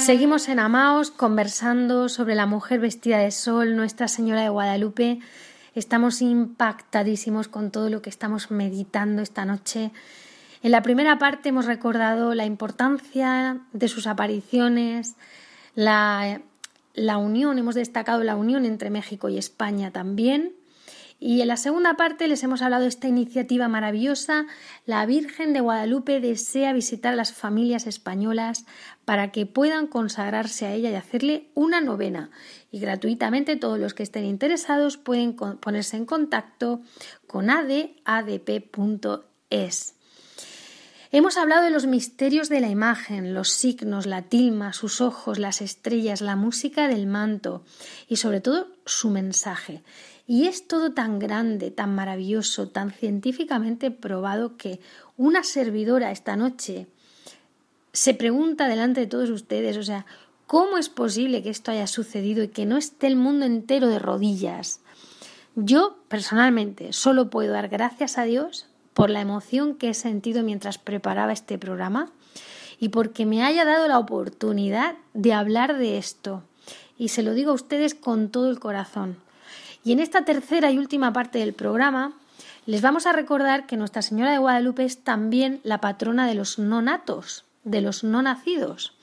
Seguimos 0.01 0.49
en 0.49 0.61
Amaos 0.61 1.11
conversando 1.11 2.09
sobre 2.09 2.35
la 2.35 2.47
mujer 2.47 2.81
vestida 2.81 3.19
de 3.19 3.31
sol, 3.31 3.77
Nuestra 3.77 4.09
Señora 4.09 4.41
de 4.41 4.49
Guadalupe. 4.49 5.19
Estamos 5.75 6.23
impactadísimos 6.23 7.49
con 7.49 7.71
todo 7.71 7.91
lo 7.91 8.01
que 8.01 8.09
estamos 8.09 8.51
meditando 8.51 9.21
esta 9.21 9.45
noche. 9.45 9.91
En 10.63 10.71
la 10.71 10.83
primera 10.83 11.19
parte 11.19 11.51
hemos 11.51 11.67
recordado 11.67 12.35
la 12.35 12.47
importancia 12.47 13.61
de 13.75 13.89
sus 13.89 14.07
apariciones, 14.07 15.17
la, 15.75 16.41
la 16.95 17.19
unión, 17.19 17.59
hemos 17.59 17.75
destacado 17.75 18.25
la 18.25 18.37
unión 18.37 18.65
entre 18.65 18.89
México 18.89 19.29
y 19.29 19.37
España 19.37 19.91
también. 19.91 20.50
Y 21.31 21.43
en 21.43 21.47
la 21.47 21.57
segunda 21.57 21.95
parte 21.95 22.27
les 22.27 22.43
hemos 22.43 22.61
hablado 22.61 22.83
de 22.83 22.89
esta 22.89 23.07
iniciativa 23.07 23.69
maravillosa. 23.69 24.47
La 24.85 25.07
Virgen 25.07 25.53
de 25.53 25.61
Guadalupe 25.61 26.19
desea 26.19 26.73
visitar 26.73 27.13
a 27.13 27.17
las 27.17 27.33
familias 27.33 27.87
españolas 27.87 28.65
para 29.05 29.31
que 29.31 29.47
puedan 29.47 29.87
consagrarse 29.87 30.67
a 30.67 30.75
ella 30.75 30.91
y 30.91 30.97
hacerle 30.97 31.53
una 31.55 31.81
novena. 31.81 32.33
Y 32.73 32.81
gratuitamente 32.81 33.55
todos 33.55 33.79
los 33.79 33.95
que 33.95 34.03
estén 34.03 34.25
interesados 34.25 34.97
pueden 34.97 35.37
ponerse 35.37 35.97
en 35.97 36.05
contacto 36.05 36.81
con 37.29 37.49
adadp.es. 37.49 37.95
Hemos 41.13 41.37
hablado 41.37 41.63
de 41.65 41.71
los 41.71 41.87
misterios 41.87 42.49
de 42.49 42.61
la 42.61 42.69
imagen, 42.69 43.35
los 43.35 43.51
signos, 43.51 44.07
la 44.07 44.23
tilma, 44.23 44.73
sus 44.73 45.01
ojos, 45.01 45.41
las 45.41 45.61
estrellas, 45.61 46.21
la 46.21 46.35
música 46.37 46.87
del 46.87 47.07
manto 47.09 47.65
y 48.09 48.17
sobre 48.17 48.41
todo 48.41 48.69
su 48.85 49.11
mensaje. 49.11 49.83
Y 50.31 50.47
es 50.47 50.69
todo 50.69 50.93
tan 50.93 51.19
grande, 51.19 51.73
tan 51.73 51.93
maravilloso, 51.93 52.69
tan 52.69 52.93
científicamente 52.93 53.91
probado 53.91 54.57
que 54.57 54.79
una 55.17 55.43
servidora 55.43 56.13
esta 56.13 56.37
noche 56.37 56.87
se 57.93 58.15
pregunta 58.15 58.69
delante 58.69 59.01
de 59.01 59.07
todos 59.09 59.29
ustedes, 59.31 59.77
o 59.77 59.83
sea, 59.83 60.07
¿cómo 60.47 60.79
es 60.79 60.89
posible 60.89 61.43
que 61.43 61.51
esto 61.51 61.73
haya 61.73 61.89
sucedido 61.89 62.45
y 62.45 62.49
que 62.49 62.65
no 62.65 62.77
esté 62.77 63.09
el 63.09 63.17
mundo 63.17 63.45
entero 63.45 63.89
de 63.89 63.99
rodillas? 63.99 64.79
Yo, 65.57 65.97
personalmente, 66.07 66.93
solo 66.93 67.29
puedo 67.29 67.53
dar 67.53 67.69
gracias 67.69 68.17
a 68.17 68.23
Dios 68.23 68.67
por 68.95 69.11
la 69.11 69.23
emoción 69.23 69.75
que 69.75 69.89
he 69.89 69.95
sentido 69.95 70.45
mientras 70.45 70.79
preparaba 70.79 71.33
este 71.33 71.59
programa 71.59 72.09
y 72.79 72.91
porque 72.91 73.27
me 73.27 73.43
haya 73.43 73.65
dado 73.65 73.89
la 73.89 73.99
oportunidad 73.99 74.95
de 75.13 75.33
hablar 75.33 75.77
de 75.77 75.99
esto. 75.99 76.45
Y 76.97 77.09
se 77.09 77.25
lo 77.25 77.35
digo 77.35 77.51
a 77.51 77.55
ustedes 77.55 77.97
con 77.97 78.29
todo 78.29 78.49
el 78.49 78.61
corazón. 78.61 79.17
Y 79.85 79.93
en 79.93 80.01
esta 80.01 80.25
tercera 80.25 80.71
y 80.71 80.79
última 80.79 81.13
parte 81.13 81.39
del 81.39 81.55
programa 81.55 82.15
les 82.67 82.83
vamos 82.83 83.07
a 83.07 83.13
recordar 83.13 83.67
que 83.67 83.77
Nuestra 83.77 84.03
Señora 84.03 84.33
de 84.33 84.39
Guadalupe 84.39 84.85
es 84.85 85.03
también 85.03 85.61
la 85.63 85.81
patrona 85.81 86.27
de 86.27 86.35
los 86.35 86.59
no 86.59 86.83
natos, 86.83 87.45
de 87.65 87.81
los 87.81 88.05
no 88.05 88.23
nacidos. 88.23 88.95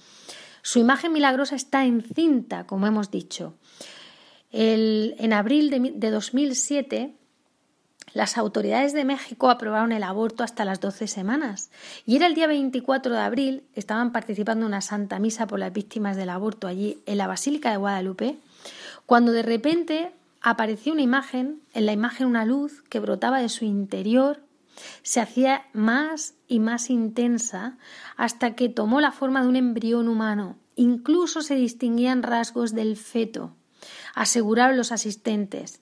Su 0.62 0.80
imagen 0.80 1.14
milagrosa 1.14 1.56
está 1.56 1.86
encinta, 1.86 2.66
como 2.66 2.88
hemos 2.88 3.10
dicho. 3.10 3.56
en 4.52 5.34
abril 5.34 5.70
de, 5.70 5.92
de 5.96 6.12
2007, 6.12 7.14
las 8.14 8.38
autoridades 8.38 8.94
de 8.94 9.06
México 9.06 9.50
aprobaron 9.50 9.92
el 9.92 10.04
aborto 10.04 10.44
hasta 10.44 10.66
las 10.66 10.80
12 10.80 11.08
semanas 11.08 11.70
y 12.06 12.16
era 12.16 12.26
el 12.28 12.36
día 12.36 12.48
24 12.48 13.14
de 13.14 13.20
abril, 13.20 13.64
estaban 13.76 14.12
participando 14.12 14.66
en 14.66 14.70
una 14.70 14.82
santa 14.82 15.20
misa 15.20 15.46
por 15.48 15.60
las 15.60 15.74
víctimas 15.74 16.16
del 16.16 16.30
aborto 16.30 16.68
allí 16.68 17.00
en 17.06 17.18
la 17.18 17.28
Basílica 17.28 17.70
de 17.70 17.78
Guadalupe, 17.78 18.38
cuando 19.06 19.32
de 19.34 19.44
repente 19.44 20.12
apareció 20.50 20.94
una 20.94 21.02
imagen, 21.02 21.62
en 21.74 21.86
la 21.86 21.92
imagen 21.92 22.26
una 22.26 22.46
luz 22.46 22.82
que 22.84 23.02
brotaba 23.02 23.42
de 23.42 23.50
su 23.50 23.66
interior, 23.66 24.44
se 25.02 25.20
hacía 25.20 25.66
más 25.74 26.36
y 26.48 26.60
más 26.60 26.90
intensa 26.90 27.78
hasta 28.16 28.56
que 28.56 28.70
tomó 28.70 29.02
la 29.02 29.12
forma 29.12 29.42
de 29.42 29.50
un 29.50 29.58
embrión 29.58 30.08
humano. 30.08 30.58
Incluso 30.76 31.42
se 31.42 31.56
distinguían 31.56 32.24
rasgos 32.24 32.74
del 32.74 32.96
feto, 32.96 33.58
aseguraron 34.16 34.78
los 34.78 34.94
asistentes. 34.94 35.82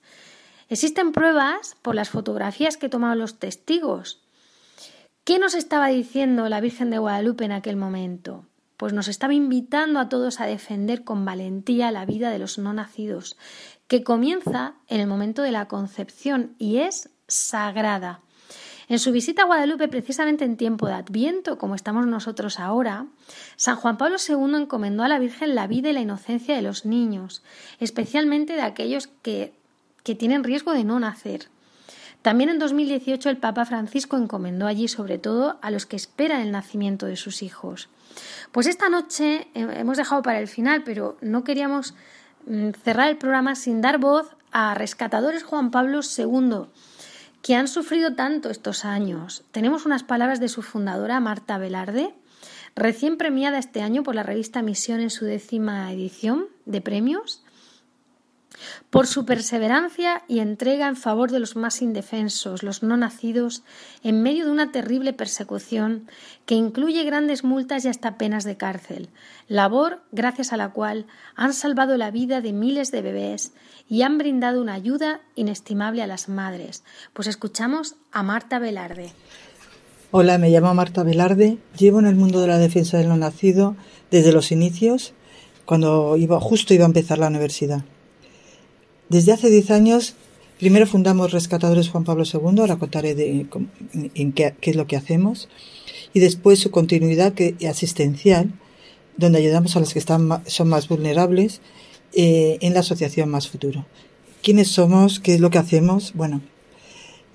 Existen 0.68 1.12
pruebas 1.12 1.76
por 1.80 1.94
las 1.94 2.10
fotografías 2.10 2.76
que 2.76 2.88
tomaron 2.88 3.20
los 3.20 3.38
testigos. 3.38 4.20
¿Qué 5.22 5.38
nos 5.38 5.54
estaba 5.54 5.88
diciendo 5.88 6.48
la 6.48 6.60
Virgen 6.60 6.90
de 6.90 6.98
Guadalupe 6.98 7.44
en 7.44 7.52
aquel 7.52 7.76
momento? 7.76 8.46
Pues 8.76 8.92
nos 8.92 9.08
estaba 9.08 9.34
invitando 9.34 10.00
a 10.00 10.08
todos 10.08 10.40
a 10.40 10.46
defender 10.46 11.04
con 11.04 11.24
valentía 11.24 11.90
la 11.90 12.04
vida 12.06 12.30
de 12.30 12.38
los 12.38 12.58
no 12.58 12.72
nacidos, 12.72 13.36
que 13.88 14.02
comienza 14.02 14.74
en 14.88 15.00
el 15.00 15.06
momento 15.06 15.42
de 15.42 15.52
la 15.52 15.68
concepción 15.68 16.54
y 16.58 16.78
es 16.78 17.10
sagrada. 17.28 18.20
En 18.88 19.00
su 19.00 19.10
visita 19.10 19.42
a 19.42 19.46
Guadalupe, 19.46 19.88
precisamente 19.88 20.44
en 20.44 20.56
tiempo 20.56 20.86
de 20.86 20.94
Adviento, 20.94 21.58
como 21.58 21.74
estamos 21.74 22.06
nosotros 22.06 22.60
ahora, 22.60 23.06
San 23.56 23.76
Juan 23.76 23.98
Pablo 23.98 24.16
II 24.16 24.56
encomendó 24.56 25.02
a 25.02 25.08
la 25.08 25.18
Virgen 25.18 25.56
la 25.56 25.66
vida 25.66 25.90
y 25.90 25.92
la 25.92 26.00
inocencia 26.00 26.54
de 26.54 26.62
los 26.62 26.84
niños, 26.84 27.42
especialmente 27.80 28.52
de 28.52 28.62
aquellos 28.62 29.08
que, 29.22 29.54
que 30.04 30.14
tienen 30.14 30.44
riesgo 30.44 30.72
de 30.72 30.84
no 30.84 31.00
nacer. 31.00 31.48
También 32.26 32.50
en 32.50 32.58
2018 32.58 33.30
el 33.30 33.36
Papa 33.36 33.64
Francisco 33.66 34.16
encomendó 34.16 34.66
allí 34.66 34.88
sobre 34.88 35.18
todo 35.18 35.58
a 35.62 35.70
los 35.70 35.86
que 35.86 35.94
esperan 35.94 36.40
el 36.40 36.50
nacimiento 36.50 37.06
de 37.06 37.14
sus 37.14 37.40
hijos. 37.40 37.88
Pues 38.50 38.66
esta 38.66 38.88
noche 38.88 39.46
eh, 39.54 39.68
hemos 39.76 39.96
dejado 39.96 40.22
para 40.22 40.40
el 40.40 40.48
final, 40.48 40.82
pero 40.82 41.16
no 41.20 41.44
queríamos 41.44 41.94
Mm, 42.46 42.70
cerrar 42.84 43.08
el 43.08 43.18
programa 43.18 43.56
sin 43.56 43.80
dar 43.80 43.98
voz 43.98 44.28
a 44.52 44.74
rescatadores 44.74 45.42
Juan 45.42 45.72
Pablo 45.72 46.00
II, 46.16 46.66
que 47.42 47.56
han 47.56 47.66
sufrido 47.66 48.14
tanto 48.14 48.50
estos 48.50 48.84
años. 48.84 49.42
Tenemos 49.50 49.84
unas 49.84 50.04
palabras 50.04 50.38
de 50.38 50.48
su 50.48 50.62
fundadora, 50.62 51.18
Marta 51.18 51.58
Velarde, 51.58 52.14
recién 52.76 53.18
premiada 53.18 53.58
este 53.58 53.82
año 53.82 54.04
por 54.04 54.14
la 54.14 54.22
revista 54.22 54.62
Misión 54.62 55.00
en 55.00 55.10
su 55.10 55.24
décima 55.24 55.92
edición 55.92 56.46
de 56.66 56.80
premios, 56.80 57.42
por 58.90 59.06
su 59.06 59.24
perseverancia 59.24 60.22
y 60.28 60.40
entrega 60.40 60.88
en 60.88 60.96
favor 60.96 61.30
de 61.30 61.38
los 61.38 61.56
más 61.56 61.82
indefensos, 61.82 62.62
los 62.62 62.82
no 62.82 62.96
nacidos, 62.96 63.62
en 64.02 64.22
medio 64.22 64.46
de 64.46 64.50
una 64.50 64.72
terrible 64.72 65.12
persecución 65.12 66.08
que 66.46 66.54
incluye 66.54 67.04
grandes 67.04 67.44
multas 67.44 67.84
y 67.84 67.88
hasta 67.88 68.18
penas 68.18 68.44
de 68.44 68.56
cárcel, 68.56 69.08
labor 69.48 70.00
gracias 70.12 70.52
a 70.52 70.56
la 70.56 70.70
cual 70.70 71.06
han 71.34 71.52
salvado 71.52 71.96
la 71.96 72.10
vida 72.10 72.40
de 72.40 72.52
miles 72.52 72.90
de 72.90 73.02
bebés 73.02 73.52
y 73.88 74.02
han 74.02 74.18
brindado 74.18 74.60
una 74.60 74.74
ayuda 74.74 75.20
inestimable 75.34 76.02
a 76.02 76.06
las 76.06 76.28
madres. 76.28 76.82
Pues 77.12 77.28
escuchamos 77.28 77.96
a 78.12 78.22
Marta 78.22 78.58
Velarde. 78.58 79.12
Hola, 80.12 80.38
me 80.38 80.50
llamo 80.50 80.72
Marta 80.72 81.02
Velarde, 81.02 81.58
llevo 81.76 81.98
en 81.98 82.06
el 82.06 82.14
mundo 82.14 82.40
de 82.40 82.46
la 82.46 82.58
defensa 82.58 82.96
del 82.96 83.08
no 83.08 83.16
nacido 83.16 83.76
desde 84.10 84.32
los 84.32 84.52
inicios, 84.52 85.14
cuando 85.64 86.16
iba, 86.16 86.40
justo 86.40 86.72
iba 86.74 86.84
a 86.84 86.86
empezar 86.86 87.18
la 87.18 87.26
universidad. 87.26 87.84
Desde 89.08 89.32
hace 89.32 89.50
10 89.50 89.70
años, 89.70 90.14
primero 90.58 90.86
fundamos 90.86 91.30
Rescatadores 91.30 91.88
Juan 91.88 92.04
Pablo 92.04 92.24
II, 92.24 92.60
ahora 92.60 92.76
contaré 92.76 93.14
de, 93.14 93.46
en 94.14 94.32
qué, 94.32 94.54
es 94.60 94.76
lo 94.76 94.86
que 94.86 94.96
hacemos, 94.96 95.48
y 96.12 96.20
después 96.20 96.58
su 96.58 96.72
continuidad 96.72 97.32
que, 97.32 97.54
asistencial, 97.68 98.52
donde 99.16 99.38
ayudamos 99.38 99.76
a 99.76 99.80
los 99.80 99.92
que 99.92 100.00
están, 100.00 100.42
son 100.46 100.68
más 100.68 100.88
vulnerables 100.88 101.60
eh, 102.14 102.58
en 102.60 102.74
la 102.74 102.80
asociación 102.80 103.30
Más 103.30 103.48
Futuro. 103.48 103.86
¿Quiénes 104.42 104.68
somos? 104.68 105.20
¿Qué 105.20 105.34
es 105.34 105.40
lo 105.40 105.50
que 105.50 105.58
hacemos? 105.58 106.12
Bueno, 106.14 106.42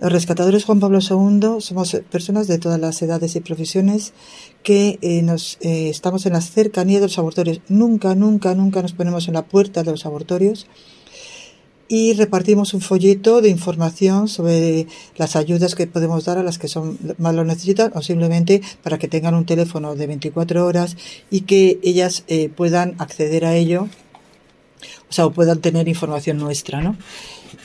los 0.02 0.12
rescatadores 0.12 0.66
Juan 0.66 0.80
Pablo 0.80 1.00
II 1.00 1.62
somos 1.62 1.96
personas 2.10 2.48
de 2.48 2.58
todas 2.58 2.80
las 2.80 3.02
edades 3.02 3.36
y 3.36 3.40
profesiones 3.40 4.14
que 4.64 5.00
eh, 5.02 5.22
nos 5.22 5.58
eh, 5.62 5.90
estamos 5.90 6.26
en 6.26 6.34
la 6.34 6.42
cercanía 6.42 7.00
de 7.00 7.06
los 7.06 7.18
abortorios. 7.18 7.62
Nunca, 7.70 8.14
nunca, 8.14 8.56
nunca 8.56 8.82
nos 8.82 8.94
ponemos 8.94 9.28
en 9.28 9.36
la 9.36 9.46
puerta 9.46 9.84
de 9.84 9.92
los 9.92 10.06
abortorios 10.06 10.68
y 11.92 12.14
repartimos 12.14 12.74
un 12.74 12.80
folleto 12.80 13.42
de 13.42 13.50
información 13.50 14.30
sobre 14.30 14.88
las 15.18 15.36
ayudas 15.36 15.76
que 15.76 15.88
podemos 15.88 16.24
dar 16.24 16.38
a 16.38 16.44
las 16.44 16.58
que 16.58 16.70
son 16.70 16.98
más 17.18 17.36
lo 17.36 17.44
necesitan 17.44 17.92
o 17.96 18.02
simplemente 18.02 18.62
para 18.82 18.98
que 18.98 19.10
tengan 19.10 19.36
un 19.36 19.46
teléfono 19.46 19.94
de 19.94 20.08
24 20.08 20.66
horas 20.66 20.96
y 21.30 21.42
que 21.42 21.80
ellas 21.84 22.24
eh, 22.30 22.48
puedan 22.48 22.96
acceder 22.98 23.44
a 23.44 23.58
ello 23.58 23.90
o 25.10 25.14
sea, 25.14 25.26
o 25.26 25.32
puedan 25.32 25.60
tener 25.60 25.90
información 25.90 26.38
nuestra, 26.38 26.80
¿no? 26.80 26.96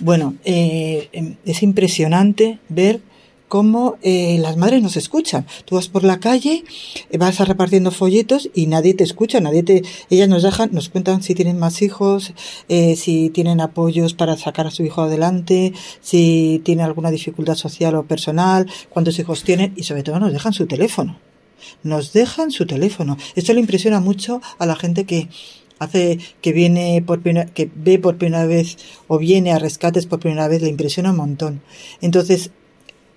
Bueno, 0.00 0.34
eh, 0.44 1.08
em, 1.12 1.36
es 1.44 1.62
impresionante 1.62 2.58
ver 2.68 3.00
cómo 3.48 3.96
eh, 4.02 4.38
las 4.40 4.56
madres 4.56 4.82
nos 4.82 4.96
escuchan. 4.96 5.46
Tú 5.64 5.76
vas 5.76 5.88
por 5.88 6.04
la 6.04 6.20
calle, 6.20 6.64
eh, 7.10 7.18
vas 7.18 7.40
a 7.40 7.44
repartiendo 7.44 7.90
folletos 7.90 8.50
y 8.54 8.66
nadie 8.66 8.94
te 8.94 9.04
escucha, 9.04 9.40
nadie 9.40 9.62
te, 9.62 9.82
ellas 10.10 10.28
nos 10.28 10.42
dejan, 10.42 10.70
nos 10.72 10.88
cuentan 10.88 11.22
si 11.22 11.34
tienen 11.34 11.58
más 11.58 11.82
hijos, 11.82 12.32
eh, 12.68 12.96
si 12.96 13.30
tienen 13.30 13.60
apoyos 13.60 14.14
para 14.14 14.36
sacar 14.36 14.66
a 14.66 14.70
su 14.70 14.84
hijo 14.84 15.02
adelante, 15.02 15.72
si 16.00 16.60
tienen 16.64 16.84
alguna 16.84 17.10
dificultad 17.10 17.54
social 17.54 17.94
o 17.94 18.04
personal, 18.04 18.70
cuántos 18.90 19.18
hijos 19.18 19.44
tienen 19.44 19.72
y 19.76 19.84
sobre 19.84 20.02
todo 20.02 20.18
nos 20.18 20.32
dejan 20.32 20.52
su 20.52 20.66
teléfono. 20.66 21.18
Nos 21.82 22.12
dejan 22.12 22.50
su 22.50 22.66
teléfono. 22.66 23.16
Esto 23.34 23.52
le 23.52 23.60
impresiona 23.60 24.00
mucho 24.00 24.40
a 24.58 24.66
la 24.66 24.76
gente 24.76 25.04
que 25.04 25.28
hace 25.78 26.18
que 26.40 26.52
viene 26.52 27.02
por 27.06 27.20
que 27.22 27.70
ve 27.74 27.98
por 27.98 28.16
primera 28.16 28.46
vez 28.46 28.78
o 29.08 29.18
viene 29.18 29.52
a 29.52 29.58
rescates 29.58 30.06
por 30.06 30.20
primera 30.20 30.48
vez 30.48 30.62
le 30.62 30.68
impresiona 30.68 31.10
un 31.10 31.16
montón. 31.16 31.62
Entonces, 32.00 32.50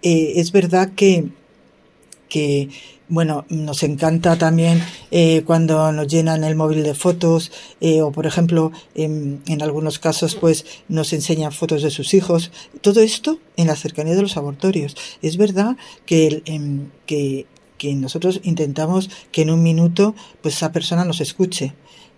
eh, 0.02 0.34
es 0.36 0.52
verdad 0.52 0.92
que 0.96 1.30
que 2.30 2.70
bueno, 3.10 3.46
nos 3.50 3.82
encanta 3.82 4.38
también 4.38 4.84
eh, 5.10 5.42
cuando 5.44 5.92
nos 5.92 6.08
llenan 6.08 6.44
el 6.44 6.56
móvil 6.56 6.84
de 6.84 6.94
fotos 6.94 7.52
eh, 7.82 8.04
o, 8.04 8.12
por 8.12 8.28
ejemplo, 8.28 8.72
en, 8.94 9.42
en, 9.48 9.64
algunos 9.64 9.98
casos, 9.98 10.36
pues 10.36 10.64
nos 10.88 11.12
enseñan 11.12 11.52
fotos 11.52 11.82
de 11.82 11.90
sus 11.90 12.14
hijos. 12.14 12.52
Todo 12.82 13.02
esto 13.02 13.40
en 13.58 13.66
la 13.66 13.76
cercanía 13.76 14.16
de 14.16 14.22
los 14.22 14.38
abortorios. 14.38 14.96
Es 15.24 15.38
verdad 15.38 15.76
que, 16.06 16.44
em, 16.46 16.92
que, 17.08 17.48
que 17.80 17.96
nosotros 17.96 18.42
intentamos 18.44 19.10
que 19.32 19.42
en 19.42 19.50
un 19.50 19.64
minuto, 19.64 20.14
pues 20.44 20.56
esa 20.56 20.72
persona 20.72 21.04
nos 21.04 21.20
escuche 21.20 21.74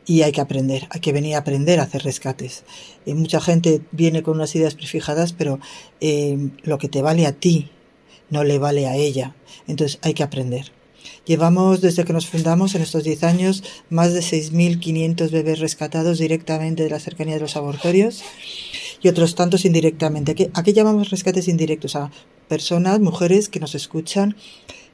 y 0.05 0.23
hay 0.23 0.31
que 0.31 0.41
aprender, 0.41 0.87
hay 0.89 0.99
que 0.99 1.11
venir 1.11 1.35
a 1.35 1.39
aprender 1.39 1.79
a 1.79 1.83
hacer 1.83 2.03
rescates. 2.03 2.63
Eh, 3.05 3.13
mucha 3.13 3.39
gente 3.39 3.81
viene 3.91 4.23
con 4.23 4.35
unas 4.35 4.55
ideas 4.55 4.75
prefijadas, 4.75 5.33
pero 5.33 5.59
eh, 5.99 6.49
lo 6.63 6.77
que 6.77 6.89
te 6.89 7.01
vale 7.01 7.25
a 7.25 7.33
ti 7.33 7.69
no 8.29 8.43
le 8.43 8.59
vale 8.59 8.87
a 8.87 8.95
ella. 8.95 9.35
Entonces 9.67 9.99
hay 10.01 10.13
que 10.13 10.23
aprender. 10.23 10.71
Llevamos 11.25 11.81
desde 11.81 12.03
que 12.03 12.13
nos 12.13 12.27
fundamos 12.27 12.75
en 12.75 12.81
estos 12.81 13.03
10 13.03 13.23
años 13.23 13.63
más 13.89 14.13
de 14.13 14.21
6.500 14.21 15.29
bebés 15.29 15.59
rescatados 15.59 16.17
directamente 16.17 16.83
de 16.83 16.89
la 16.89 16.99
cercanía 16.99 17.35
de 17.35 17.41
los 17.41 17.55
abortorios 17.55 18.23
y 19.01 19.07
otros 19.07 19.35
tantos 19.35 19.65
indirectamente. 19.65 20.49
¿A 20.53 20.63
qué 20.63 20.73
llamamos 20.73 21.09
rescates 21.09 21.47
indirectos? 21.47 21.95
A 21.95 22.11
personas, 22.47 22.99
mujeres 22.99 23.49
que 23.49 23.59
nos 23.59 23.75
escuchan 23.75 24.35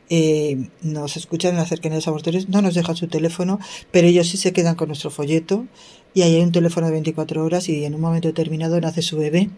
eh, 0.10 0.70
nos 0.82 1.18
escuchan 1.18 1.52
en 1.52 1.58
la 1.58 1.66
cercanía 1.66 1.96
de 1.96 2.00
los 2.00 2.08
abortorios, 2.08 2.48
no 2.48 2.62
nos 2.62 2.76
dejan 2.76 2.96
su 2.96 3.08
teléfono, 3.08 3.60
pero 3.92 4.08
ellos 4.08 4.28
sí 4.28 4.38
se 4.38 4.54
quedan 4.54 4.76
con 4.76 4.88
nuestro 4.88 5.10
folleto 5.10 5.66
y 6.14 6.22
ahí 6.22 6.36
hay 6.36 6.42
un 6.42 6.52
teléfono 6.52 6.88
de 6.88 6.94
24 6.94 7.44
horas 7.44 7.68
y 7.68 7.84
en 7.84 7.94
un 7.94 8.02
momento 8.02 8.28
determinado 8.28 8.80
nace 8.80 9.02
su 9.02 9.18
bebé 9.18 9.50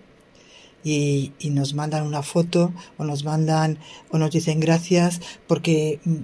y, 0.83 1.31
nos 1.51 1.73
mandan 1.73 2.05
una 2.05 2.23
foto 2.23 2.73
o 2.97 3.03
nos 3.03 3.23
mandan 3.23 3.77
o 4.09 4.17
nos 4.17 4.31
dicen 4.31 4.59
gracias 4.59 5.21
porque 5.47 5.99
mm, 6.03 6.17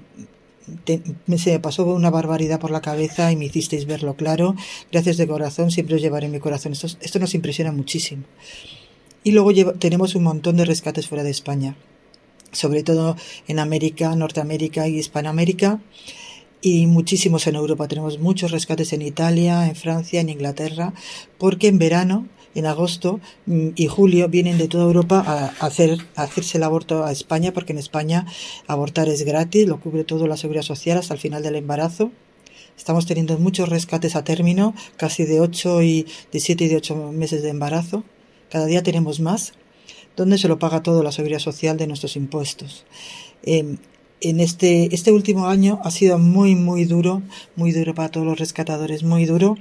me 1.27 1.37
se 1.37 1.51
me 1.51 1.59
pasó 1.59 1.85
una 1.85 2.09
barbaridad 2.09 2.59
por 2.59 2.71
la 2.71 2.81
cabeza 2.81 3.31
y 3.31 3.35
me 3.35 3.45
hicisteis 3.45 3.85
verlo 3.85 4.15
claro. 4.15 4.55
Gracias 4.91 5.17
de 5.17 5.27
corazón, 5.27 5.69
siempre 5.69 5.95
os 5.95 6.01
llevaré 6.01 6.25
en 6.25 6.31
mi 6.31 6.39
corazón. 6.39 6.71
Esto, 6.71 6.87
esto 6.99 7.19
nos 7.19 7.35
impresiona 7.35 7.71
muchísimo. 7.71 8.23
Y 9.23 9.31
luego 9.31 9.51
lleva, 9.51 9.73
tenemos 9.73 10.15
un 10.15 10.23
montón 10.23 10.57
de 10.57 10.65
rescates 10.65 11.07
fuera 11.07 11.23
de 11.23 11.29
España 11.29 11.75
sobre 12.55 12.83
todo 12.83 13.15
en 13.47 13.59
América, 13.59 14.15
Norteamérica 14.15 14.87
y 14.87 14.97
Hispanoamérica, 14.97 15.79
y 16.61 16.87
muchísimos 16.87 17.45
en 17.45 17.55
Europa. 17.55 17.87
Tenemos 17.87 18.17
muchos 18.17 18.49
rescates 18.49 18.91
en 18.91 19.03
Italia, 19.03 19.67
en 19.67 19.75
Francia, 19.75 20.19
en 20.19 20.29
Inglaterra, 20.29 20.93
porque 21.37 21.67
en 21.67 21.77
verano, 21.77 22.27
en 22.55 22.65
agosto 22.65 23.19
mm, 23.45 23.69
y 23.75 23.85
julio 23.85 24.29
vienen 24.29 24.57
de 24.57 24.67
toda 24.67 24.85
Europa 24.85 25.23
a, 25.27 25.65
hacer, 25.65 25.99
a 26.15 26.23
hacerse 26.23 26.57
el 26.57 26.63
aborto 26.63 27.03
a 27.05 27.11
España, 27.11 27.53
porque 27.53 27.73
en 27.73 27.77
España 27.77 28.25
abortar 28.65 29.09
es 29.09 29.23
gratis, 29.23 29.67
lo 29.67 29.79
cubre 29.79 30.05
todo 30.05 30.25
la 30.25 30.37
seguridad 30.37 30.63
social 30.63 30.97
hasta 30.97 31.13
el 31.13 31.19
final 31.19 31.43
del 31.43 31.55
embarazo. 31.55 32.11
Estamos 32.75 33.05
teniendo 33.05 33.37
muchos 33.37 33.69
rescates 33.69 34.15
a 34.15 34.23
término, 34.23 34.73
casi 34.97 35.25
de 35.25 35.41
8 35.41 35.83
y 35.83 36.07
de 36.31 36.39
7 36.39 36.63
y 36.63 36.67
de 36.67 36.77
8 36.77 37.11
meses 37.11 37.43
de 37.43 37.49
embarazo. 37.49 38.03
Cada 38.49 38.65
día 38.65 38.81
tenemos 38.81 39.19
más 39.19 39.53
donde 40.15 40.37
se 40.37 40.47
lo 40.47 40.59
paga 40.59 40.83
todo 40.83 41.03
la 41.03 41.11
seguridad 41.11 41.39
social 41.39 41.77
de 41.77 41.87
nuestros 41.87 42.15
impuestos. 42.15 42.85
Eh, 43.43 43.77
en 44.21 44.39
este, 44.39 44.93
este 44.95 45.11
último 45.11 45.47
año 45.47 45.79
ha 45.83 45.91
sido 45.91 46.17
muy, 46.17 46.55
muy 46.55 46.85
duro, 46.85 47.21
muy 47.55 47.71
duro 47.71 47.93
para 47.93 48.09
todos 48.09 48.25
los 48.25 48.39
rescatadores, 48.39 49.03
muy 49.03 49.25
duro, 49.25 49.57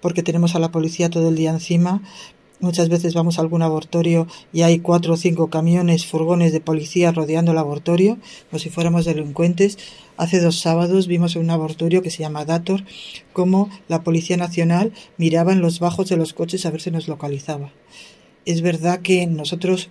porque 0.00 0.22
tenemos 0.22 0.54
a 0.54 0.58
la 0.58 0.70
policía 0.70 1.10
todo 1.10 1.28
el 1.28 1.36
día 1.36 1.50
encima. 1.50 2.02
Muchas 2.60 2.88
veces 2.88 3.14
vamos 3.14 3.38
a 3.38 3.42
algún 3.42 3.62
abortorio 3.62 4.26
y 4.52 4.62
hay 4.62 4.78
cuatro 4.78 5.14
o 5.14 5.16
cinco 5.16 5.48
camiones, 5.48 6.06
furgones 6.06 6.52
de 6.52 6.60
policía 6.60 7.12
rodeando 7.12 7.52
el 7.52 7.58
abortorio, 7.58 8.18
como 8.50 8.58
si 8.58 8.70
fuéramos 8.70 9.04
delincuentes. 9.04 9.78
Hace 10.16 10.40
dos 10.40 10.60
sábados 10.60 11.06
vimos 11.06 11.36
en 11.36 11.42
un 11.42 11.50
abortorio 11.50 12.02
que 12.02 12.10
se 12.10 12.22
llama 12.22 12.44
Dator 12.44 12.84
cómo 13.32 13.70
la 13.88 14.02
Policía 14.02 14.36
Nacional 14.36 14.92
miraba 15.18 15.52
en 15.52 15.60
los 15.60 15.80
bajos 15.80 16.08
de 16.08 16.16
los 16.16 16.32
coches 16.32 16.66
a 16.66 16.70
ver 16.70 16.80
si 16.80 16.90
nos 16.90 17.08
localizaba 17.08 17.72
es 18.44 18.60
verdad 18.62 19.00
que 19.00 19.26
nosotros 19.26 19.90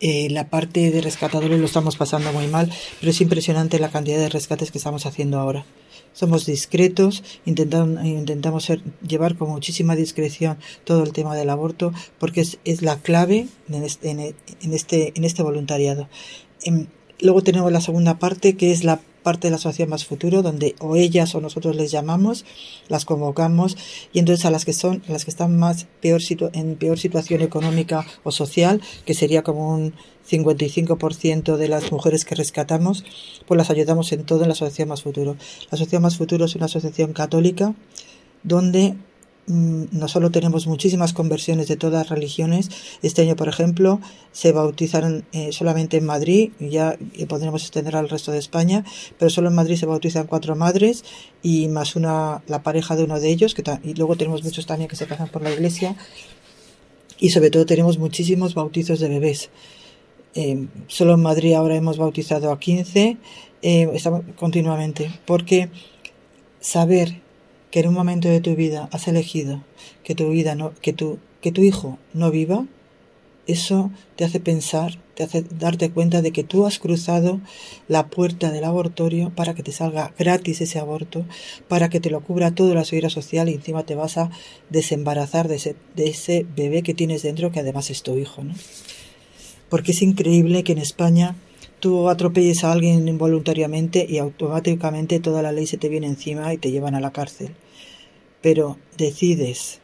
eh, 0.00 0.30
la 0.30 0.48
parte 0.48 0.90
de 0.90 1.02
rescatadores 1.02 1.60
lo 1.60 1.66
estamos 1.66 1.96
pasando 1.96 2.32
muy 2.32 2.46
mal, 2.46 2.72
pero 3.00 3.10
es 3.10 3.20
impresionante 3.20 3.78
la 3.78 3.90
cantidad 3.90 4.18
de 4.18 4.30
rescates 4.30 4.70
que 4.70 4.78
estamos 4.78 5.04
haciendo 5.04 5.38
ahora. 5.38 5.66
Somos 6.14 6.46
discretos, 6.46 7.22
intentamos, 7.44 8.04
intentamos 8.04 8.72
llevar 9.06 9.36
con 9.36 9.50
muchísima 9.50 9.94
discreción 9.94 10.58
todo 10.84 11.02
el 11.02 11.12
tema 11.12 11.36
del 11.36 11.50
aborto, 11.50 11.92
porque 12.18 12.40
es, 12.40 12.58
es 12.64 12.80
la 12.80 12.96
clave 12.96 13.46
en 13.68 13.84
este, 13.84 14.10
en 14.10 14.72
este, 14.72 15.12
en 15.14 15.24
este 15.24 15.42
voluntariado. 15.42 16.08
En, 16.62 16.88
luego 17.20 17.42
tenemos 17.42 17.70
la 17.70 17.82
segunda 17.82 18.18
parte, 18.18 18.56
que 18.56 18.72
es 18.72 18.84
la 18.84 19.00
parte 19.22 19.46
de 19.46 19.50
la 19.50 19.56
asociación 19.56 19.90
Más 19.90 20.04
Futuro, 20.04 20.42
donde 20.42 20.74
o 20.80 20.96
ellas 20.96 21.34
o 21.34 21.40
nosotros 21.40 21.76
les 21.76 21.90
llamamos, 21.90 22.44
las 22.88 23.04
convocamos 23.04 23.76
y 24.12 24.18
entonces 24.18 24.44
a 24.46 24.50
las 24.50 24.64
que 24.64 24.72
son, 24.72 25.02
las 25.08 25.24
que 25.24 25.30
están 25.30 25.58
más 25.58 25.86
peor 26.00 26.20
en 26.52 26.76
peor 26.76 26.98
situación 26.98 27.42
económica 27.42 28.06
o 28.22 28.30
social, 28.30 28.80
que 29.04 29.14
sería 29.14 29.42
como 29.42 29.74
un 29.74 29.94
55% 30.28 31.56
de 31.56 31.68
las 31.68 31.92
mujeres 31.92 32.24
que 32.24 32.34
rescatamos, 32.34 33.04
pues 33.46 33.58
las 33.58 33.70
ayudamos 33.70 34.12
en 34.12 34.24
todo 34.24 34.42
en 34.42 34.48
la 34.48 34.52
Asociación 34.52 34.88
Más 34.88 35.02
Futuro. 35.02 35.36
La 35.70 35.76
Asociación 35.76 36.02
Más 36.02 36.16
Futuro 36.16 36.44
es 36.44 36.54
una 36.54 36.66
asociación 36.66 37.12
católica 37.12 37.74
donde 38.42 38.96
no 39.46 40.08
solo 40.08 40.30
tenemos 40.30 40.66
muchísimas 40.66 41.12
conversiones 41.12 41.66
de 41.68 41.76
todas 41.76 42.08
religiones. 42.08 42.70
Este 43.02 43.22
año, 43.22 43.36
por 43.36 43.48
ejemplo, 43.48 44.00
se 44.32 44.52
bautizaron 44.52 45.24
eh, 45.32 45.52
solamente 45.52 45.96
en 45.96 46.04
Madrid, 46.04 46.52
ya 46.60 46.96
podremos 47.28 47.62
extender 47.62 47.96
al 47.96 48.08
resto 48.08 48.32
de 48.32 48.38
España, 48.38 48.84
pero 49.18 49.30
solo 49.30 49.48
en 49.48 49.54
Madrid 49.54 49.76
se 49.76 49.86
bautizan 49.86 50.26
cuatro 50.26 50.54
madres 50.54 51.04
y 51.42 51.68
más 51.68 51.96
una, 51.96 52.42
la 52.46 52.62
pareja 52.62 52.96
de 52.96 53.04
uno 53.04 53.18
de 53.18 53.28
ellos, 53.30 53.54
que 53.54 53.62
y 53.82 53.94
luego 53.94 54.16
tenemos 54.16 54.44
muchos 54.44 54.66
también 54.66 54.88
que 54.88 54.96
se 54.96 55.06
casan 55.06 55.28
por 55.28 55.42
la 55.42 55.52
iglesia. 55.52 55.96
Y 57.18 57.30
sobre 57.30 57.50
todo 57.50 57.66
tenemos 57.66 57.98
muchísimos 57.98 58.54
bautizos 58.54 59.00
de 59.00 59.08
bebés. 59.08 59.50
Eh, 60.34 60.68
solo 60.86 61.14
en 61.14 61.20
Madrid 61.20 61.54
ahora 61.54 61.76
hemos 61.76 61.98
bautizado 61.98 62.52
a 62.52 62.58
15, 62.58 63.16
eh, 63.62 63.90
estamos 63.92 64.22
continuamente, 64.36 65.10
porque 65.26 65.70
saber 66.60 67.20
que 67.70 67.80
en 67.80 67.88
un 67.88 67.94
momento 67.94 68.28
de 68.28 68.40
tu 68.40 68.54
vida 68.56 68.88
has 68.92 69.08
elegido 69.08 69.62
que 70.04 70.14
tu 70.14 70.28
vida 70.30 70.54
no, 70.54 70.72
que 70.80 70.92
tu, 70.92 71.18
que 71.40 71.52
tu 71.52 71.62
hijo 71.62 71.98
no 72.14 72.30
viva, 72.30 72.66
eso 73.46 73.90
te 74.16 74.24
hace 74.24 74.40
pensar, 74.40 74.98
te 75.14 75.22
hace 75.22 75.42
darte 75.42 75.90
cuenta 75.90 76.22
de 76.22 76.30
que 76.30 76.44
tú 76.44 76.66
has 76.66 76.78
cruzado 76.78 77.40
la 77.88 78.06
puerta 78.08 78.50
del 78.50 78.64
abortorio 78.64 79.30
para 79.34 79.54
que 79.54 79.62
te 79.62 79.72
salga 79.72 80.14
gratis 80.18 80.60
ese 80.60 80.78
aborto, 80.78 81.24
para 81.68 81.88
que 81.88 82.00
te 82.00 82.10
lo 82.10 82.20
cubra 82.20 82.54
toda 82.54 82.74
la 82.74 82.84
seguridad 82.84 83.10
social 83.10 83.48
y 83.48 83.54
encima 83.54 83.84
te 83.84 83.94
vas 83.94 84.18
a 84.18 84.30
desembarazar 84.68 85.48
de 85.48 85.56
ese, 85.56 85.76
de 85.96 86.08
ese 86.08 86.46
bebé 86.56 86.82
que 86.82 86.94
tienes 86.94 87.22
dentro, 87.22 87.50
que 87.50 87.60
además 87.60 87.90
es 87.90 88.02
tu 88.02 88.16
hijo, 88.16 88.44
¿no? 88.44 88.54
Porque 89.68 89.92
es 89.92 90.02
increíble 90.02 90.64
que 90.64 90.72
en 90.72 90.78
España 90.78 91.36
tú 91.80 92.08
atropelles 92.08 92.62
a 92.62 92.72
alguien 92.72 93.08
involuntariamente 93.08 94.06
y 94.08 94.18
automáticamente 94.18 95.18
toda 95.18 95.42
la 95.42 95.52
ley 95.52 95.66
se 95.66 95.78
te 95.78 95.88
viene 95.88 96.06
encima 96.06 96.52
y 96.52 96.58
te 96.58 96.70
llevan 96.70 96.94
a 96.94 97.00
la 97.00 97.10
cárcel. 97.10 97.54
Pero 98.42 98.78
decides 98.96 99.80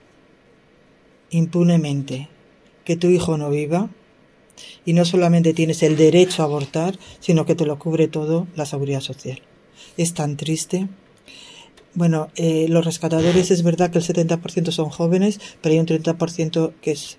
impunemente 1.30 2.28
que 2.84 2.96
tu 2.96 3.08
hijo 3.08 3.36
no 3.36 3.50
viva 3.50 3.90
y 4.84 4.92
no 4.92 5.04
solamente 5.04 5.52
tienes 5.52 5.82
el 5.82 5.96
derecho 5.96 6.42
a 6.42 6.46
abortar, 6.46 6.98
sino 7.20 7.44
que 7.44 7.54
te 7.54 7.66
lo 7.66 7.78
cubre 7.78 8.08
todo 8.08 8.46
la 8.54 8.66
seguridad 8.66 9.00
social. 9.00 9.40
Es 9.96 10.14
tan 10.14 10.36
triste. 10.36 10.88
Bueno, 11.94 12.28
eh, 12.36 12.66
los 12.68 12.84
rescatadores 12.84 13.50
es 13.50 13.62
verdad 13.62 13.90
que 13.90 13.98
el 13.98 14.04
70% 14.04 14.70
son 14.70 14.90
jóvenes, 14.90 15.40
pero 15.60 15.72
hay 15.72 15.78
un 15.78 15.86
30% 15.86 16.72
que 16.80 16.92
es 16.92 17.18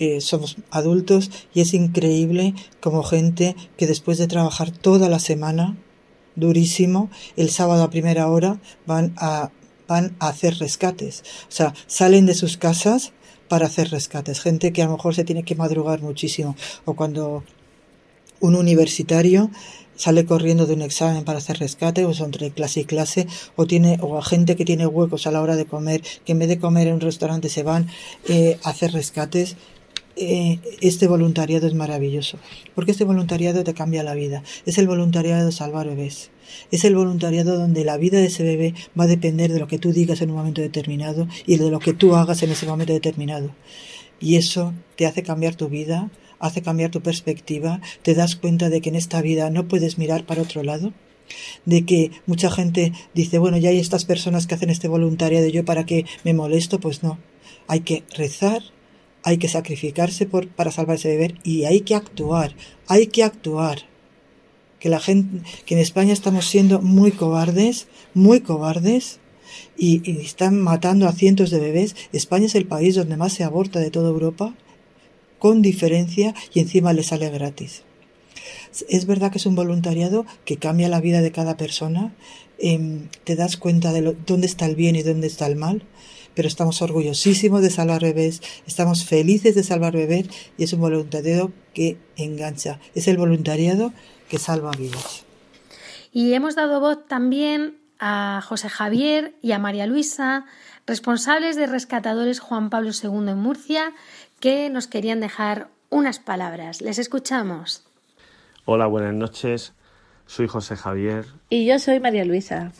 que 0.00 0.22
somos 0.22 0.56
adultos 0.70 1.30
y 1.52 1.60
es 1.60 1.74
increíble 1.74 2.54
como 2.80 3.02
gente 3.02 3.54
que 3.76 3.86
después 3.86 4.16
de 4.16 4.28
trabajar 4.28 4.70
toda 4.70 5.10
la 5.10 5.18
semana 5.18 5.76
durísimo, 6.36 7.10
el 7.36 7.50
sábado 7.50 7.82
a 7.82 7.90
primera 7.90 8.26
hora 8.28 8.58
van 8.86 9.12
a 9.18 9.50
van 9.86 10.16
a 10.18 10.28
hacer 10.28 10.56
rescates. 10.56 11.22
O 11.50 11.52
sea, 11.52 11.74
salen 11.86 12.24
de 12.24 12.32
sus 12.32 12.56
casas 12.56 13.12
para 13.48 13.66
hacer 13.66 13.90
rescates. 13.90 14.40
Gente 14.40 14.72
que 14.72 14.80
a 14.80 14.86
lo 14.86 14.92
mejor 14.92 15.14
se 15.14 15.24
tiene 15.24 15.42
que 15.42 15.54
madrugar 15.54 16.00
muchísimo. 16.00 16.56
O 16.86 16.94
cuando 16.94 17.44
un 18.40 18.54
universitario 18.54 19.50
sale 19.96 20.24
corriendo 20.24 20.64
de 20.64 20.72
un 20.72 20.80
examen 20.80 21.24
para 21.24 21.38
hacer 21.38 21.58
rescate, 21.58 22.06
o 22.06 22.12
entre 22.12 22.52
clase 22.52 22.80
y 22.80 22.84
clase, 22.86 23.26
o 23.54 23.66
tiene, 23.66 23.98
o 24.00 24.22
gente 24.22 24.56
que 24.56 24.64
tiene 24.64 24.86
huecos 24.86 25.26
a 25.26 25.30
la 25.30 25.42
hora 25.42 25.56
de 25.56 25.66
comer, 25.66 26.00
que 26.24 26.32
en 26.32 26.38
vez 26.38 26.48
de 26.48 26.58
comer 26.58 26.86
en 26.86 26.94
un 26.94 27.00
restaurante 27.00 27.50
se 27.50 27.64
van 27.64 27.88
eh, 28.28 28.58
a 28.62 28.70
hacer 28.70 28.92
rescates. 28.92 29.56
Eh, 30.16 30.58
este 30.80 31.06
voluntariado 31.06 31.66
es 31.66 31.74
maravilloso, 31.74 32.38
porque 32.74 32.90
este 32.90 33.04
voluntariado 33.04 33.64
te 33.64 33.74
cambia 33.74 34.02
la 34.02 34.14
vida. 34.14 34.42
Es 34.66 34.78
el 34.78 34.86
voluntariado 34.86 35.46
de 35.46 35.52
salvar 35.52 35.86
bebés. 35.86 36.30
Es 36.70 36.84
el 36.84 36.96
voluntariado 36.96 37.56
donde 37.56 37.84
la 37.84 37.96
vida 37.96 38.18
de 38.18 38.26
ese 38.26 38.42
bebé 38.42 38.74
va 38.98 39.04
a 39.04 39.08
depender 39.08 39.52
de 39.52 39.60
lo 39.60 39.68
que 39.68 39.78
tú 39.78 39.92
digas 39.92 40.20
en 40.20 40.30
un 40.30 40.36
momento 40.36 40.60
determinado 40.60 41.28
y 41.46 41.56
de 41.56 41.70
lo 41.70 41.78
que 41.78 41.94
tú 41.94 42.16
hagas 42.16 42.42
en 42.42 42.50
ese 42.50 42.66
momento 42.66 42.92
determinado. 42.92 43.54
Y 44.20 44.36
eso 44.36 44.74
te 44.96 45.06
hace 45.06 45.22
cambiar 45.22 45.54
tu 45.54 45.68
vida 45.68 46.10
hace 46.40 46.62
cambiar 46.62 46.90
tu 46.90 47.02
perspectiva, 47.02 47.80
te 48.02 48.14
das 48.14 48.34
cuenta 48.34 48.70
de 48.70 48.80
que 48.80 48.88
en 48.88 48.96
esta 48.96 49.22
vida 49.22 49.50
no 49.50 49.68
puedes 49.68 49.98
mirar 49.98 50.24
para 50.24 50.42
otro 50.42 50.62
lado, 50.62 50.92
de 51.64 51.84
que 51.84 52.10
mucha 52.26 52.50
gente 52.50 52.92
dice, 53.14 53.38
bueno, 53.38 53.58
ya 53.58 53.68
hay 53.68 53.78
estas 53.78 54.04
personas 54.04 54.46
que 54.46 54.54
hacen 54.56 54.70
este 54.70 54.88
voluntariado, 54.88 55.46
yo 55.48 55.64
para 55.64 55.86
qué 55.86 56.06
me 56.24 56.34
molesto, 56.34 56.80
pues 56.80 57.02
no, 57.02 57.18
hay 57.68 57.80
que 57.80 58.02
rezar, 58.16 58.62
hay 59.22 59.38
que 59.38 59.48
sacrificarse 59.48 60.26
por, 60.26 60.48
para 60.48 60.70
salvarse 60.70 61.08
de 61.08 61.16
beber 61.16 61.34
y 61.44 61.64
hay 61.64 61.82
que 61.82 61.94
actuar, 61.94 62.54
hay 62.86 63.06
que 63.08 63.22
actuar. 63.22 63.88
Que 64.78 64.88
la 64.88 65.00
gente, 65.00 65.42
que 65.66 65.74
en 65.74 65.80
España 65.80 66.12
estamos 66.12 66.46
siendo 66.46 66.80
muy 66.80 67.12
cobardes, 67.12 67.86
muy 68.14 68.40
cobardes, 68.40 69.20
y, 69.76 70.20
están 70.20 70.58
matando 70.58 71.08
a 71.08 71.12
cientos 71.12 71.50
de 71.50 71.60
bebés. 71.60 71.96
España 72.12 72.46
es 72.46 72.54
el 72.54 72.66
país 72.66 72.94
donde 72.94 73.16
más 73.16 73.32
se 73.32 73.44
aborta 73.44 73.78
de 73.80 73.90
toda 73.90 74.10
Europa, 74.10 74.54
con 75.38 75.62
diferencia, 75.62 76.34
y 76.52 76.60
encima 76.60 76.92
le 76.92 77.02
sale 77.02 77.30
gratis. 77.30 77.82
Es 78.88 79.06
verdad 79.06 79.32
que 79.32 79.38
es 79.38 79.46
un 79.46 79.54
voluntariado 79.54 80.26
que 80.44 80.58
cambia 80.58 80.88
la 80.88 81.00
vida 81.00 81.22
de 81.22 81.32
cada 81.32 81.56
persona, 81.56 82.14
eh, 82.58 83.08
te 83.24 83.36
das 83.36 83.56
cuenta 83.56 83.92
de 83.92 84.14
dónde 84.26 84.46
está 84.46 84.66
el 84.66 84.76
bien 84.76 84.96
y 84.96 85.02
dónde 85.02 85.26
está 85.26 85.46
el 85.46 85.56
mal, 85.56 85.82
pero 86.34 86.48
estamos 86.48 86.82
orgullosísimos 86.82 87.62
de 87.62 87.70
salvar 87.70 88.02
bebés, 88.02 88.42
estamos 88.66 89.04
felices 89.04 89.54
de 89.54 89.62
salvar 89.62 89.94
bebés 89.94 90.28
y 90.56 90.64
es 90.64 90.72
un 90.72 90.80
voluntariado 90.80 91.52
que 91.74 91.98
engancha, 92.16 92.78
es 92.94 93.08
el 93.08 93.16
voluntariado 93.16 93.92
que 94.28 94.38
salva 94.38 94.70
vidas. 94.72 95.24
Y 96.12 96.34
hemos 96.34 96.56
dado 96.56 96.80
voz 96.80 97.06
también 97.06 97.78
a 97.98 98.42
José 98.44 98.68
Javier 98.68 99.34
y 99.42 99.52
a 99.52 99.58
María 99.58 99.86
Luisa, 99.86 100.46
responsables 100.86 101.56
de 101.56 101.66
Rescatadores 101.66 102.40
Juan 102.40 102.70
Pablo 102.70 102.90
II 102.90 103.30
en 103.30 103.38
Murcia, 103.38 103.92
que 104.40 104.70
nos 104.70 104.86
querían 104.86 105.20
dejar 105.20 105.68
unas 105.90 106.18
palabras. 106.18 106.80
Les 106.80 106.98
escuchamos. 106.98 107.84
Hola, 108.64 108.86
buenas 108.86 109.14
noches. 109.14 109.74
Soy 110.26 110.46
José 110.46 110.76
Javier. 110.76 111.26
Y 111.48 111.66
yo 111.66 111.78
soy 111.78 112.00
María 112.00 112.24
Luisa. 112.24 112.72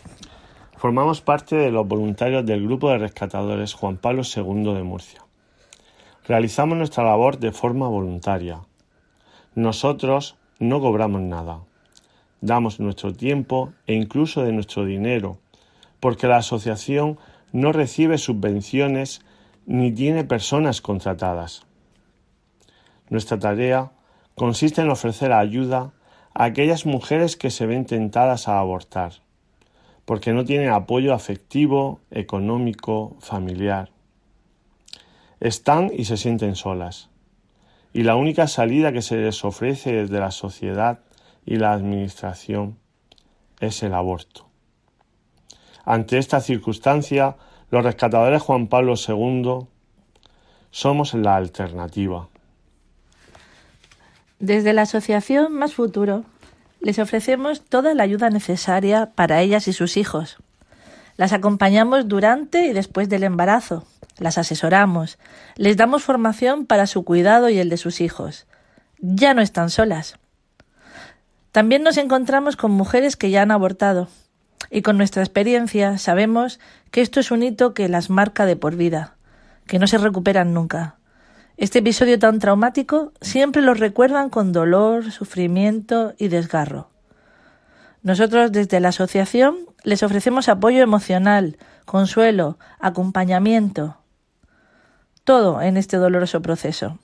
Formamos 0.81 1.21
parte 1.21 1.57
de 1.57 1.71
los 1.71 1.87
voluntarios 1.87 2.47
del 2.47 2.65
Grupo 2.65 2.89
de 2.89 2.97
Rescatadores 2.97 3.75
Juan 3.75 3.99
Pablo 3.99 4.23
II 4.25 4.73
de 4.73 4.83
Murcia. 4.83 5.21
Realizamos 6.27 6.79
nuestra 6.79 7.05
labor 7.05 7.39
de 7.39 7.53
forma 7.53 7.87
voluntaria. 7.87 8.63
Nosotros 9.55 10.39
no 10.59 10.81
cobramos 10.81 11.21
nada. 11.21 11.59
Damos 12.41 12.81
nuestro 12.81 13.13
tiempo 13.13 13.75
e 13.87 13.93
incluso 13.93 14.43
de 14.43 14.53
nuestro 14.53 14.87
dinero, 14.87 15.37
porque 16.01 16.29
la 16.29 16.39
asociación 16.39 17.19
no 17.53 17.73
recibe 17.73 18.17
subvenciones 18.17 19.21
ni 19.67 19.93
tiene 19.93 20.25
personas 20.25 20.81
contratadas. 20.81 21.67
Nuestra 23.11 23.39
tarea 23.39 23.93
consiste 24.35 24.81
en 24.81 24.89
ofrecer 24.89 25.31
ayuda 25.33 25.93
a 26.33 26.45
aquellas 26.45 26.87
mujeres 26.87 27.37
que 27.37 27.51
se 27.51 27.67
ven 27.67 27.85
tentadas 27.85 28.49
a 28.49 28.59
abortar 28.59 29.21
porque 30.11 30.33
no 30.33 30.45
tienen 30.45 30.71
apoyo 30.71 31.15
afectivo, 31.15 32.01
económico, 32.11 33.17
familiar. 33.21 33.93
Están 35.39 35.93
y 35.97 36.07
se 36.07 36.17
sienten 36.17 36.57
solas. 36.57 37.11
Y 37.93 38.03
la 38.03 38.17
única 38.17 38.49
salida 38.49 38.91
que 38.91 39.03
se 39.03 39.19
les 39.19 39.45
ofrece 39.45 39.93
desde 39.93 40.19
la 40.19 40.33
sociedad 40.33 40.99
y 41.47 41.59
la 41.59 41.73
administración 41.73 42.77
es 43.61 43.85
el 43.85 43.95
aborto. 43.95 44.49
Ante 45.85 46.19
esta 46.19 46.41
circunstancia, 46.41 47.37
los 47.71 47.85
rescatadores 47.85 48.43
Juan 48.43 48.67
Pablo 48.67 48.95
II 48.97 49.69
somos 50.73 51.15
la 51.15 51.37
alternativa. 51.37 52.29
Desde 54.41 54.73
la 54.73 54.83
Asociación 54.83 55.53
Más 55.53 55.73
Futuro 55.73 56.25
les 56.81 56.99
ofrecemos 56.99 57.63
toda 57.65 57.95
la 57.95 58.03
ayuda 58.03 58.31
necesaria 58.31 59.11
para 59.15 59.41
ellas 59.41 59.69
y 59.69 59.73
sus 59.73 59.97
hijos. 59.97 60.39
Las 61.17 61.33
acompañamos 61.33 62.09
durante 62.09 62.67
y 62.67 62.73
después 62.73 63.09
del 63.09 63.25
embarazo, 63.25 63.87
las 64.19 64.39
asesoramos, 64.39 65.19
les 65.57 65.77
damos 65.77 66.03
formación 66.03 66.67
para 66.67 66.87
su 66.87 67.05
cuidado 67.05 67.51
y 67.51 67.59
el 67.59 67.69
de 67.69 67.77
sus 67.77 68.01
hijos. 68.01 68.47
Ya 68.99 69.35
no 69.35 69.43
están 69.43 69.71
solas. 69.71 70.19
También 71.53 71.83
nos 71.83 71.97
encontramos 71.97 72.57
con 72.57 72.71
mujeres 72.71 73.17
que 73.17 73.31
ya 73.31 73.43
han 73.43 73.51
abortado, 73.51 74.09
y 74.71 74.83
con 74.83 74.97
nuestra 74.97 75.23
experiencia 75.23 75.99
sabemos 75.99 76.61
que 76.91 77.01
esto 77.01 77.21
es 77.21 77.31
un 77.31 77.43
hito 77.43 77.75
que 77.75 77.89
las 77.89 78.09
marca 78.09 78.47
de 78.47 78.57
por 78.57 78.77
vida, 78.77 79.17
que 79.67 79.79
no 79.79 79.87
se 79.87 79.99
recuperan 79.99 80.55
nunca. 80.55 81.00
Este 81.61 81.81
episodio 81.81 82.19
tan 82.19 82.39
traumático 82.39 83.13
siempre 83.21 83.61
lo 83.61 83.75
recuerdan 83.75 84.31
con 84.31 84.51
dolor, 84.51 85.13
sufrimiento 85.13 86.15
y 86.17 86.29
desgarro. 86.29 86.89
Nosotros 88.03 88.51
desde 88.51 88.81
la 88.81 88.89
asociación 88.89 89.59
les 89.85 90.03
ofrecemos 90.03 90.49
apoyo 90.49 90.83
emocional, 90.83 91.59
consuelo, 91.85 92.59
acompañamiento, 92.79 93.99
todo 95.25 95.61
en 95.61 95.77
este 95.77 95.99
doloroso 95.99 96.41
proceso. 96.41 96.99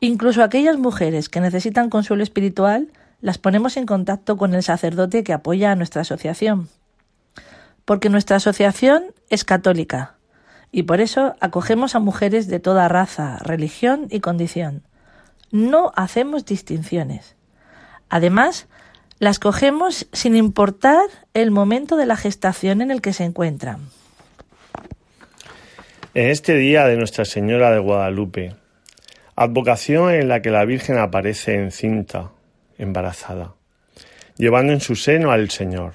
Incluso 0.00 0.42
aquellas 0.42 0.76
mujeres 0.76 1.30
que 1.30 1.40
necesitan 1.40 1.88
consuelo 1.88 2.22
espiritual 2.22 2.88
las 3.22 3.38
ponemos 3.38 3.78
en 3.78 3.86
contacto 3.86 4.36
con 4.36 4.52
el 4.52 4.62
sacerdote 4.62 5.24
que 5.24 5.32
apoya 5.32 5.72
a 5.72 5.76
nuestra 5.76 6.02
asociación. 6.02 6.68
Porque 7.86 8.10
nuestra 8.10 8.36
asociación 8.36 9.04
es 9.30 9.44
católica, 9.44 10.13
y 10.74 10.82
por 10.82 11.00
eso 11.00 11.36
acogemos 11.38 11.94
a 11.94 12.00
mujeres 12.00 12.48
de 12.48 12.58
toda 12.58 12.88
raza, 12.88 13.38
religión 13.38 14.08
y 14.10 14.18
condición. 14.18 14.82
No 15.52 15.92
hacemos 15.94 16.44
distinciones. 16.46 17.36
Además, 18.10 18.66
las 19.20 19.38
cogemos 19.38 20.08
sin 20.12 20.34
importar 20.34 21.04
el 21.32 21.52
momento 21.52 21.96
de 21.96 22.06
la 22.06 22.16
gestación 22.16 22.82
en 22.82 22.90
el 22.90 23.02
que 23.02 23.12
se 23.12 23.22
encuentran. 23.22 23.82
En 26.12 26.30
este 26.30 26.56
día 26.56 26.86
de 26.86 26.96
Nuestra 26.96 27.24
Señora 27.24 27.70
de 27.70 27.78
Guadalupe, 27.78 28.56
advocación 29.36 30.10
en 30.10 30.26
la 30.26 30.42
que 30.42 30.50
la 30.50 30.64
Virgen 30.64 30.98
aparece 30.98 31.54
encinta, 31.54 32.32
embarazada, 32.78 33.54
llevando 34.36 34.72
en 34.72 34.80
su 34.80 34.96
seno 34.96 35.30
al 35.30 35.50
Señor. 35.50 35.94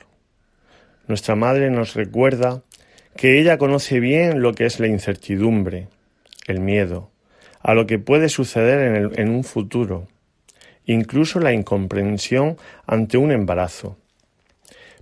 Nuestra 1.09 1.35
Madre 1.35 1.69
nos 1.69 1.95
recuerda 1.95 2.61
que 3.15 3.39
ella 3.39 3.57
conoce 3.57 3.99
bien 3.99 4.41
lo 4.41 4.53
que 4.53 4.65
es 4.65 4.79
la 4.79 4.87
incertidumbre, 4.87 5.87
el 6.47 6.59
miedo, 6.59 7.11
a 7.61 7.73
lo 7.73 7.85
que 7.85 7.99
puede 7.99 8.29
suceder 8.29 9.11
en, 9.15 9.29
un 9.29 9.43
futuro, 9.43 10.07
incluso 10.85 11.39
la 11.39 11.53
incomprensión 11.53 12.57
ante 12.85 13.17
un 13.17 13.31
embarazo, 13.31 13.97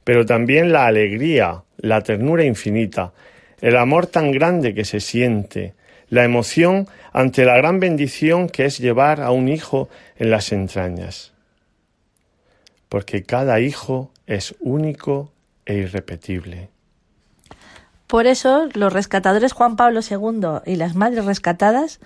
pero 0.04 0.26
también 0.26 0.72
la 0.72 0.88
alegría, 0.88 1.64
la 1.78 2.02
ternura 2.02 2.44
infinita, 2.44 3.14
el 3.62 3.76
amor 3.76 4.08
tan 4.08 4.32
grande 4.32 4.74
que 4.74 4.86
se 4.86 5.00
siente, 5.00 5.74
la 6.10 6.24
emoción 6.24 6.88
ante 7.12 7.46
la 7.46 7.58
gran 7.58 7.80
bendición 7.80 8.48
que 8.48 8.66
es 8.66 8.80
llevar 8.80 9.22
a 9.22 9.32
un 9.32 9.50
hijo 9.50 9.90
en 10.18 10.32
las 10.32 10.52
entrañas. 10.52 11.34
Porque 12.90 13.24
cada 13.24 13.60
hijo 13.60 14.12
es 14.26 14.56
único 14.60 15.34
e 15.66 15.76
irrepetible. 15.76 16.70
Por 18.08 18.26
eso, 18.26 18.70
los 18.74 18.94
rescatadores 18.94 19.52
Juan 19.52 19.76
Pablo 19.76 20.00
II 20.00 20.62
y 20.66 20.78
las 20.78 20.96
madres 20.96 21.26
rescatadas 21.26 22.00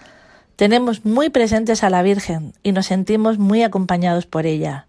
tenemos 0.56 1.06
muy 1.06 1.30
presentes 1.30 1.84
a 1.84 1.90
la 1.90 2.02
Virgen 2.02 2.54
y 2.64 2.72
nos 2.72 2.88
sentimos 2.88 3.38
muy 3.38 3.64
acompañados 3.64 4.26
por 4.26 4.46
ella. 4.46 4.88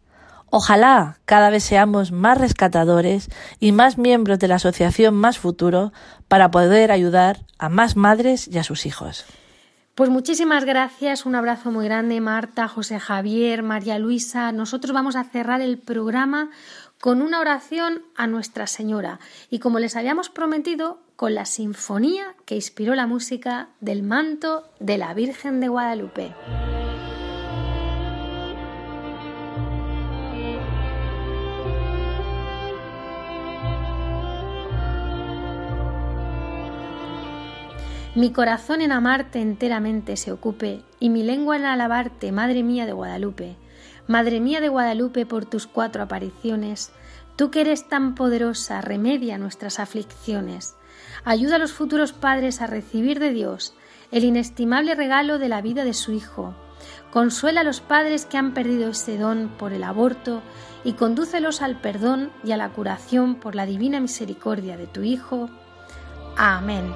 Ojalá 0.54 1.18
cada 1.24 1.48
vez 1.50 1.64
seamos 1.64 2.12
más 2.12 2.36
rescatadores 2.36 3.30
y 3.58 3.72
más 3.72 3.96
miembros 3.96 4.38
de 4.38 4.48
la 4.48 4.56
Asociación 4.56 5.14
Más 5.14 5.38
Futuro 5.38 5.92
para 6.28 6.50
poder 6.50 6.92
ayudar 6.92 7.40
a 7.58 7.68
más 7.68 7.96
madres 7.96 8.48
y 8.48 8.58
a 8.58 8.64
sus 8.64 8.84
hijos. 8.84 9.24
Pues 9.94 10.08
muchísimas 10.08 10.64
gracias, 10.64 11.26
un 11.26 11.34
abrazo 11.34 11.70
muy 11.70 11.84
grande 11.84 12.18
Marta, 12.22 12.66
José 12.66 12.98
Javier, 12.98 13.62
María 13.62 13.98
Luisa. 13.98 14.50
Nosotros 14.50 14.94
vamos 14.94 15.16
a 15.16 15.24
cerrar 15.24 15.60
el 15.60 15.78
programa 15.78 16.48
con 16.98 17.20
una 17.20 17.40
oración 17.40 18.02
a 18.16 18.26
Nuestra 18.26 18.66
Señora 18.66 19.20
y 19.50 19.58
como 19.58 19.80
les 19.80 19.96
habíamos 19.96 20.30
prometido, 20.30 21.01
con 21.16 21.34
la 21.34 21.44
sinfonía 21.44 22.34
que 22.44 22.54
inspiró 22.54 22.94
la 22.94 23.06
música 23.06 23.70
del 23.80 24.02
manto 24.02 24.70
de 24.80 24.98
la 24.98 25.14
Virgen 25.14 25.60
de 25.60 25.68
Guadalupe. 25.68 26.34
Mi 38.14 38.30
corazón 38.30 38.82
en 38.82 38.92
amarte 38.92 39.40
enteramente 39.40 40.18
se 40.18 40.32
ocupe, 40.32 40.82
y 41.00 41.08
mi 41.08 41.22
lengua 41.22 41.56
en 41.56 41.64
alabarte, 41.64 42.30
Madre 42.30 42.62
mía 42.62 42.84
de 42.84 42.92
Guadalupe. 42.92 43.56
Madre 44.06 44.38
mía 44.38 44.60
de 44.60 44.68
Guadalupe, 44.68 45.24
por 45.24 45.46
tus 45.46 45.66
cuatro 45.66 46.02
apariciones, 46.02 46.92
tú 47.36 47.50
que 47.50 47.62
eres 47.62 47.88
tan 47.88 48.14
poderosa, 48.14 48.82
remedia 48.82 49.38
nuestras 49.38 49.80
aflicciones. 49.80 50.76
Ayuda 51.24 51.56
a 51.56 51.58
los 51.58 51.72
futuros 51.72 52.12
padres 52.12 52.60
a 52.60 52.66
recibir 52.66 53.20
de 53.20 53.32
Dios 53.32 53.74
el 54.10 54.24
inestimable 54.24 54.94
regalo 54.94 55.38
de 55.38 55.48
la 55.48 55.62
vida 55.62 55.84
de 55.84 55.94
su 55.94 56.12
Hijo, 56.12 56.54
Consuela 57.12 57.60
a 57.60 57.64
los 57.64 57.80
padres 57.80 58.24
que 58.24 58.38
han 58.38 58.54
perdido 58.54 58.90
ese 58.90 59.18
don 59.18 59.50
por 59.58 59.72
el 59.72 59.84
aborto 59.84 60.42
y 60.82 60.94
condúcelos 60.94 61.60
al 61.60 61.78
perdón 61.78 62.30
y 62.42 62.52
a 62.52 62.56
la 62.56 62.70
curación 62.70 63.34
por 63.34 63.54
la 63.54 63.66
divina 63.66 64.00
misericordia 64.00 64.78
de 64.78 64.86
tu 64.86 65.02
Hijo. 65.02 65.50
Amén. 66.38 66.94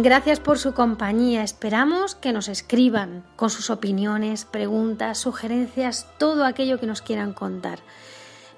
Gracias 0.00 0.38
por 0.38 0.60
su 0.60 0.74
compañía. 0.74 1.42
Esperamos 1.42 2.14
que 2.14 2.32
nos 2.32 2.46
escriban 2.46 3.24
con 3.34 3.50
sus 3.50 3.68
opiniones, 3.68 4.44
preguntas, 4.44 5.18
sugerencias, 5.18 6.06
todo 6.18 6.44
aquello 6.44 6.78
que 6.78 6.86
nos 6.86 7.02
quieran 7.02 7.32
contar. 7.32 7.80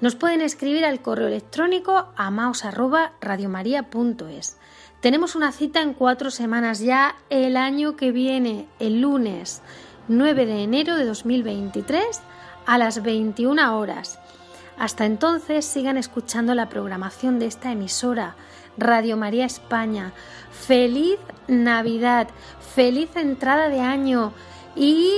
Nos 0.03 0.17
pueden 0.17 0.43
escribir 0.43 0.85
al 0.85 1.01
correo 1.01 1.29
electrónico 1.29 2.09
amaos@radiomaria.es. 2.17 4.59
Tenemos 5.01 5.35
una 5.35 5.53
cita 5.53 5.81
en 5.81 5.95
cuatro 5.95 6.31
semanas 6.31 6.81
ya 6.81 7.17
el 7.31 7.57
año 7.57 7.97
que 7.97 8.13
viene, 8.13 8.69
el 8.79 9.01
lunes 9.01 9.63
9 10.09 10.45
de 10.45 10.63
enero 10.63 10.97
de 10.97 11.07
2023 11.07 12.21
a 12.67 12.77
las 12.77 13.03
21 13.03 13.79
horas. 13.79 14.19
Hasta 14.79 15.07
entonces 15.07 15.65
sigan 15.65 15.97
escuchando 15.97 16.55
la 16.55 16.69
programación 16.69 17.39
de 17.39 17.47
esta 17.47 17.73
emisora, 17.73 18.37
Radio 18.81 19.17
María 19.17 19.47
España. 19.47 20.13
Feliz 20.51 21.19
Navidad, 21.47 22.29
feliz 22.75 23.15
entrada 23.17 23.69
de 23.69 23.81
año 23.81 24.33
y 24.75 25.13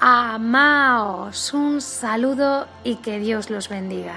amaos. 0.00 1.52
Un 1.52 1.80
saludo 1.80 2.66
y 2.84 2.96
que 2.96 3.18
Dios 3.18 3.50
los 3.50 3.68
bendiga. 3.68 4.16